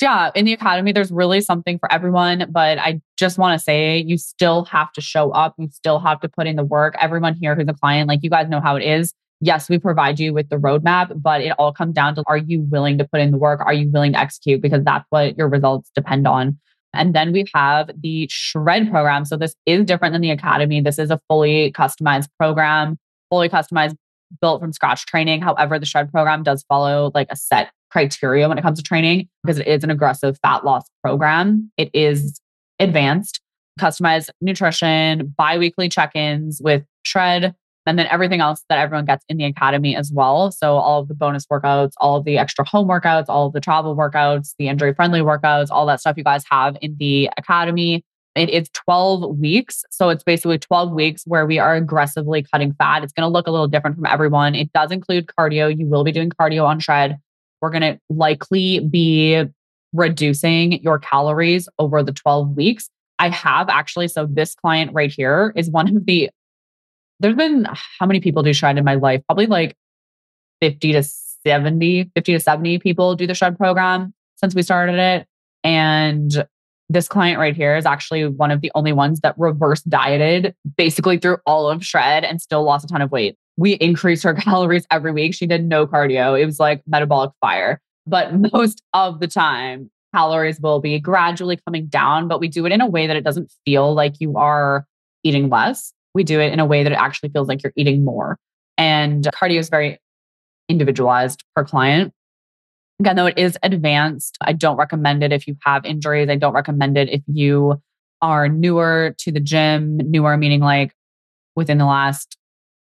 Yeah, 0.00 0.30
in 0.34 0.44
the 0.44 0.52
academy, 0.52 0.92
there's 0.92 1.10
really 1.10 1.40
something 1.40 1.78
for 1.78 1.92
everyone. 1.92 2.46
But 2.50 2.78
I 2.78 3.00
just 3.16 3.38
want 3.38 3.58
to 3.58 3.62
say 3.62 3.98
you 3.98 4.18
still 4.18 4.64
have 4.66 4.92
to 4.92 5.00
show 5.00 5.30
up. 5.32 5.54
You 5.58 5.68
still 5.72 5.98
have 5.98 6.20
to 6.20 6.28
put 6.28 6.46
in 6.46 6.56
the 6.56 6.64
work. 6.64 6.94
Everyone 7.00 7.34
here 7.34 7.56
who's 7.56 7.68
a 7.68 7.74
client, 7.74 8.08
like 8.08 8.20
you 8.22 8.30
guys 8.30 8.48
know 8.48 8.60
how 8.60 8.76
it 8.76 8.84
is. 8.84 9.12
Yes, 9.40 9.68
we 9.68 9.78
provide 9.78 10.20
you 10.20 10.34
with 10.34 10.50
the 10.50 10.56
roadmap, 10.56 11.20
but 11.20 11.40
it 11.40 11.52
all 11.58 11.72
comes 11.72 11.94
down 11.94 12.14
to 12.16 12.24
are 12.26 12.36
you 12.36 12.60
willing 12.60 12.98
to 12.98 13.04
put 13.04 13.20
in 13.20 13.30
the 13.30 13.38
work? 13.38 13.60
Are 13.60 13.72
you 13.72 13.88
willing 13.90 14.12
to 14.12 14.18
execute? 14.18 14.60
Because 14.60 14.84
that's 14.84 15.06
what 15.10 15.36
your 15.38 15.48
results 15.48 15.90
depend 15.94 16.28
on. 16.28 16.58
And 16.92 17.14
then 17.14 17.32
we 17.32 17.46
have 17.54 17.90
the 18.00 18.28
Shred 18.30 18.90
program. 18.90 19.24
So 19.24 19.36
this 19.36 19.54
is 19.64 19.86
different 19.86 20.12
than 20.12 20.20
the 20.20 20.30
academy. 20.30 20.80
This 20.80 20.98
is 20.98 21.10
a 21.10 21.20
fully 21.28 21.72
customized 21.72 22.28
program, 22.38 22.98
fully 23.30 23.48
customized, 23.48 23.96
built 24.40 24.60
from 24.60 24.72
scratch 24.72 25.06
training. 25.06 25.40
However, 25.40 25.78
the 25.78 25.86
Shred 25.86 26.10
program 26.12 26.42
does 26.42 26.64
follow 26.68 27.10
like 27.14 27.28
a 27.30 27.36
set 27.36 27.70
criteria 27.90 28.48
when 28.48 28.58
it 28.58 28.62
comes 28.62 28.78
to 28.78 28.82
training 28.82 29.28
because 29.42 29.58
it 29.58 29.66
is 29.66 29.84
an 29.84 29.90
aggressive 29.90 30.38
fat 30.42 30.64
loss 30.64 30.84
program. 31.02 31.70
It 31.76 31.90
is 31.92 32.40
advanced, 32.78 33.40
customized 33.78 34.30
nutrition, 34.40 35.34
biweekly 35.36 35.88
check 35.88 36.14
ins 36.14 36.60
with 36.62 36.84
Shred, 37.04 37.54
and 37.86 37.98
then 37.98 38.06
everything 38.06 38.40
else 38.40 38.62
that 38.68 38.78
everyone 38.78 39.04
gets 39.04 39.24
in 39.28 39.36
the 39.36 39.44
academy 39.44 39.96
as 39.96 40.12
well. 40.12 40.50
So, 40.50 40.76
all 40.76 41.00
of 41.00 41.08
the 41.08 41.14
bonus 41.14 41.46
workouts, 41.46 41.92
all 41.98 42.16
of 42.16 42.24
the 42.24 42.38
extra 42.38 42.66
home 42.66 42.88
workouts, 42.88 43.26
all 43.28 43.46
of 43.46 43.52
the 43.52 43.60
travel 43.60 43.96
workouts, 43.96 44.54
the 44.58 44.68
injury 44.68 44.94
friendly 44.94 45.20
workouts, 45.20 45.68
all 45.70 45.86
that 45.86 46.00
stuff 46.00 46.16
you 46.16 46.24
guys 46.24 46.44
have 46.50 46.76
in 46.80 46.96
the 46.98 47.30
academy. 47.36 48.04
It 48.36 48.48
is 48.48 48.68
12 48.70 49.38
weeks. 49.38 49.84
So 49.90 50.08
it's 50.08 50.22
basically 50.22 50.58
12 50.58 50.92
weeks 50.92 51.24
where 51.26 51.46
we 51.46 51.58
are 51.58 51.74
aggressively 51.74 52.42
cutting 52.42 52.74
fat. 52.74 53.02
It's 53.02 53.12
going 53.12 53.28
to 53.28 53.32
look 53.32 53.48
a 53.48 53.50
little 53.50 53.66
different 53.66 53.96
from 53.96 54.06
everyone. 54.06 54.54
It 54.54 54.72
does 54.72 54.92
include 54.92 55.26
cardio. 55.26 55.76
You 55.76 55.86
will 55.86 56.04
be 56.04 56.12
doing 56.12 56.30
cardio 56.30 56.64
on 56.64 56.78
shred. 56.78 57.18
We're 57.60 57.70
going 57.70 57.82
to 57.82 57.98
likely 58.08 58.80
be 58.80 59.44
reducing 59.92 60.80
your 60.82 60.98
calories 60.98 61.68
over 61.78 62.02
the 62.02 62.12
12 62.12 62.56
weeks. 62.56 62.88
I 63.18 63.28
have 63.28 63.68
actually, 63.68 64.08
so 64.08 64.26
this 64.26 64.54
client 64.54 64.92
right 64.94 65.12
here 65.12 65.52
is 65.56 65.68
one 65.68 65.96
of 65.96 66.06
the, 66.06 66.30
there's 67.18 67.36
been 67.36 67.66
how 67.98 68.06
many 68.06 68.20
people 68.20 68.42
do 68.42 68.52
shred 68.52 68.78
in 68.78 68.84
my 68.84 68.94
life? 68.94 69.22
Probably 69.26 69.46
like 69.46 69.76
50 70.62 70.92
to 70.92 71.02
70, 71.02 72.10
50 72.14 72.32
to 72.32 72.40
70 72.40 72.78
people 72.78 73.14
do 73.14 73.26
the 73.26 73.34
shred 73.34 73.58
program 73.58 74.14
since 74.36 74.54
we 74.54 74.62
started 74.62 74.98
it. 74.98 75.26
And 75.62 76.46
this 76.88 77.08
client 77.08 77.38
right 77.38 77.54
here 77.54 77.76
is 77.76 77.86
actually 77.86 78.26
one 78.26 78.50
of 78.50 78.62
the 78.62 78.72
only 78.74 78.92
ones 78.92 79.20
that 79.20 79.34
reverse 79.38 79.82
dieted 79.82 80.54
basically 80.76 81.18
through 81.18 81.38
all 81.46 81.70
of 81.70 81.84
shred 81.84 82.24
and 82.24 82.40
still 82.40 82.64
lost 82.64 82.84
a 82.84 82.88
ton 82.88 83.02
of 83.02 83.12
weight 83.12 83.36
we 83.60 83.72
increased 83.74 84.24
her 84.24 84.34
calories 84.46 84.86
every 84.90 85.12
week. 85.12 85.34
She 85.34 85.46
did 85.46 85.64
no 85.64 85.86
cardio. 85.86 86.40
It 86.40 86.46
was 86.46 86.58
like 86.58 86.82
metabolic 86.86 87.30
fire. 87.40 87.80
But 88.06 88.32
most 88.52 88.82
of 88.94 89.20
the 89.20 89.28
time, 89.28 89.90
calories 90.14 90.58
will 90.60 90.80
be 90.80 90.98
gradually 90.98 91.58
coming 91.66 91.86
down, 91.86 92.26
but 92.26 92.40
we 92.40 92.48
do 92.48 92.64
it 92.66 92.72
in 92.72 92.80
a 92.80 92.86
way 92.86 93.06
that 93.06 93.16
it 93.16 93.22
doesn't 93.22 93.52
feel 93.64 93.94
like 93.94 94.14
you 94.18 94.36
are 94.38 94.86
eating 95.22 95.50
less. 95.50 95.92
We 96.14 96.24
do 96.24 96.40
it 96.40 96.52
in 96.52 96.58
a 96.58 96.64
way 96.64 96.82
that 96.82 96.90
it 96.90 96.98
actually 96.98 97.28
feels 97.28 97.46
like 97.46 97.62
you're 97.62 97.74
eating 97.76 98.02
more. 98.02 98.38
And 98.78 99.24
cardio 99.24 99.58
is 99.58 99.68
very 99.68 100.00
individualized 100.68 101.44
per 101.54 101.62
client. 101.62 102.14
Again, 102.98 103.16
though 103.16 103.26
it 103.26 103.38
is 103.38 103.58
advanced, 103.62 104.38
I 104.40 104.54
don't 104.54 104.76
recommend 104.76 105.22
it 105.22 105.32
if 105.32 105.46
you 105.46 105.56
have 105.64 105.84
injuries. 105.84 106.30
I 106.30 106.36
don't 106.36 106.54
recommend 106.54 106.96
it 106.96 107.10
if 107.10 107.22
you 107.26 107.80
are 108.22 108.48
newer 108.48 109.14
to 109.18 109.30
the 109.30 109.40
gym, 109.40 109.98
newer 109.98 110.36
meaning 110.38 110.60
like 110.60 110.94
within 111.56 111.78
the 111.78 111.86
last 111.86 112.38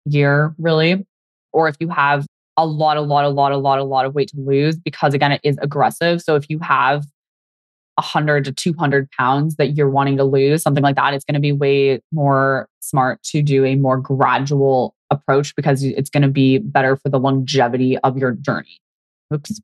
year, 0.06 0.54
really, 0.58 1.06
or 1.52 1.68
if 1.68 1.76
you 1.80 1.88
have 1.88 2.26
a 2.56 2.66
lot, 2.66 2.96
a 2.96 3.00
lot, 3.00 3.24
a 3.24 3.28
lot, 3.28 3.52
a 3.52 3.56
lot, 3.56 3.78
a 3.78 3.84
lot 3.84 4.06
of 4.06 4.14
weight 4.14 4.28
to 4.28 4.40
lose, 4.40 4.76
because 4.76 5.14
again, 5.14 5.32
it 5.32 5.40
is 5.44 5.58
aggressive. 5.60 6.22
So 6.22 6.36
if 6.36 6.48
you 6.48 6.58
have 6.60 7.04
100 7.96 8.44
to 8.46 8.52
200 8.52 9.10
pounds 9.10 9.56
that 9.56 9.76
you're 9.76 9.90
wanting 9.90 10.16
to 10.16 10.24
lose, 10.24 10.62
something 10.62 10.82
like 10.82 10.96
that, 10.96 11.14
it's 11.14 11.24
going 11.24 11.34
to 11.34 11.40
be 11.40 11.52
way 11.52 12.00
more 12.12 12.68
smart 12.80 13.22
to 13.24 13.42
do 13.42 13.64
a 13.64 13.76
more 13.76 13.98
gradual 13.98 14.94
approach 15.10 15.54
because 15.54 15.82
it's 15.82 16.10
going 16.10 16.22
to 16.22 16.28
be 16.28 16.58
better 16.58 16.96
for 16.96 17.08
the 17.08 17.18
longevity 17.18 17.98
of 17.98 18.16
your 18.16 18.32
journey. 18.32 18.78
Oops. 19.32 19.60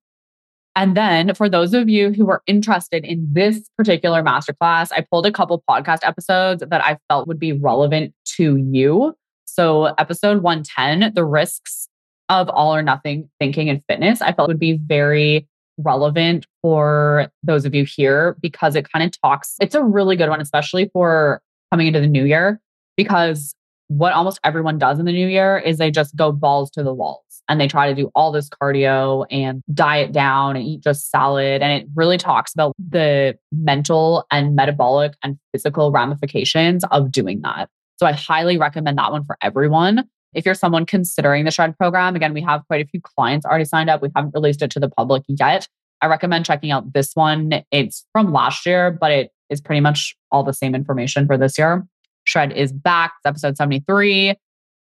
And 0.74 0.96
then 0.96 1.34
for 1.34 1.48
those 1.48 1.74
of 1.74 1.88
you 1.88 2.12
who 2.12 2.30
are 2.30 2.42
interested 2.46 3.04
in 3.04 3.28
this 3.30 3.68
particular 3.76 4.22
masterclass, 4.22 4.90
I 4.92 5.04
pulled 5.10 5.26
a 5.26 5.32
couple 5.32 5.62
podcast 5.68 5.98
episodes 6.02 6.62
that 6.66 6.84
I 6.84 6.98
felt 7.08 7.28
would 7.28 7.38
be 7.38 7.52
relevant 7.52 8.14
to 8.36 8.56
you. 8.56 9.14
So, 9.54 9.92
episode 9.98 10.42
110, 10.42 11.12
the 11.12 11.26
risks 11.26 11.86
of 12.30 12.48
all 12.48 12.74
or 12.74 12.80
nothing 12.80 13.28
thinking 13.38 13.68
and 13.68 13.82
fitness, 13.86 14.22
I 14.22 14.32
felt 14.32 14.48
would 14.48 14.58
be 14.58 14.78
very 14.78 15.46
relevant 15.76 16.46
for 16.62 17.28
those 17.42 17.66
of 17.66 17.74
you 17.74 17.84
here 17.84 18.38
because 18.40 18.76
it 18.76 18.90
kind 18.90 19.04
of 19.04 19.20
talks, 19.20 19.56
it's 19.60 19.74
a 19.74 19.82
really 19.82 20.16
good 20.16 20.30
one, 20.30 20.40
especially 20.40 20.88
for 20.94 21.42
coming 21.70 21.86
into 21.86 22.00
the 22.00 22.06
new 22.06 22.24
year, 22.24 22.62
because 22.96 23.54
what 23.88 24.14
almost 24.14 24.40
everyone 24.42 24.78
does 24.78 24.98
in 24.98 25.04
the 25.04 25.12
new 25.12 25.28
year 25.28 25.58
is 25.58 25.76
they 25.76 25.90
just 25.90 26.16
go 26.16 26.32
balls 26.32 26.70
to 26.70 26.82
the 26.82 26.94
walls 26.94 27.42
and 27.46 27.60
they 27.60 27.68
try 27.68 27.90
to 27.90 27.94
do 27.94 28.10
all 28.14 28.32
this 28.32 28.48
cardio 28.48 29.26
and 29.30 29.62
diet 29.74 30.12
down 30.12 30.56
and 30.56 30.64
eat 30.64 30.82
just 30.82 31.10
salad. 31.10 31.60
And 31.60 31.82
it 31.82 31.86
really 31.94 32.16
talks 32.16 32.54
about 32.54 32.72
the 32.78 33.36
mental 33.50 34.24
and 34.30 34.56
metabolic 34.56 35.12
and 35.22 35.38
physical 35.52 35.92
ramifications 35.92 36.84
of 36.84 37.12
doing 37.12 37.42
that. 37.42 37.68
So 38.02 38.06
I 38.06 38.10
highly 38.10 38.58
recommend 38.58 38.98
that 38.98 39.12
one 39.12 39.24
for 39.24 39.38
everyone. 39.42 40.08
If 40.34 40.44
you're 40.44 40.56
someone 40.56 40.86
considering 40.86 41.44
the 41.44 41.52
Shred 41.52 41.78
program, 41.78 42.16
again, 42.16 42.34
we 42.34 42.40
have 42.40 42.66
quite 42.66 42.84
a 42.84 42.88
few 42.88 43.00
clients 43.00 43.46
already 43.46 43.64
signed 43.64 43.88
up. 43.88 44.02
We 44.02 44.08
haven't 44.16 44.34
released 44.34 44.60
it 44.60 44.72
to 44.72 44.80
the 44.80 44.88
public 44.88 45.22
yet. 45.28 45.68
I 46.00 46.08
recommend 46.08 46.44
checking 46.44 46.72
out 46.72 46.94
this 46.94 47.14
one. 47.14 47.62
It's 47.70 48.04
from 48.10 48.32
last 48.32 48.66
year, 48.66 48.90
but 48.90 49.12
it 49.12 49.30
is 49.50 49.60
pretty 49.60 49.78
much 49.78 50.16
all 50.32 50.42
the 50.42 50.52
same 50.52 50.74
information 50.74 51.28
for 51.28 51.38
this 51.38 51.56
year. 51.56 51.86
Shred 52.24 52.50
is 52.50 52.72
back. 52.72 53.12
It's 53.20 53.26
episode 53.26 53.56
73. 53.56 54.34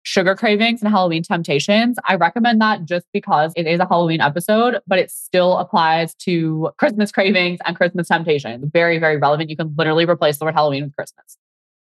Sugar 0.04 0.34
cravings 0.34 0.82
and 0.82 0.90
Halloween 0.90 1.24
temptations. 1.24 1.98
I 2.08 2.16
recommend 2.16 2.62
that 2.62 2.86
just 2.86 3.06
because 3.12 3.52
it 3.58 3.68
is 3.68 3.82
a 3.82 3.86
Halloween 3.86 4.22
episode, 4.22 4.80
but 4.88 4.98
it 4.98 5.12
still 5.12 5.58
applies 5.58 6.16
to 6.20 6.72
Christmas 6.78 7.12
cravings 7.12 7.60
and 7.66 7.76
Christmas 7.76 8.08
temptations. 8.08 8.64
Very, 8.72 8.98
very 8.98 9.18
relevant. 9.18 9.50
You 9.50 9.58
can 9.58 9.76
literally 9.78 10.06
replace 10.06 10.38
the 10.38 10.46
word 10.46 10.54
Halloween 10.54 10.86
with 10.86 10.96
Christmas. 10.96 11.38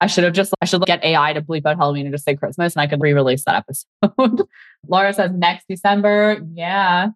I 0.01 0.07
should 0.07 0.25
have 0.25 0.33
just, 0.33 0.55
I 0.61 0.65
should 0.65 0.83
get 0.83 1.05
AI 1.05 1.33
to 1.33 1.43
bleep 1.43 1.67
out 1.67 1.77
Halloween 1.77 2.07
and 2.07 2.15
just 2.15 2.25
say 2.25 2.37
Christmas 2.37 2.75
and 2.75 2.83
I 2.83 2.87
could 2.87 3.01
re 3.01 3.13
release 3.13 3.45
that 3.45 3.65
episode. 4.03 4.47
Laura 4.89 5.13
says 5.13 5.33
next 5.33 5.67
December. 5.69 6.41
Yeah. 6.55 7.11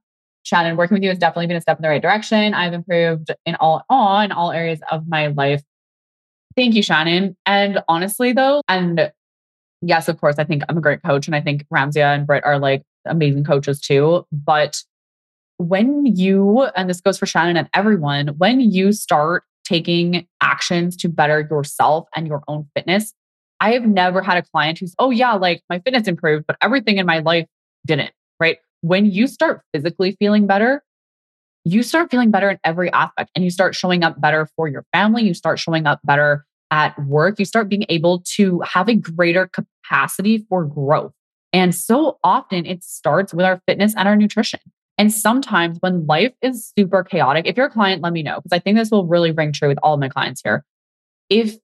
Shannon, 0.44 0.76
working 0.76 0.96
with 0.96 1.04
you 1.04 1.08
has 1.08 1.18
definitely 1.18 1.46
been 1.46 1.56
a 1.56 1.60
step 1.60 1.78
in 1.78 1.82
the 1.82 1.88
right 1.88 2.02
direction. 2.02 2.54
I've 2.54 2.72
improved 2.72 3.30
in 3.46 3.54
all, 3.56 3.84
all 3.88 4.20
in 4.20 4.32
all 4.32 4.50
areas 4.50 4.80
of 4.90 5.06
my 5.06 5.28
life. 5.28 5.62
Thank 6.56 6.74
you, 6.74 6.82
Shannon. 6.82 7.36
And 7.46 7.80
honestly, 7.88 8.32
though, 8.32 8.62
and 8.68 9.12
yes, 9.80 10.08
of 10.08 10.20
course, 10.20 10.36
I 10.38 10.44
think 10.44 10.62
I'm 10.68 10.76
a 10.76 10.80
great 10.80 11.02
coach, 11.02 11.26
and 11.26 11.36
I 11.36 11.40
think 11.40 11.64
Ramsia 11.72 12.14
and 12.14 12.26
Britt 12.26 12.44
are 12.44 12.58
like 12.58 12.82
amazing 13.06 13.44
coaches 13.44 13.80
too. 13.80 14.26
But 14.32 14.82
when 15.58 16.06
you, 16.06 16.62
and 16.76 16.90
this 16.90 17.00
goes 17.00 17.18
for 17.18 17.26
Shannon 17.26 17.56
and 17.56 17.68
everyone, 17.74 18.28
when 18.38 18.60
you 18.60 18.92
start 18.92 19.44
taking 19.64 20.26
actions 20.40 20.96
to 20.98 21.08
better 21.08 21.46
yourself 21.50 22.08
and 22.14 22.26
your 22.26 22.42
own 22.48 22.68
fitness, 22.74 23.12
I 23.60 23.72
have 23.72 23.86
never 23.86 24.22
had 24.22 24.38
a 24.38 24.42
client 24.42 24.78
who's, 24.78 24.94
oh, 24.98 25.10
yeah, 25.10 25.34
like 25.34 25.62
my 25.70 25.78
fitness 25.78 26.08
improved, 26.08 26.46
but 26.46 26.56
everything 26.60 26.98
in 26.98 27.06
my 27.06 27.20
life 27.20 27.46
didn't, 27.86 28.10
right? 28.40 28.58
When 28.80 29.06
you 29.06 29.26
start 29.26 29.62
physically 29.72 30.16
feeling 30.18 30.46
better, 30.46 30.82
you 31.64 31.82
start 31.84 32.10
feeling 32.10 32.30
better 32.30 32.50
in 32.50 32.58
every 32.64 32.92
aspect 32.92 33.30
and 33.34 33.44
you 33.44 33.50
start 33.50 33.74
showing 33.74 34.02
up 34.02 34.20
better 34.20 34.48
for 34.56 34.66
your 34.66 34.84
family. 34.92 35.22
You 35.22 35.34
start 35.34 35.60
showing 35.60 35.86
up 35.86 36.00
better 36.02 36.44
at 36.72 36.98
work. 37.04 37.38
You 37.38 37.44
start 37.44 37.68
being 37.68 37.84
able 37.88 38.22
to 38.34 38.60
have 38.60 38.88
a 38.88 38.96
greater 38.96 39.48
capacity 39.48 40.44
for 40.48 40.64
growth. 40.64 41.12
And 41.52 41.74
so 41.74 42.18
often 42.24 42.66
it 42.66 42.82
starts 42.82 43.32
with 43.32 43.44
our 43.44 43.60
fitness 43.66 43.94
and 43.96 44.08
our 44.08 44.16
nutrition. 44.16 44.60
And 45.02 45.12
sometimes 45.12 45.78
when 45.80 46.06
life 46.06 46.32
is 46.42 46.72
super 46.78 47.02
chaotic, 47.02 47.48
if 47.48 47.56
you're 47.56 47.66
a 47.66 47.70
client, 47.70 48.02
let 48.02 48.12
me 48.12 48.22
know 48.22 48.36
because 48.36 48.56
I 48.56 48.60
think 48.60 48.78
this 48.78 48.92
will 48.92 49.04
really 49.04 49.32
ring 49.32 49.50
true 49.50 49.66
with 49.66 49.80
all 49.82 49.94
of 49.94 49.98
my 49.98 50.08
clients 50.08 50.42
here. 50.44 50.64
If 51.28 51.56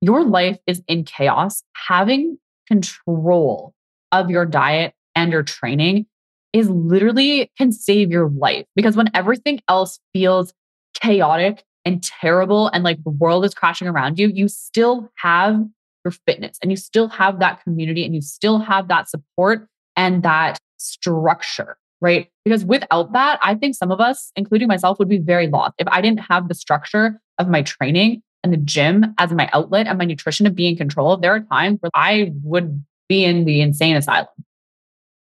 your 0.00 0.24
life 0.24 0.56
is 0.66 0.82
in 0.88 1.04
chaos, 1.04 1.62
having 1.74 2.38
control 2.66 3.74
of 4.12 4.30
your 4.30 4.46
diet 4.46 4.94
and 5.14 5.30
your 5.30 5.42
training 5.42 6.06
is 6.54 6.70
literally 6.70 7.52
can 7.58 7.70
save 7.70 8.10
your 8.10 8.30
life 8.30 8.64
because 8.74 8.96
when 8.96 9.10
everything 9.12 9.60
else 9.68 10.00
feels 10.14 10.54
chaotic 10.94 11.64
and 11.84 12.02
terrible 12.02 12.68
and 12.68 12.82
like 12.82 13.04
the 13.04 13.10
world 13.10 13.44
is 13.44 13.52
crashing 13.52 13.88
around 13.88 14.18
you, 14.18 14.28
you 14.28 14.48
still 14.48 15.12
have 15.16 15.62
your 16.02 16.12
fitness 16.26 16.56
and 16.62 16.70
you 16.70 16.78
still 16.78 17.08
have 17.08 17.40
that 17.40 17.62
community 17.62 18.06
and 18.06 18.14
you 18.14 18.22
still 18.22 18.58
have 18.58 18.88
that 18.88 19.06
support 19.06 19.68
and 19.96 20.22
that 20.22 20.58
structure, 20.78 21.76
right? 22.00 22.28
Because 22.44 22.64
without 22.64 23.12
that, 23.12 23.38
I 23.42 23.54
think 23.54 23.74
some 23.74 23.90
of 23.90 24.00
us, 24.00 24.30
including 24.36 24.68
myself, 24.68 24.98
would 24.98 25.08
be 25.08 25.18
very 25.18 25.48
lost. 25.48 25.74
If 25.78 25.88
I 25.88 26.00
didn't 26.00 26.20
have 26.20 26.48
the 26.48 26.54
structure 26.54 27.20
of 27.38 27.48
my 27.48 27.62
training 27.62 28.22
and 28.44 28.52
the 28.52 28.58
gym 28.58 29.14
as 29.18 29.32
my 29.32 29.48
outlet 29.52 29.86
and 29.86 29.98
my 29.98 30.04
nutrition 30.04 30.44
to 30.44 30.50
be 30.50 30.68
in 30.68 30.76
control, 30.76 31.16
there 31.16 31.34
are 31.34 31.40
times 31.40 31.78
where 31.80 31.90
I 31.94 32.32
would 32.42 32.84
be 33.08 33.24
in 33.24 33.44
the 33.44 33.60
insane 33.60 33.96
asylum. 33.96 34.28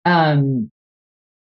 Um, 0.05 0.71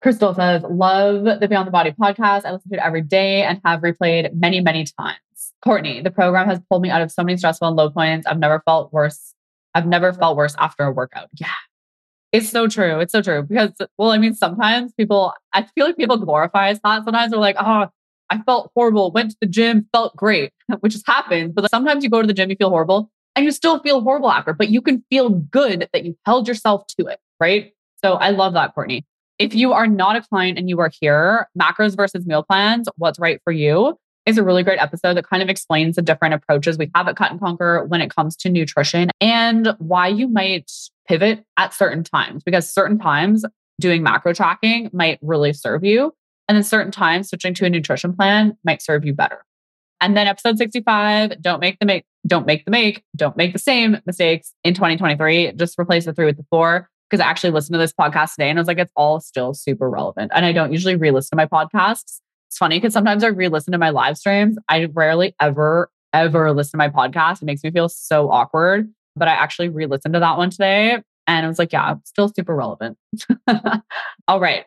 Crystal 0.01 0.34
says, 0.34 0.64
love 0.70 1.39
the 1.39 1.47
Beyond 1.47 1.68
the 1.68 1.72
Body 1.72 1.91
podcast. 1.91 2.45
I 2.45 2.51
listen 2.51 2.70
to 2.72 2.76
it 2.76 2.82
every 2.84 3.01
day 3.01 3.43
and 3.43 3.61
have 3.64 3.80
replayed 3.80 4.34
many, 4.34 4.59
many 4.59 4.86
times. 4.99 5.18
Courtney, 5.64 6.01
the 6.01 6.11
program 6.11 6.47
has 6.49 6.59
pulled 6.70 6.82
me 6.82 6.89
out 6.89 7.01
of 7.01 7.09
so 7.09 7.24
many 7.24 7.38
stressful 7.38 7.68
and 7.70 7.78
low 7.78 7.89
points. 7.89 8.28
I've 8.28 8.39
never 8.39 8.61
felt 8.66 8.91
worse. 8.91 9.34
I've 9.74 9.88
never 9.88 10.11
felt 10.11 10.36
worse 10.36 10.55
after 10.59 10.84
a 10.84 10.91
workout. 10.91 11.30
Yeah. 11.39 11.47
It's 12.34 12.49
so 12.49 12.67
true. 12.67 12.99
It's 12.99 13.11
so 13.11 13.21
true. 13.21 13.43
Because, 13.43 13.71
well, 13.97 14.11
I 14.11 14.17
mean, 14.17 14.34
sometimes 14.34 14.91
people, 14.93 15.34
I 15.53 15.67
feel 15.75 15.86
like 15.86 15.97
people 15.97 16.17
glorify 16.17 16.73
that. 16.73 16.81
Sometimes 17.05 17.31
they're 17.31 17.39
like, 17.39 17.55
oh, 17.59 17.88
I 18.29 18.41
felt 18.41 18.71
horrible, 18.75 19.11
went 19.11 19.31
to 19.31 19.38
the 19.39 19.47
gym, 19.47 19.88
felt 19.93 20.15
great, 20.15 20.51
which 20.79 20.93
just 20.93 21.07
happens. 21.07 21.53
But 21.53 21.69
sometimes 21.69 22.03
you 22.03 22.09
go 22.09 22.21
to 22.21 22.27
the 22.27 22.34
gym, 22.34 22.49
you 22.49 22.55
feel 22.55 22.71
horrible, 22.71 23.11
and 23.36 23.45
you 23.45 23.51
still 23.51 23.79
feel 23.79 24.01
horrible 24.01 24.31
after, 24.31 24.53
but 24.53 24.69
you 24.69 24.81
can 24.81 25.03
feel 25.09 25.29
good 25.29 25.88
that 25.93 26.03
you 26.05 26.17
held 26.25 26.47
yourself 26.47 26.88
to 26.99 27.05
it. 27.05 27.19
Right. 27.39 27.73
So 28.03 28.13
I 28.15 28.31
love 28.31 28.53
that, 28.53 28.73
Courtney. 28.73 29.05
If 29.38 29.53
you 29.53 29.71
are 29.73 29.88
not 29.88 30.15
a 30.15 30.21
client 30.21 30.57
and 30.57 30.69
you 30.69 30.79
are 30.79 30.91
here, 30.99 31.47
macros 31.59 31.95
versus 31.95 32.25
meal 32.25 32.43
plans, 32.43 32.88
what's 32.97 33.19
right 33.19 33.39
for 33.43 33.53
you 33.53 33.97
is 34.26 34.38
a 34.38 34.43
really 34.43 34.63
great 34.63 34.80
episode 34.80 35.15
that 35.15 35.28
kind 35.28 35.43
of 35.43 35.49
explains 35.49 35.95
the 35.95 36.01
different 36.01 36.34
approaches 36.34 36.78
we 36.78 36.89
have 36.95 37.07
at 37.07 37.15
Cut 37.15 37.32
and 37.32 37.39
Conquer 37.39 37.84
when 37.86 38.01
it 38.01 38.13
comes 38.13 38.36
to 38.38 38.49
nutrition 38.49 39.09
and 39.19 39.76
why 39.80 40.07
you 40.07 40.28
might 40.28 40.71
pivot 41.07 41.43
at 41.57 41.74
certain 41.74 42.03
times 42.03 42.43
because 42.43 42.71
certain 42.71 42.97
times 42.97 43.43
doing 43.80 44.03
macro 44.03 44.34
tracking 44.34 44.89
might 44.93 45.19
really 45.21 45.53
serve 45.53 45.84
you. 45.84 46.13
And 46.47 46.55
then 46.55 46.63
certain 46.63 46.91
times 46.91 47.30
switching 47.30 47.53
to 47.55 47.65
a 47.65 47.69
nutrition 47.69 48.13
plan 48.13 48.57
might 48.63 48.82
serve 48.82 49.05
you 49.05 49.13
better. 49.13 49.45
And 50.01 50.17
then 50.17 50.28
episode 50.28 50.57
65, 50.57 51.41
don't 51.41 51.61
make 51.61 51.80
the 51.80 51.86
make, 51.86 52.05
don't 52.28 52.45
make 52.45 52.65
the 52.65 52.71
make, 52.71 53.03
don't 53.15 53.38
make 53.38 53.53
the 53.53 53.59
same 53.59 53.97
mistakes 54.05 54.53
in 54.63 54.74
2023. 54.74 55.53
Just 55.53 55.80
replace 55.80 56.05
the 56.05 56.13
three 56.13 56.26
with 56.26 56.38
the 56.38 56.45
four 56.49 56.89
because 57.09 57.24
I 57.24 57.30
actually 57.30 57.51
listened 57.51 57.76
to 57.76 57.80
this 57.80 57.93
podcast 57.93 58.32
today 58.36 58.49
and 58.49 58.59
I 58.59 58.61
was 58.61 58.67
like, 58.67 58.80
it's 58.80 58.91
all 58.95 59.21
still 59.21 59.53
super 59.53 59.89
relevant. 59.89 60.32
And 60.36 60.45
I 60.45 60.51
don't 60.51 60.71
usually 60.71 60.95
re 60.95 61.11
listen 61.11 61.38
to 61.38 61.41
my 61.41 61.45
podcasts. 61.45 62.19
It's 62.54 62.60
funny 62.60 62.78
because 62.78 62.93
sometimes 62.93 63.24
I 63.24 63.30
re 63.30 63.47
listen 63.47 63.72
to 63.72 63.80
my 63.80 63.89
live 63.89 64.16
streams. 64.16 64.60
I 64.70 64.86
rarely 64.93 65.34
ever, 65.41 65.89
ever 66.14 66.51
listen 66.51 66.74
to 66.74 66.78
my 66.78 66.88
podcast. 66.88 67.41
It 67.41 67.45
makes 67.45 67.64
me 67.64 67.72
feel 67.72 67.89
so 67.89 68.30
awkward. 68.30 68.93
But 69.16 69.28
I 69.28 69.32
actually 69.32 69.70
re 69.70 69.88
listened 69.88 70.14
to 70.14 70.20
that 70.20 70.38
one 70.38 70.51
today 70.51 71.01
and 71.26 71.45
I 71.45 71.49
was 71.49 71.58
like, 71.58 71.74
yeah, 71.74 71.95
still 72.06 72.30
super 72.30 72.56
relevant. 72.56 72.99
all 74.28 74.39
right. 74.39 74.66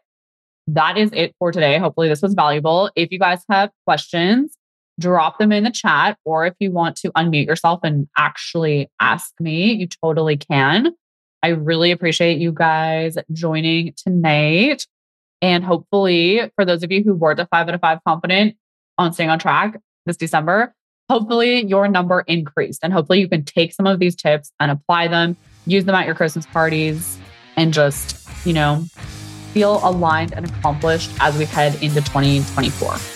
That 0.66 0.98
is 0.98 1.12
it 1.12 1.36
for 1.38 1.52
today. 1.52 1.78
Hopefully, 1.78 2.08
this 2.08 2.22
was 2.22 2.34
valuable. 2.34 2.90
If 2.96 3.12
you 3.12 3.20
guys 3.20 3.44
have 3.48 3.70
questions, 3.86 4.58
drop 4.98 5.38
them 5.38 5.52
in 5.52 5.62
the 5.62 5.70
chat. 5.70 6.18
Or 6.24 6.44
if 6.44 6.54
you 6.58 6.72
want 6.72 6.96
to 6.96 7.12
unmute 7.12 7.46
yourself 7.46 7.78
and 7.84 8.08
actually 8.18 8.90
ask 9.00 9.32
me, 9.38 9.74
you 9.74 9.86
totally 9.86 10.36
can. 10.36 10.92
I 11.40 11.50
really 11.50 11.92
appreciate 11.92 12.38
you 12.38 12.50
guys 12.50 13.16
joining 13.32 13.94
tonight. 13.96 14.88
And 15.42 15.64
hopefully, 15.64 16.50
for 16.54 16.64
those 16.64 16.82
of 16.82 16.90
you 16.90 17.02
who 17.02 17.14
were 17.14 17.34
the 17.34 17.46
five 17.46 17.68
out 17.68 17.74
of 17.74 17.80
five 17.80 17.98
confident 18.06 18.56
on 18.98 19.12
staying 19.12 19.30
on 19.30 19.38
track 19.38 19.78
this 20.06 20.16
December, 20.16 20.74
hopefully 21.10 21.64
your 21.66 21.88
number 21.88 22.20
increased. 22.22 22.80
And 22.82 22.92
hopefully 22.92 23.20
you 23.20 23.28
can 23.28 23.44
take 23.44 23.72
some 23.72 23.86
of 23.86 23.98
these 23.98 24.16
tips 24.16 24.52
and 24.60 24.70
apply 24.70 25.08
them, 25.08 25.36
use 25.66 25.84
them 25.84 25.94
at 25.94 26.06
your 26.06 26.14
Christmas 26.14 26.46
parties, 26.46 27.18
and 27.56 27.72
just, 27.72 28.28
you 28.46 28.52
know, 28.52 28.84
feel 29.52 29.80
aligned 29.82 30.32
and 30.34 30.48
accomplished 30.48 31.10
as 31.20 31.36
we 31.36 31.44
head 31.44 31.74
into 31.82 32.00
2024. 32.00 33.15